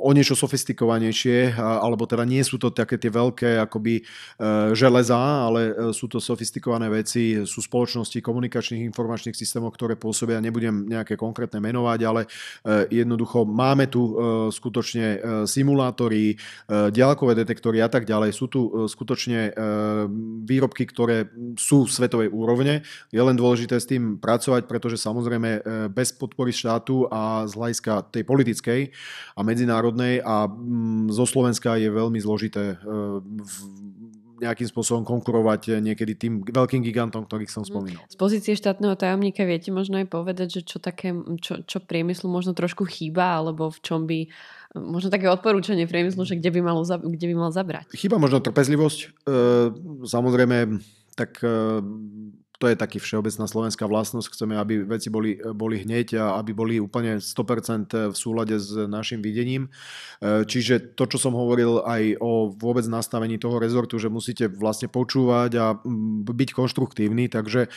o 0.00 0.10
niečo 0.12 0.36
sofistikovanejšie, 0.36 1.56
alebo 1.56 2.04
teda 2.04 2.28
nie 2.28 2.44
sú 2.44 2.60
to 2.60 2.68
také 2.68 3.00
tie 3.00 3.08
veľké 3.08 3.56
akoby 3.64 4.04
eh, 4.04 4.76
železá, 4.76 5.48
ale 5.48 5.92
sú 5.96 6.08
to 6.12 6.20
sofistikované 6.20 6.92
veci, 6.92 7.40
sú 7.48 7.64
spoločnosti 7.64 8.20
komunikačných 8.20 8.84
informačných 8.92 9.36
systémov, 9.36 9.72
ktoré 9.72 9.96
pôsobia, 9.96 10.44
nebudem 10.44 10.84
nejaké 10.84 11.16
konkrétne 11.16 11.58
menovať, 11.62 12.00
ale 12.04 12.22
jednoducho 12.90 13.46
máme 13.48 13.88
tu 13.88 14.16
skutočne 14.50 15.20
simulátory, 15.48 16.36
ďalkové 16.68 17.32
detektory 17.38 17.80
a 17.80 17.88
tak 17.88 18.04
ďalej. 18.04 18.34
Sú 18.34 18.50
tu 18.50 18.68
skutočne 18.86 19.54
výrobky, 20.44 20.84
ktoré 20.88 21.30
sú 21.56 21.86
svetovej 21.86 22.32
úrovne. 22.32 22.82
Je 23.14 23.22
len 23.22 23.36
dôležité 23.36 23.78
s 23.78 23.88
tým 23.88 24.18
pracovať, 24.18 24.66
pretože 24.66 25.00
samozrejme 25.00 25.64
bez 25.92 26.12
podpory 26.14 26.50
štátu 26.50 27.06
a 27.08 27.46
z 27.46 27.52
hľadiska 27.54 27.93
tej 28.02 28.26
politickej 28.26 28.80
a 29.36 29.40
medzinárodnej 29.46 30.24
a 30.24 30.50
mm, 30.50 31.14
zo 31.14 31.28
Slovenska 31.28 31.78
je 31.78 31.92
veľmi 31.92 32.18
zložité 32.18 32.74
e, 32.74 32.76
nejakým 34.42 34.66
spôsobom 34.66 35.06
konkurovať 35.06 35.78
niekedy 35.78 36.12
tým 36.18 36.32
veľkým 36.42 36.82
gigantom, 36.82 37.24
ktorých 37.24 37.50
som 37.50 37.62
mhm. 37.62 37.68
spomínal. 37.70 38.02
Z 38.10 38.18
pozície 38.18 38.58
štátneho 38.58 38.98
tajomníka 38.98 39.46
viete 39.46 39.70
možno 39.70 40.02
aj 40.02 40.06
povedať, 40.10 40.60
že 40.60 40.66
čo, 40.66 40.82
také, 40.82 41.14
čo, 41.38 41.62
čo 41.62 41.78
priemyslu 41.78 42.26
možno 42.26 42.52
trošku 42.52 42.84
chýba, 42.84 43.38
alebo 43.40 43.70
v 43.70 43.78
čom 43.80 44.04
by 44.04 44.26
možno 44.74 45.08
také 45.08 45.30
odporúčanie 45.30 45.86
priemyslu, 45.86 46.26
že 46.26 46.34
kde 46.34 46.50
by, 46.50 46.60
malo, 46.60 46.82
kde 46.82 47.26
by 47.30 47.34
mal 47.38 47.50
zabrať? 47.54 47.94
Chyba 47.94 48.18
možno 48.18 48.42
trpezlivosť. 48.42 48.98
E, 49.00 49.08
samozrejme, 50.02 50.82
tak 51.14 51.38
e, 51.46 51.78
to 52.64 52.72
je 52.72 52.80
taký 52.80 52.96
všeobecná 52.96 53.44
slovenská 53.44 53.84
vlastnosť. 53.84 54.32
Chceme, 54.32 54.56
aby 54.56 54.88
veci 54.88 55.12
boli, 55.12 55.36
boli 55.36 55.84
hneď 55.84 56.16
a 56.16 56.40
aby 56.40 56.56
boli 56.56 56.74
úplne 56.80 57.20
100% 57.20 58.08
v 58.08 58.16
súlade 58.16 58.56
s 58.56 58.72
našim 58.88 59.20
videním. 59.20 59.68
E, 60.24 60.48
čiže 60.48 60.96
to, 60.96 61.04
čo 61.04 61.20
som 61.20 61.36
hovoril 61.36 61.84
aj 61.84 62.16
o 62.24 62.48
vôbec 62.56 62.88
nastavení 62.88 63.36
toho 63.36 63.60
rezortu, 63.60 64.00
že 64.00 64.08
musíte 64.08 64.48
vlastne 64.48 64.88
počúvať 64.88 65.50
a 65.60 65.76
byť 66.24 66.50
konštruktívny, 66.56 67.28
takže 67.28 67.68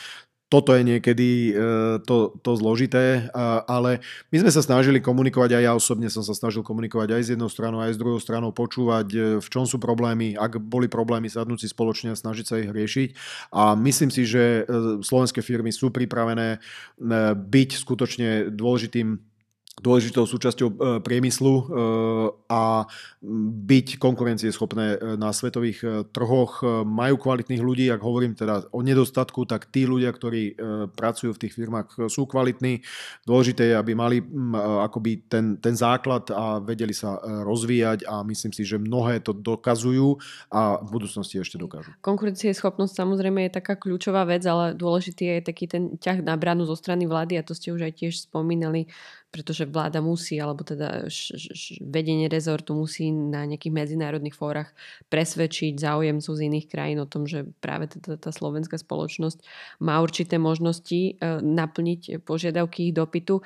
toto 0.48 0.72
je 0.72 0.80
niekedy 0.80 1.52
e, 1.52 1.60
to, 2.08 2.32
to 2.40 2.56
zložité, 2.56 3.28
ale 3.68 4.00
my 4.32 4.36
sme 4.40 4.50
sa 4.50 4.64
snažili 4.64 4.96
komunikovať, 4.96 5.60
aj 5.60 5.62
ja 5.62 5.72
osobne 5.76 6.08
som 6.08 6.24
sa 6.24 6.32
snažil 6.32 6.64
komunikovať 6.64 7.20
aj 7.20 7.22
s 7.22 7.32
jednou 7.36 7.52
stranou, 7.52 7.84
aj 7.84 7.92
s 7.92 8.00
druhou 8.00 8.16
stranou, 8.16 8.48
počúvať, 8.56 9.08
e, 9.12 9.18
v 9.44 9.48
čom 9.52 9.68
sú 9.68 9.76
problémy, 9.76 10.40
ak 10.40 10.56
boli 10.56 10.88
problémy, 10.88 11.28
sadnúť 11.28 11.64
si 11.64 11.68
spoločne 11.68 12.16
a 12.16 12.20
snažiť 12.20 12.46
sa 12.48 12.56
ich 12.64 12.72
riešiť. 12.72 13.08
A 13.52 13.76
myslím 13.76 14.08
si, 14.08 14.24
že 14.24 14.64
e, 14.64 15.02
slovenské 15.04 15.44
firmy 15.44 15.68
sú 15.68 15.92
pripravené 15.92 16.64
byť 17.36 17.70
skutočne 17.76 18.28
dôležitým 18.48 19.27
dôležitou 19.78 20.26
súčasťou 20.26 20.68
e, 20.68 20.74
priemyslu 21.02 21.54
e, 21.54 21.62
a 22.50 22.84
byť 23.64 23.98
konkurencieschopné 24.02 24.86
e, 24.94 24.96
na 25.16 25.30
svetových 25.30 26.10
trhoch. 26.10 26.62
Majú 26.84 27.14
kvalitných 27.18 27.62
ľudí, 27.62 27.86
ak 27.90 28.02
hovorím 28.02 28.34
teda 28.34 28.70
o 28.74 28.82
nedostatku, 28.82 29.46
tak 29.46 29.70
tí 29.70 29.86
ľudia, 29.86 30.10
ktorí 30.10 30.58
pracujú 30.94 31.34
v 31.34 31.40
tých 31.46 31.54
firmách, 31.54 32.10
sú 32.10 32.26
kvalitní. 32.26 32.82
Dôležité 33.24 33.72
je, 33.72 33.74
aby 33.76 33.92
mali 33.94 34.22
akoby 34.58 35.28
ten, 35.30 35.58
ten 35.58 35.74
základ 35.74 36.30
a 36.32 36.58
vedeli 36.62 36.94
sa 36.94 37.18
rozvíjať 37.22 38.06
a 38.08 38.22
myslím 38.26 38.52
si, 38.54 38.62
že 38.64 38.80
mnohé 38.80 39.20
to 39.22 39.34
dokazujú 39.34 40.18
a 40.50 40.80
v 40.82 40.88
budúcnosti 40.88 41.38
ešte 41.38 41.60
dokážu. 41.60 41.94
Konkurencieschopnosť 42.02 42.94
samozrejme 42.94 43.46
je 43.48 43.56
taká 43.58 43.74
kľúčová 43.78 44.24
vec, 44.26 44.42
ale 44.46 44.74
dôležitý 44.74 45.38
je 45.38 45.38
taký 45.44 45.64
ten 45.70 45.98
ťah 45.98 46.24
na 46.24 46.34
bránu 46.34 46.64
zo 46.66 46.74
strany 46.78 47.04
vlády 47.06 47.38
a 47.38 47.46
to 47.46 47.52
ste 47.54 47.74
už 47.74 47.84
aj 47.88 47.92
tiež 48.04 48.14
spomínali 48.28 48.88
pretože 49.28 49.68
vláda 49.68 50.00
musí, 50.00 50.40
alebo 50.40 50.64
teda 50.64 51.04
š, 51.12 51.36
š, 51.36 51.66
vedenie 51.84 52.32
rezortu 52.32 52.72
musí 52.72 53.12
na 53.12 53.44
nejakých 53.44 53.76
medzinárodných 53.76 54.32
fórach 54.32 54.72
presvedčiť 55.12 55.76
záujemcov 55.76 56.32
z 56.32 56.44
iných 56.48 56.66
krajín 56.66 56.98
o 57.04 57.10
tom, 57.10 57.28
že 57.28 57.44
práve 57.60 57.92
teda 57.92 58.16
tá 58.16 58.32
slovenská 58.32 58.80
spoločnosť 58.80 59.44
má 59.84 60.00
určité 60.00 60.40
možnosti 60.40 60.96
e, 60.96 61.12
naplniť 61.44 62.24
požiadavky 62.24 62.88
ich 62.88 62.96
dopytu. 62.96 63.40
E, 63.40 63.42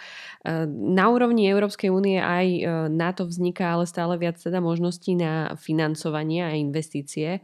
na 0.71 1.11
úrovni 1.11 1.51
Európskej 1.51 1.91
únie 1.91 2.23
aj 2.23 2.47
e, 2.47 2.61
na 2.87 3.11
to 3.11 3.27
vzniká 3.27 3.75
ale 3.75 3.91
stále 3.91 4.15
viac 4.23 4.39
teda 4.39 4.63
možností 4.63 5.19
na 5.19 5.59
financovanie 5.59 6.47
a 6.47 6.55
investície 6.55 7.43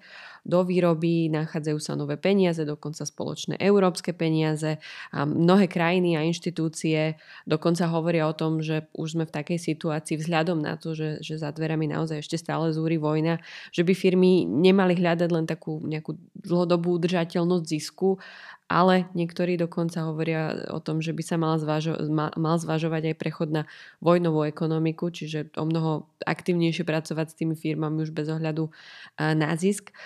do 0.49 0.65
výroby, 0.65 1.29
nachádzajú 1.29 1.79
sa 1.79 1.93
nové 1.93 2.17
peniaze, 2.17 2.65
dokonca 2.65 3.05
spoločné 3.05 3.61
európske 3.61 4.17
peniaze. 4.17 4.81
A 5.13 5.29
mnohé 5.29 5.69
krajiny 5.69 6.17
a 6.17 6.25
inštitúcie 6.25 7.21
dokonca 7.45 7.85
hovoria 7.93 8.25
o 8.25 8.33
tom, 8.33 8.65
že 8.65 8.89
už 8.97 9.21
sme 9.21 9.25
v 9.29 9.37
takej 9.37 9.61
situácii 9.61 10.17
vzhľadom 10.17 10.65
na 10.65 10.81
to, 10.81 10.97
že, 10.97 11.21
že 11.21 11.37
za 11.37 11.53
dverami 11.53 11.93
naozaj 11.93 12.25
ešte 12.25 12.41
stále 12.41 12.73
zúri 12.73 12.97
vojna, 12.97 13.45
že 13.77 13.85
by 13.85 13.93
firmy 13.93 14.49
nemali 14.49 14.97
hľadať 14.97 15.29
len 15.29 15.45
takú 15.45 15.85
nejakú 15.85 16.17
dlhodobú 16.33 16.97
udržateľnosť 16.97 17.65
zisku, 17.69 18.17
ale 18.69 19.09
niektorí 19.17 19.57
dokonca 19.57 20.05
hovoria 20.05 20.69
o 20.69 20.77
tom, 20.77 21.01
že 21.01 21.17
by 21.17 21.23
sa 21.25 21.41
mal, 21.41 21.57
zvažo- 21.57 21.97
mal 22.13 22.57
zvažovať 22.61 23.13
aj 23.13 23.17
prechod 23.17 23.49
na 23.49 23.63
vojnovú 24.05 24.45
ekonomiku, 24.45 25.09
čiže 25.09 25.57
o 25.57 25.65
mnoho 25.65 26.05
aktívnejšie 26.29 26.85
pracovať 26.85 27.27
s 27.33 27.39
tými 27.41 27.57
firmami 27.57 28.05
už 28.05 28.13
bez 28.13 28.29
ohľadu 28.29 28.69
na 29.17 29.57
zisk. 29.57 29.97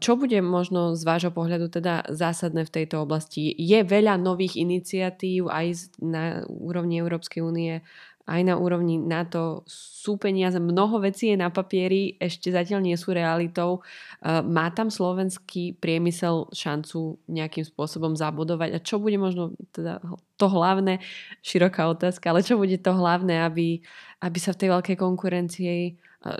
Čo 0.00 0.16
bude 0.16 0.40
možno 0.40 0.96
z 0.96 1.04
vášho 1.04 1.30
pohľadu 1.36 1.68
teda 1.68 2.08
zásadné 2.08 2.64
v 2.64 2.74
tejto 2.80 3.04
oblasti? 3.04 3.52
Je 3.52 3.84
veľa 3.84 4.16
nových 4.16 4.56
iniciatív 4.56 5.52
aj 5.52 5.92
na 6.00 6.48
úrovni 6.48 7.04
Európskej 7.04 7.44
únie 7.44 7.84
aj 8.28 8.44
na 8.44 8.60
úrovni 8.60 9.00
NATO 9.00 9.64
sú 9.64 10.20
peniaze, 10.20 10.60
mnoho 10.60 11.00
vecí 11.00 11.32
je 11.32 11.40
na 11.40 11.48
papieri, 11.48 12.20
ešte 12.20 12.52
zatiaľ 12.52 12.84
nie 12.84 12.96
sú 13.00 13.16
realitou. 13.16 13.80
E, 14.20 14.44
má 14.44 14.68
tam 14.68 14.92
slovenský 14.92 15.80
priemysel 15.80 16.52
šancu 16.52 17.16
nejakým 17.24 17.64
spôsobom 17.64 18.12
zabudovať? 18.12 18.76
A 18.76 18.84
čo 18.84 19.00
bude 19.00 19.16
možno 19.16 19.56
teda 19.72 20.04
to 20.36 20.46
hlavné, 20.52 21.00
široká 21.40 21.88
otázka, 21.88 22.28
ale 22.28 22.44
čo 22.44 22.60
bude 22.60 22.76
to 22.76 22.92
hlavné, 22.92 23.40
aby, 23.48 23.80
aby 24.20 24.38
sa 24.38 24.52
v 24.52 24.60
tej 24.60 24.68
veľkej 24.76 24.96
konkurencii 25.00 25.80
e, 25.88 25.92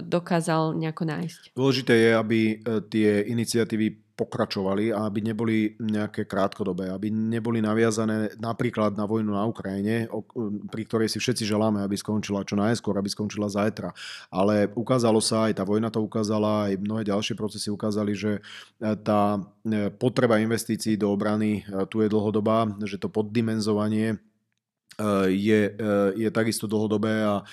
dokázal 0.05 0.77
nejako 0.77 1.09
nájsť? 1.09 1.57
Dôležité 1.57 1.95
je, 1.97 2.11
aby 2.13 2.39
e, 2.53 2.57
tie 2.93 3.25
iniciatívy 3.33 4.08
pokračovali 4.19 4.91
a 4.91 5.07
aby 5.07 5.23
neboli 5.23 5.79
nejaké 5.79 6.27
krátkodobé, 6.27 6.91
aby 6.91 7.07
neboli 7.15 7.63
naviazané 7.63 8.35
napríklad 8.43 8.99
na 8.99 9.07
vojnu 9.07 9.31
na 9.31 9.47
Ukrajine, 9.47 10.11
pri 10.75 10.83
ktorej 10.91 11.07
si 11.15 11.23
všetci 11.23 11.47
želáme, 11.47 11.79
aby 11.87 11.95
skončila 11.95 12.43
čo 12.43 12.59
najskôr, 12.59 12.99
aby 12.99 13.07
skončila 13.07 13.47
zajtra. 13.47 13.95
Ale 14.35 14.75
ukázalo 14.75 15.23
sa, 15.23 15.47
aj 15.47 15.63
tá 15.63 15.65
vojna 15.65 15.95
to 15.95 16.03
ukázala, 16.03 16.67
aj 16.67 16.83
mnohé 16.83 17.07
ďalšie 17.07 17.39
procesy 17.39 17.71
ukázali, 17.71 18.19
že 18.19 18.33
e, 18.37 18.41
tá 18.99 19.39
e, 19.39 19.95
potreba 19.95 20.43
investícií 20.43 20.99
do 20.99 21.15
obrany 21.15 21.63
e, 21.63 21.87
tu 21.87 22.03
je 22.03 22.11
dlhodobá, 22.11 22.67
že 22.83 22.99
to 22.99 23.07
poddimenzovanie 23.07 24.19
je, 25.31 25.79
je 26.19 26.29
takisto 26.35 26.67
dlhodobé 26.67 27.23
a 27.23 27.47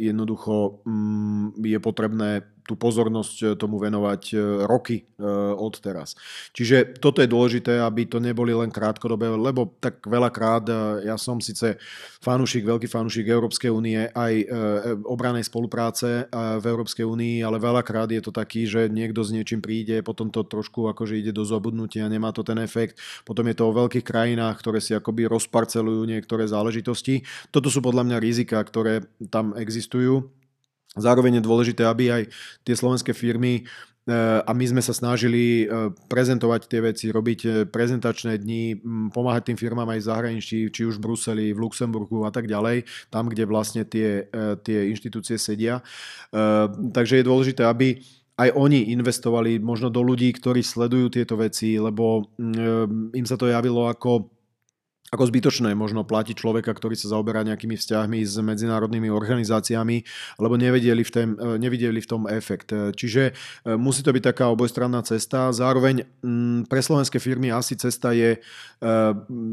jednoducho 0.00 0.80
mm, 0.80 1.60
je 1.60 1.76
potrebné 1.76 2.55
tú 2.66 2.74
pozornosť 2.74 3.54
tomu 3.54 3.78
venovať 3.78 4.34
roky 4.66 5.06
od 5.54 5.74
teraz. 5.78 6.18
Čiže 6.50 6.98
toto 6.98 7.22
je 7.22 7.30
dôležité, 7.30 7.78
aby 7.78 8.10
to 8.10 8.18
neboli 8.18 8.50
len 8.50 8.74
krátkodobé, 8.74 9.30
lebo 9.30 9.78
tak 9.78 10.02
veľakrát 10.02 10.66
ja 11.06 11.14
som 11.14 11.38
síce 11.38 11.78
fanúšik, 12.20 12.66
veľký 12.66 12.90
fanúšik 12.90 13.30
Európskej 13.30 13.70
únie, 13.70 14.10
aj 14.10 14.50
obranej 15.06 15.46
spolupráce 15.46 16.26
v 16.34 16.64
Európskej 16.66 17.06
únii, 17.06 17.46
ale 17.46 17.62
veľakrát 17.62 18.10
je 18.10 18.18
to 18.18 18.34
taký, 18.34 18.66
že 18.66 18.90
niekto 18.90 19.22
s 19.22 19.30
niečím 19.30 19.62
príde, 19.62 20.02
potom 20.02 20.28
to 20.34 20.42
trošku 20.42 20.90
akože 20.90 21.22
ide 21.22 21.30
do 21.30 21.46
zobudnutia, 21.46 22.10
nemá 22.10 22.34
to 22.34 22.42
ten 22.42 22.58
efekt. 22.58 22.98
Potom 23.22 23.46
je 23.46 23.54
to 23.54 23.70
o 23.70 23.76
veľkých 23.76 24.02
krajinách, 24.02 24.58
ktoré 24.58 24.82
si 24.82 24.90
akoby 24.90 25.30
rozparcelujú 25.30 26.02
niektoré 26.02 26.50
záležitosti. 26.50 27.22
Toto 27.54 27.70
sú 27.70 27.78
podľa 27.78 28.02
mňa 28.10 28.18
rizika, 28.18 28.58
ktoré 28.58 29.06
tam 29.30 29.54
existujú. 29.54 30.26
Zároveň 30.96 31.38
je 31.38 31.46
dôležité, 31.46 31.82
aby 31.84 32.08
aj 32.08 32.22
tie 32.64 32.74
slovenské 32.74 33.12
firmy 33.12 33.68
eh, 34.08 34.40
a 34.40 34.50
my 34.56 34.64
sme 34.64 34.82
sa 34.82 34.96
snažili 34.96 35.64
eh, 35.64 35.92
prezentovať 36.08 36.60
tie 36.66 36.80
veci, 36.80 37.06
robiť 37.12 37.40
eh, 37.44 37.52
prezentačné 37.68 38.40
dni, 38.40 38.80
pomáhať 39.12 39.52
tým 39.52 39.58
firmám 39.60 39.92
aj 39.92 40.00
v 40.00 40.08
zahraničí, 40.08 40.58
či 40.72 40.82
už 40.88 40.96
v 40.96 41.04
Bruseli, 41.04 41.46
v 41.52 41.60
Luxemburgu 41.60 42.24
a 42.24 42.32
tak 42.32 42.48
ďalej, 42.48 42.88
tam, 43.12 43.28
kde 43.28 43.44
vlastne 43.44 43.84
tie, 43.84 44.26
tie 44.64 44.78
inštitúcie 44.90 45.36
sedia. 45.36 45.84
Takže 46.92 47.20
je 47.20 47.28
dôležité, 47.28 47.62
aby 47.68 48.00
aj 48.36 48.52
oni 48.52 48.92
investovali 48.92 49.56
možno 49.56 49.88
do 49.88 50.04
ľudí, 50.04 50.28
ktorí 50.36 50.60
sledujú 50.60 51.08
tieto 51.08 51.40
veci, 51.40 51.80
lebo 51.80 52.28
im 53.16 53.24
sa 53.24 53.40
to 53.40 53.48
javilo 53.48 53.88
ako 53.88 54.35
ako 55.14 55.30
zbytočné 55.30 55.70
možno 55.78 56.02
platiť 56.02 56.34
človeka, 56.34 56.74
ktorý 56.74 56.98
sa 56.98 57.14
zaoberá 57.14 57.46
nejakými 57.46 57.78
vzťahmi 57.78 58.26
s 58.26 58.42
medzinárodnými 58.42 59.06
organizáciami, 59.06 60.02
lebo 60.42 60.58
nevedeli 60.58 61.06
v, 61.06 61.10
tém, 61.14 61.30
e, 61.38 61.62
nevideli 61.62 62.02
v 62.02 62.10
tom 62.10 62.26
efekt. 62.26 62.74
E, 62.74 62.90
čiže 62.90 63.30
e, 63.30 63.32
musí 63.78 64.02
to 64.02 64.10
byť 64.10 64.34
taká 64.34 64.50
obojstranná 64.50 65.06
cesta. 65.06 65.54
Zároveň 65.54 66.02
mm, 66.26 66.66
pre 66.66 66.82
slovenské 66.82 67.22
firmy 67.22 67.54
asi 67.54 67.78
cesta 67.78 68.10
je 68.10 68.38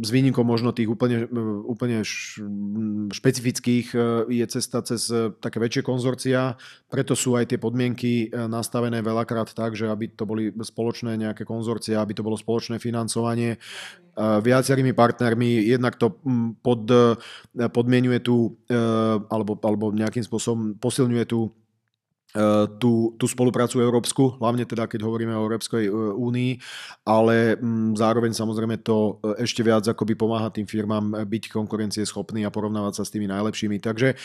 s 0.04 0.10
výnikom 0.12 0.43
možno 0.43 0.76
tých 0.76 0.91
úplne, 0.91 1.24
úplne 1.64 2.04
špecifických 3.08 3.95
je 4.28 4.45
cesta 4.51 4.84
cez 4.84 5.08
také 5.39 5.64
väčšie 5.64 5.80
konzorcia, 5.80 6.60
preto 6.91 7.16
sú 7.16 7.39
aj 7.39 7.56
tie 7.56 7.56
podmienky 7.56 8.28
nastavené 8.51 8.99
veľakrát 8.99 9.56
tak, 9.56 9.80
že 9.80 9.88
aby 9.88 10.12
to 10.12 10.28
boli 10.28 10.51
spoločné 10.51 11.16
nejaké 11.16 11.47
konzorcia, 11.47 12.04
aby 12.04 12.20
to 12.20 12.26
bolo 12.28 12.36
spoločné 12.36 12.84
financovanie 12.84 13.56
viacerými 14.20 14.91
partnermi. 14.91 15.43
Jednak 15.44 16.00
to 16.00 16.20
mm, 16.24 16.64
pod, 16.64 16.88
e, 16.89 17.16
podmienuje 17.70 18.20
tú, 18.24 18.58
e, 18.68 18.80
alebo, 19.28 19.60
alebo 19.62 19.91
nejakým 19.91 20.24
spôsobom 20.24 20.80
posilňuje 20.80 21.26
tú 21.28 21.52
Eh, 21.52 21.62
tú, 22.82 23.14
tú 23.14 23.26
spoluprácu 23.30 23.78
európsku, 23.78 24.42
hlavne 24.42 24.66
teda 24.66 24.90
keď 24.90 25.06
hovoríme 25.06 25.38
o 25.38 25.46
Európskej 25.46 25.86
eh, 25.86 25.94
únii, 26.18 26.52
ale 27.06 27.54
mm, 27.54 27.94
zároveň 27.94 28.34
samozrejme 28.34 28.82
to 28.82 29.22
eh, 29.22 29.46
ešte 29.46 29.62
viac 29.62 29.86
akoby 29.86 30.18
pomáha 30.18 30.50
tým 30.50 30.66
firmám 30.66 31.30
byť 31.30 31.44
konkurencieschopný 31.54 32.42
a 32.42 32.54
porovnávať 32.54 32.94
sa 32.98 33.04
s 33.06 33.14
tými 33.14 33.30
najlepšími. 33.30 33.78
Takže 33.84 34.16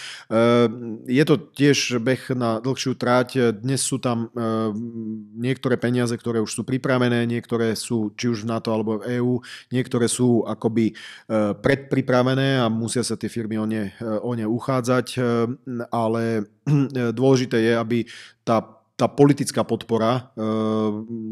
je 1.08 1.24
to 1.24 1.34
tiež 1.52 2.00
beh 2.00 2.32
na 2.36 2.60
dlhšiu 2.60 2.94
tráť. 2.96 3.60
Dnes 3.60 3.80
sú 3.80 3.98
tam 4.00 4.30
niektoré 5.34 5.80
peniaze, 5.80 6.12
ktoré 6.14 6.40
už 6.40 6.52
sú 6.52 6.62
pripravené, 6.62 7.24
niektoré 7.24 7.74
sú 7.74 8.12
či 8.14 8.30
už 8.30 8.44
v 8.44 8.50
NATO 8.50 8.70
alebo 8.72 9.00
v 9.00 9.18
EÚ, 9.18 9.34
niektoré 9.72 10.06
sú 10.06 10.44
akoby 10.44 10.94
predpripravené 11.62 12.60
a 12.62 12.66
musia 12.70 13.02
sa 13.02 13.16
tie 13.16 13.30
firmy 13.30 13.56
o 13.58 13.66
ne, 13.66 13.92
o 14.00 14.32
ne 14.36 14.46
uchádzať, 14.46 15.06
ale 15.90 16.48
dôležité 17.18 17.58
je, 17.60 17.72
aby 17.76 17.98
tá 18.44 18.77
tá 18.98 19.06
politická 19.06 19.62
podpora 19.62 20.34
e, 20.34 20.42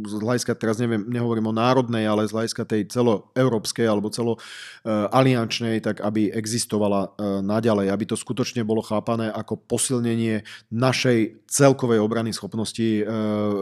z 0.07 0.13
hľadiska, 0.23 0.55
teraz 0.55 0.79
neviem, 0.79 1.03
nehovorím 1.11 1.51
o 1.51 1.59
národnej, 1.59 2.07
ale 2.07 2.23
z 2.23 2.31
hľadiska 2.31 2.63
tej 2.63 2.87
celoeurópskej 2.87 3.83
alebo 3.91 4.07
celoaliančnej, 4.07 5.83
tak 5.83 5.99
aby 5.99 6.31
existovala 6.31 7.11
e, 7.19 7.43
naďalej, 7.43 7.91
aby 7.91 8.05
to 8.07 8.15
skutočne 8.15 8.63
bolo 8.63 8.87
chápané 8.87 9.35
ako 9.35 9.59
posilnenie 9.59 10.47
našej 10.71 11.43
celkovej 11.51 11.99
obrany 11.99 12.31
schopnosti 12.31 13.03
e, 13.03 13.03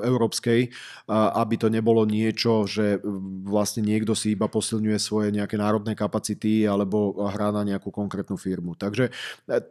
európskej, 0.04 0.68
aby 1.08 1.54
to 1.56 1.72
nebolo 1.72 2.04
niečo, 2.04 2.68
že 2.68 3.00
vlastne 3.48 3.80
niekto 3.88 4.12
si 4.12 4.36
iba 4.36 4.52
posilňuje 4.52 4.98
svoje 5.00 5.32
nejaké 5.32 5.56
národné 5.56 5.96
kapacity 5.96 6.68
alebo 6.68 7.16
hrá 7.32 7.48
na 7.56 7.64
nejakú 7.64 7.88
konkrétnu 7.88 8.36
firmu. 8.36 8.76
Takže 8.76 9.08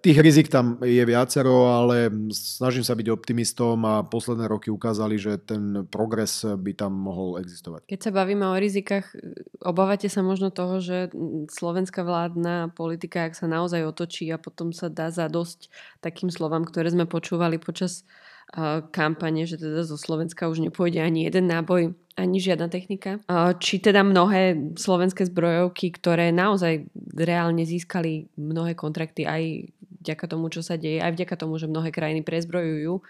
tých 0.02 0.18
rizik 0.18 0.50
tam 0.50 0.82
je 0.82 1.06
viacero, 1.06 1.70
ale 1.70 2.10
snažím 2.34 2.82
sa 2.82 2.98
byť 2.98 3.08
optimistom 3.14 3.78
a 3.86 4.02
posledné 4.24 4.48
roky 4.48 4.72
ukázali, 4.72 5.20
že 5.20 5.36
ten 5.36 5.84
progres 5.92 6.48
by 6.48 6.72
tam 6.72 6.96
mohol 6.96 7.44
existovať. 7.44 7.92
Keď 7.92 8.00
sa 8.00 8.16
bavíme 8.16 8.48
o 8.48 8.56
rizikách, 8.56 9.12
obávate 9.60 10.08
sa 10.08 10.24
možno 10.24 10.48
toho, 10.48 10.80
že 10.80 11.12
slovenská 11.52 12.08
vládna 12.08 12.72
politika, 12.72 13.28
ak 13.28 13.36
sa 13.36 13.52
naozaj 13.52 13.84
otočí 13.84 14.32
a 14.32 14.40
potom 14.40 14.72
sa 14.72 14.88
dá 14.88 15.12
za 15.12 15.28
dosť 15.28 15.68
takým 16.00 16.32
slovám, 16.32 16.64
ktoré 16.64 16.88
sme 16.88 17.04
počúvali 17.04 17.60
počas 17.60 18.08
kampane, 18.96 19.44
že 19.44 19.60
teda 19.60 19.84
zo 19.84 20.00
Slovenska 20.00 20.48
už 20.48 20.64
nepôjde 20.64 21.04
ani 21.04 21.26
jeden 21.26 21.50
náboj, 21.52 21.96
ani 22.14 22.38
žiadna 22.38 22.70
technika. 22.70 23.18
Či 23.58 23.82
teda 23.82 24.06
mnohé 24.06 24.76
slovenské 24.78 25.26
zbrojovky, 25.26 25.90
ktoré 25.92 26.30
naozaj 26.30 26.86
reálne 27.18 27.66
získali 27.66 28.30
mnohé 28.38 28.78
kontrakty 28.78 29.26
aj 29.26 29.74
vďaka 30.04 30.26
tomu, 30.28 30.52
čo 30.52 30.60
sa 30.62 30.76
deje, 30.76 31.02
aj 31.02 31.16
vďaka 31.16 31.36
tomu, 31.40 31.56
že 31.58 31.72
mnohé 31.72 31.90
krajiny 31.90 32.22
prezbrojujú, 32.22 33.02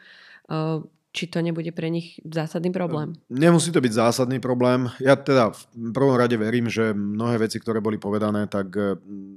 či 1.13 1.29
to 1.29 1.39
nebude 1.45 1.69
pre 1.71 1.93
nich 1.93 2.17
zásadný 2.25 2.73
problém? 2.73 3.13
Nemusí 3.29 3.69
to 3.69 3.79
byť 3.79 3.93
zásadný 3.93 4.41
problém. 4.41 4.89
Ja 4.97 5.13
teda 5.13 5.53
v 5.53 5.61
prvom 5.93 6.17
rade 6.17 6.33
verím, 6.33 6.67
že 6.67 6.91
mnohé 6.91 7.37
veci, 7.45 7.61
ktoré 7.61 7.77
boli 7.79 8.01
povedané, 8.01 8.49
tak, 8.49 8.73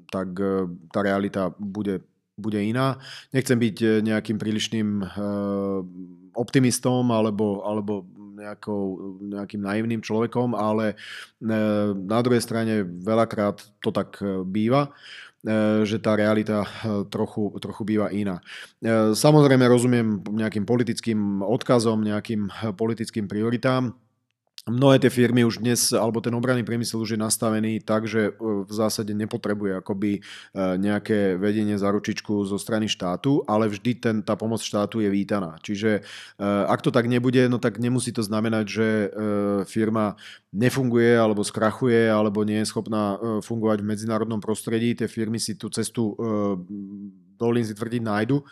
tak 0.08 0.28
tá 0.88 1.00
realita 1.04 1.52
bude, 1.60 2.00
bude 2.40 2.60
iná. 2.60 2.96
Nechcem 3.32 3.60
byť 3.60 4.04
nejakým 4.04 4.40
prílišným 4.40 4.88
eh, 5.00 5.08
optimistom 6.36 7.12
alebo, 7.12 7.64
alebo 7.64 8.04
nejakou, 8.36 9.16
nejakým 9.24 9.64
naivným 9.64 10.04
človekom, 10.04 10.52
ale 10.52 10.94
eh, 10.94 11.90
na 11.96 12.18
druhej 12.20 12.44
strane 12.44 12.84
veľakrát 12.84 13.64
to 13.80 13.90
tak 13.90 14.20
eh, 14.20 14.44
býva. 14.44 14.92
E, 15.46 15.86
že 15.86 16.02
tá 16.02 16.18
realita 16.18 16.66
e, 16.66 17.06
trochu, 17.06 17.54
trochu 17.62 17.86
býva 17.86 18.10
iná. 18.10 18.42
E, 18.82 19.14
samozrejme 19.14 19.62
rozumiem 19.70 20.18
nejakým 20.26 20.66
politickým 20.66 21.38
odkazom, 21.38 22.02
nejakým 22.02 22.50
politickým 22.74 23.30
prioritám, 23.30 23.94
mnohé 24.66 24.98
tie 24.98 25.14
firmy 25.14 25.46
už 25.46 25.62
dnes, 25.62 25.94
alebo 25.94 26.18
ten 26.18 26.34
obranný 26.34 26.66
priemysel 26.66 26.98
už 26.98 27.14
je 27.14 27.20
nastavený 27.22 27.86
tak, 27.86 28.10
že 28.10 28.34
v 28.42 28.66
zásade 28.66 29.14
nepotrebuje 29.14 29.78
akoby 29.78 30.20
nejaké 30.58 31.38
vedenie 31.38 31.78
za 31.78 31.86
ručičku 31.94 32.42
zo 32.42 32.58
strany 32.58 32.90
štátu, 32.90 33.46
ale 33.46 33.70
vždy 33.70 33.92
ten, 33.94 34.16
tá 34.26 34.34
pomoc 34.34 34.58
štátu 34.58 34.98
je 34.98 35.10
vítaná. 35.10 35.54
Čiže 35.62 36.02
ak 36.42 36.82
to 36.82 36.90
tak 36.90 37.06
nebude, 37.06 37.46
no 37.46 37.62
tak 37.62 37.78
nemusí 37.78 38.10
to 38.10 38.26
znamenať, 38.26 38.64
že 38.66 38.88
firma 39.70 40.18
nefunguje 40.50 41.14
alebo 41.14 41.46
skrachuje 41.46 42.10
alebo 42.10 42.42
nie 42.42 42.66
je 42.66 42.70
schopná 42.70 43.18
fungovať 43.46 43.86
v 43.86 43.88
medzinárodnom 43.94 44.42
prostredí. 44.42 44.98
Tie 44.98 45.06
firmy 45.06 45.38
si 45.38 45.54
tú 45.54 45.70
cestu 45.70 46.18
dovolím 47.36 47.64
si 47.64 47.76
tvrdiť, 47.76 48.02
nájdu, 48.02 48.42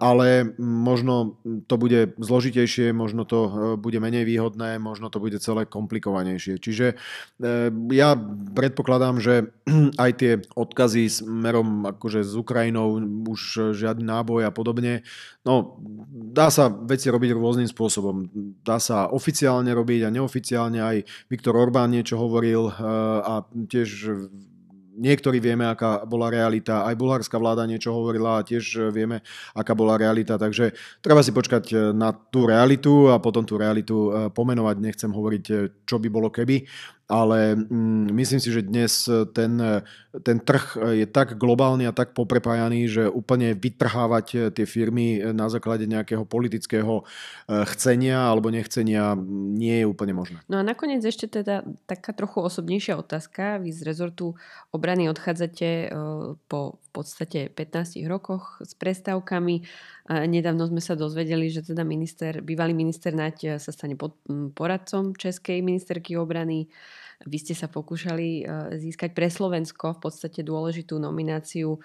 ale 0.00 0.56
možno 0.58 1.38
to 1.66 1.74
bude 1.76 2.16
zložitejšie, 2.18 2.92
možno 2.94 3.26
to 3.26 3.38
e, 3.46 3.50
bude 3.76 3.98
menej 3.98 4.24
výhodné, 4.24 4.78
možno 4.78 5.10
to 5.10 5.18
bude 5.18 5.36
celé 5.42 5.66
komplikovanejšie. 5.66 6.58
Čiže 6.58 6.86
e, 6.92 6.96
ja 7.92 8.14
predpokladám, 8.54 9.18
že 9.18 9.52
aj 10.04 10.10
tie 10.18 10.32
odkazy 10.54 11.10
smerom 11.10 11.86
akože 11.96 12.22
s 12.22 12.34
Ukrajinou, 12.34 12.98
už 13.26 13.74
žiadny 13.74 14.06
náboj 14.06 14.48
a 14.48 14.52
podobne, 14.54 15.02
no 15.42 15.78
dá 16.10 16.48
sa 16.48 16.70
veci 16.70 17.10
robiť 17.10 17.30
rôznym 17.34 17.68
spôsobom. 17.68 18.30
Dá 18.62 18.78
sa 18.78 19.10
oficiálne 19.10 19.70
robiť 19.74 20.06
a 20.06 20.14
neoficiálne, 20.14 20.80
aj 20.80 20.96
Viktor 21.30 21.58
Orbán 21.58 21.92
niečo 21.92 22.18
hovoril 22.18 22.70
e, 22.70 22.72
a 23.22 23.42
tiež 23.66 23.88
niektorí 24.96 25.38
vieme, 25.38 25.68
aká 25.68 26.02
bola 26.08 26.32
realita. 26.32 26.88
Aj 26.88 26.96
bulharská 26.96 27.36
vláda 27.36 27.68
niečo 27.68 27.92
hovorila 27.92 28.40
a 28.40 28.46
tiež 28.46 28.90
vieme, 28.90 29.20
aká 29.52 29.76
bola 29.76 30.00
realita. 30.00 30.40
Takže 30.40 30.72
treba 31.04 31.20
si 31.20 31.30
počkať 31.30 31.64
e, 31.70 31.76
na 31.92 32.10
tú 32.16 32.48
realitu 32.48 33.12
a 33.12 33.20
potom 33.20 33.44
tú 33.44 33.60
realitu 33.60 34.10
e, 34.10 34.32
pomenovať. 34.32 34.76
Nechcem 34.80 35.10
hovoriť, 35.12 35.44
e, 35.52 35.54
čo 35.84 36.00
by 36.00 36.08
bolo 36.08 36.32
keby. 36.32 36.64
Ale 37.06 37.54
mm, 37.54 38.10
myslím 38.10 38.40
si, 38.42 38.50
že 38.50 38.66
dnes 38.66 39.06
ten, 39.30 39.58
ten 40.22 40.38
trh 40.42 40.78
je 40.98 41.06
tak 41.06 41.38
globálny 41.38 41.86
a 41.86 41.94
tak 41.94 42.12
poprepájaný, 42.18 42.90
že 42.90 43.04
úplne 43.06 43.54
vytrhávať 43.54 44.52
tie 44.54 44.66
firmy 44.66 45.22
na 45.30 45.46
základe 45.46 45.86
nejakého 45.86 46.26
politického 46.26 47.06
chcenia 47.46 48.26
alebo 48.26 48.50
nechcenia 48.50 49.14
nie 49.54 49.82
je 49.82 49.86
úplne 49.86 50.18
možné. 50.18 50.42
No 50.50 50.58
a 50.58 50.66
nakoniec 50.66 51.02
ešte 51.06 51.30
teda 51.30 51.62
taká 51.86 52.10
trochu 52.10 52.42
osobnejšia 52.42 52.98
otázka. 52.98 53.62
Vy 53.62 53.70
z 53.70 53.86
rezortu 53.86 54.34
obrany 54.74 55.06
odchádzate 55.06 55.94
po 56.50 56.82
v 56.86 56.90
podstate 57.04 57.40
15 57.52 58.08
rokoch 58.08 58.56
s 58.64 58.72
prestávkami. 58.72 59.60
Nedávno 60.08 60.64
sme 60.64 60.80
sa 60.80 60.96
dozvedeli, 60.96 61.52
že 61.52 61.60
teda 61.60 61.84
minister, 61.84 62.40
bývalý 62.40 62.72
minister 62.72 63.12
Naď 63.12 63.60
sa 63.60 63.68
stane 63.68 64.00
pod, 64.00 64.16
poradcom 64.56 65.12
Českej 65.12 65.60
ministerky 65.60 66.16
obrany. 66.16 66.72
Vy 67.24 67.40
ste 67.40 67.54
sa 67.56 67.72
pokúšali 67.72 68.44
e, 68.44 68.76
získať 68.76 69.16
pre 69.16 69.32
Slovensko 69.32 69.96
v 69.96 70.02
podstate 70.04 70.44
dôležitú 70.44 71.00
nomináciu 71.00 71.76
e, 71.76 71.78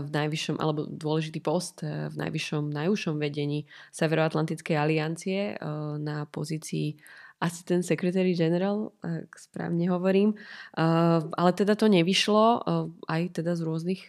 v 0.00 0.08
najvyššom, 0.08 0.56
alebo 0.56 0.88
dôležitý 0.88 1.44
post 1.44 1.84
e, 1.84 2.08
v 2.08 2.14
najvyššom, 2.16 2.72
najúžšom 2.72 3.20
vedení 3.20 3.68
Severoatlantickej 3.92 4.76
aliancie 4.80 5.60
na 6.00 6.24
pozícii 6.24 6.96
Assistant 7.42 7.82
Secretary 7.82 8.38
General, 8.38 8.94
ak 9.02 9.34
správne 9.34 9.90
hovorím. 9.90 10.38
Ale 10.78 11.50
teda 11.58 11.74
to 11.74 11.90
nevyšlo, 11.90 12.62
aj 13.10 13.42
teda 13.42 13.58
z 13.58 13.60
rôznych 13.66 14.00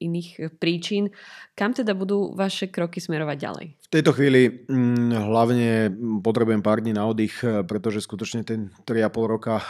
iných 0.00 0.56
príčin. 0.56 1.12
Kam 1.52 1.76
teda 1.76 1.92
budú 1.92 2.32
vaše 2.32 2.72
kroky 2.72 2.96
smerovať 3.04 3.36
ďalej? 3.36 3.66
V 3.88 3.96
tejto 3.96 4.12
chvíli 4.12 4.68
hm, 4.68 5.16
hlavne 5.16 5.92
potrebujem 6.20 6.60
pár 6.60 6.84
dní 6.84 6.92
na 6.92 7.08
oddych, 7.08 7.40
pretože 7.64 8.04
skutočne 8.04 8.44
ten 8.44 8.68
3,5 8.84 9.32
roka, 9.36 9.60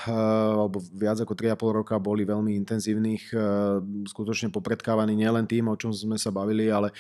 alebo 0.55 0.79
viac 0.95 1.23
ako 1.23 1.35
3,5 1.35 1.79
roka 1.83 1.95
boli 1.99 2.23
veľmi 2.27 2.55
intenzívnych, 2.59 3.35
skutočne 4.11 4.51
popredkávaní 4.55 5.15
nielen 5.15 5.47
tým, 5.47 5.71
o 5.71 5.79
čom 5.79 5.95
sme 5.95 6.19
sa 6.19 6.35
bavili, 6.35 6.67
ale 6.67 6.91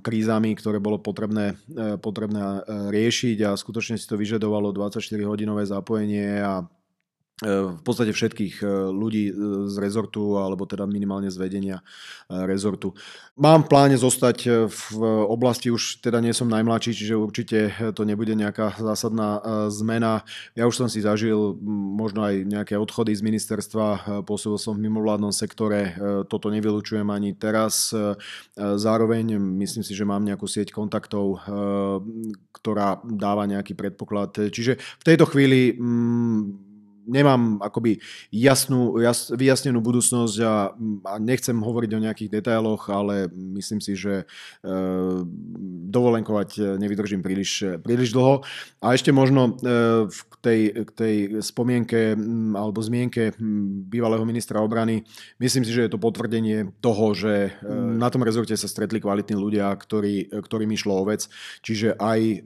krízami, 0.00 0.52
ktoré 0.56 0.76
bolo 0.80 1.00
potrebné, 1.00 1.56
potrebné 2.04 2.64
riešiť 2.92 3.48
a 3.48 3.56
skutočne 3.56 3.96
si 3.96 4.04
to 4.04 4.20
vyžadovalo 4.20 4.76
24-hodinové 4.78 5.66
zapojenie 5.66 6.40
a 6.40 6.62
e, 6.62 6.64
v 7.74 7.82
podstate 7.82 8.14
všetkých 8.14 8.62
e, 8.62 8.66
ľudí 8.94 9.24
e, 9.28 9.32
z 9.66 9.76
rezortu, 9.82 10.38
alebo 10.38 10.62
teda 10.64 10.86
minimálne 10.86 11.26
z 11.28 11.36
vedenia 11.36 11.82
rezortu. 12.30 12.94
Mám 13.38 13.66
v 13.66 13.70
pláne 13.70 13.96
zostať 13.96 14.68
v 14.68 14.82
oblasti, 15.26 15.70
už 15.72 16.02
teda 16.04 16.20
nie 16.22 16.36
som 16.36 16.50
najmladší, 16.50 16.92
čiže 16.92 17.14
určite 17.16 17.58
to 17.94 18.02
nebude 18.04 18.34
nejaká 18.34 18.76
zásadná 18.76 19.40
zmena. 19.72 20.26
Ja 20.52 20.68
už 20.68 20.76
som 20.76 20.88
si 20.90 21.00
zažil 21.00 21.56
možno 21.96 22.26
aj 22.26 22.44
nejaké 22.44 22.74
odchody 22.76 23.16
z 23.16 23.24
ministerstva, 23.24 24.20
pôsobil 24.28 24.60
som 24.60 24.76
v 24.76 24.90
mimovládnom 24.90 25.32
sektore, 25.32 25.96
toto 26.28 26.52
nevylučujem 26.52 27.08
ani 27.08 27.32
teraz. 27.32 27.94
Zároveň 28.58 29.40
myslím 29.62 29.86
si, 29.86 29.96
že 29.96 30.04
mám 30.04 30.26
nejakú 30.26 30.44
sieť 30.44 30.74
kontaktov, 30.74 31.40
ktorá 32.58 33.00
dáva 33.06 33.46
nejaký 33.46 33.78
predpoklad. 33.78 34.50
Čiže 34.50 34.76
v 34.76 35.04
tejto 35.06 35.24
chvíli 35.30 35.72
mm, 35.78 36.67
nemám 37.08 37.58
akoby 37.64 37.98
jasnú, 38.30 39.00
jas, 39.00 39.32
vyjasnenú 39.32 39.80
budúcnosť 39.80 40.36
a, 40.44 40.54
a 41.08 41.14
nechcem 41.16 41.56
hovoriť 41.56 41.90
o 41.96 42.02
nejakých 42.04 42.32
detailoch, 42.38 42.92
ale 42.92 43.32
myslím 43.32 43.80
si, 43.80 43.96
že 43.96 44.22
e, 44.22 44.24
dovolenkovať 45.88 46.78
nevydržím 46.78 47.24
príliš, 47.24 47.80
príliš 47.80 48.12
dlho. 48.12 48.44
A 48.78 48.94
ešte 48.94 49.10
možno 49.10 49.58
e, 49.58 50.06
v 50.06 50.20
tej, 50.38 50.60
k 50.86 50.90
tej 50.94 51.14
spomienke 51.42 52.14
alebo 52.54 52.78
zmienke 52.78 53.34
bývalého 53.88 54.22
ministra 54.22 54.62
obrany, 54.62 55.02
myslím 55.42 55.66
si, 55.66 55.74
že 55.74 55.88
je 55.88 55.92
to 55.92 55.98
potvrdenie 55.98 56.70
toho, 56.78 57.16
že 57.16 57.34
e, 57.48 57.50
na 57.96 58.12
tom 58.12 58.22
rezorte 58.22 58.54
sa 58.54 58.70
stretli 58.70 59.02
kvalitní 59.02 59.34
ľudia, 59.34 59.72
ktorí, 59.74 60.30
ktorým 60.30 60.70
išlo 60.70 61.00
o 61.00 61.08
vec. 61.08 61.26
Čiže 61.64 61.98
aj 61.98 62.20
e, 62.20 62.36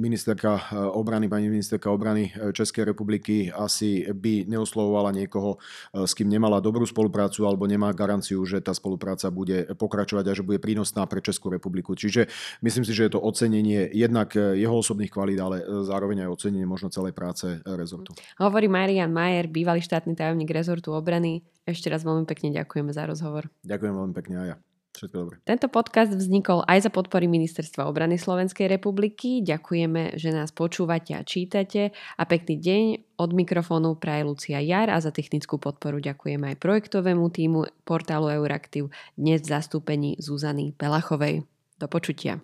ministerka 0.00 0.72
obrany, 0.94 1.30
pani 1.30 1.52
ministerka 1.52 1.92
obrany 1.92 2.32
Českej 2.54 2.88
republiky 2.88 3.52
asi 3.58 4.06
by 4.06 4.46
neoslovovala 4.46 5.10
niekoho, 5.10 5.58
eh, 5.58 6.06
s 6.06 6.14
kým 6.14 6.30
nemala 6.30 6.62
dobrú 6.62 6.86
spoluprácu 6.86 7.42
alebo 7.42 7.66
nemá 7.66 7.90
garanciu, 7.90 8.40
že 8.46 8.62
tá 8.62 8.70
spolupráca 8.70 9.26
bude 9.34 9.66
pokračovať 9.74 10.24
a 10.30 10.36
že 10.38 10.46
bude 10.46 10.62
prínosná 10.62 11.02
pre 11.10 11.18
Českú 11.18 11.50
republiku. 11.50 11.98
Čiže 11.98 12.30
myslím 12.62 12.86
si, 12.86 12.94
že 12.94 13.10
je 13.10 13.18
to 13.18 13.20
ocenenie 13.20 13.90
jednak 13.90 14.38
eh, 14.38 14.54
jeho 14.62 14.78
osobných 14.78 15.10
kvalít, 15.10 15.42
ale 15.42 15.60
eh, 15.60 15.66
zároveň 15.82 16.30
aj 16.30 16.38
ocenenie 16.38 16.64
možno 16.64 16.94
celej 16.94 17.12
práce 17.12 17.58
rezortu. 17.66 18.14
Hovorí 18.38 18.70
Marian 18.70 19.10
Majer, 19.10 19.50
bývalý 19.50 19.82
štátny 19.82 20.14
tajomník 20.14 20.54
rezortu 20.54 20.94
obrany. 20.94 21.42
Ešte 21.66 21.90
raz 21.90 22.06
veľmi 22.06 22.24
pekne 22.24 22.54
ďakujeme 22.54 22.94
za 22.94 23.04
rozhovor. 23.04 23.50
Ďakujem 23.66 23.92
veľmi 23.92 24.14
pekne 24.14 24.36
aj 24.40 24.48
ja. 24.54 24.67
Všetko 24.98 25.16
dobré. 25.16 25.36
Tento 25.46 25.70
podcast 25.70 26.10
vznikol 26.10 26.66
aj 26.66 26.84
za 26.84 26.90
podpory 26.90 27.30
Ministerstva 27.30 27.86
obrany 27.86 28.18
Slovenskej 28.18 28.66
republiky. 28.66 29.46
Ďakujeme, 29.46 30.18
že 30.18 30.34
nás 30.34 30.50
počúvate 30.50 31.14
a 31.14 31.22
čítate 31.22 31.94
a 32.18 32.22
pekný 32.26 32.58
deň 32.58 32.82
od 33.22 33.30
mikrofónu 33.30 33.94
praje 33.94 34.26
Lucia 34.26 34.58
Jar 34.58 34.90
a 34.90 34.98
za 34.98 35.14
technickú 35.14 35.62
podporu 35.62 36.02
ďakujeme 36.02 36.50
aj 36.54 36.56
projektovému 36.58 37.30
týmu 37.30 37.70
portálu 37.86 38.26
Euraktiv 38.34 38.90
dnes 39.14 39.46
v 39.46 39.54
zastúpení 39.54 40.18
Zuzany 40.18 40.74
Pelachovej. 40.74 41.46
Do 41.78 41.86
počutia. 41.86 42.42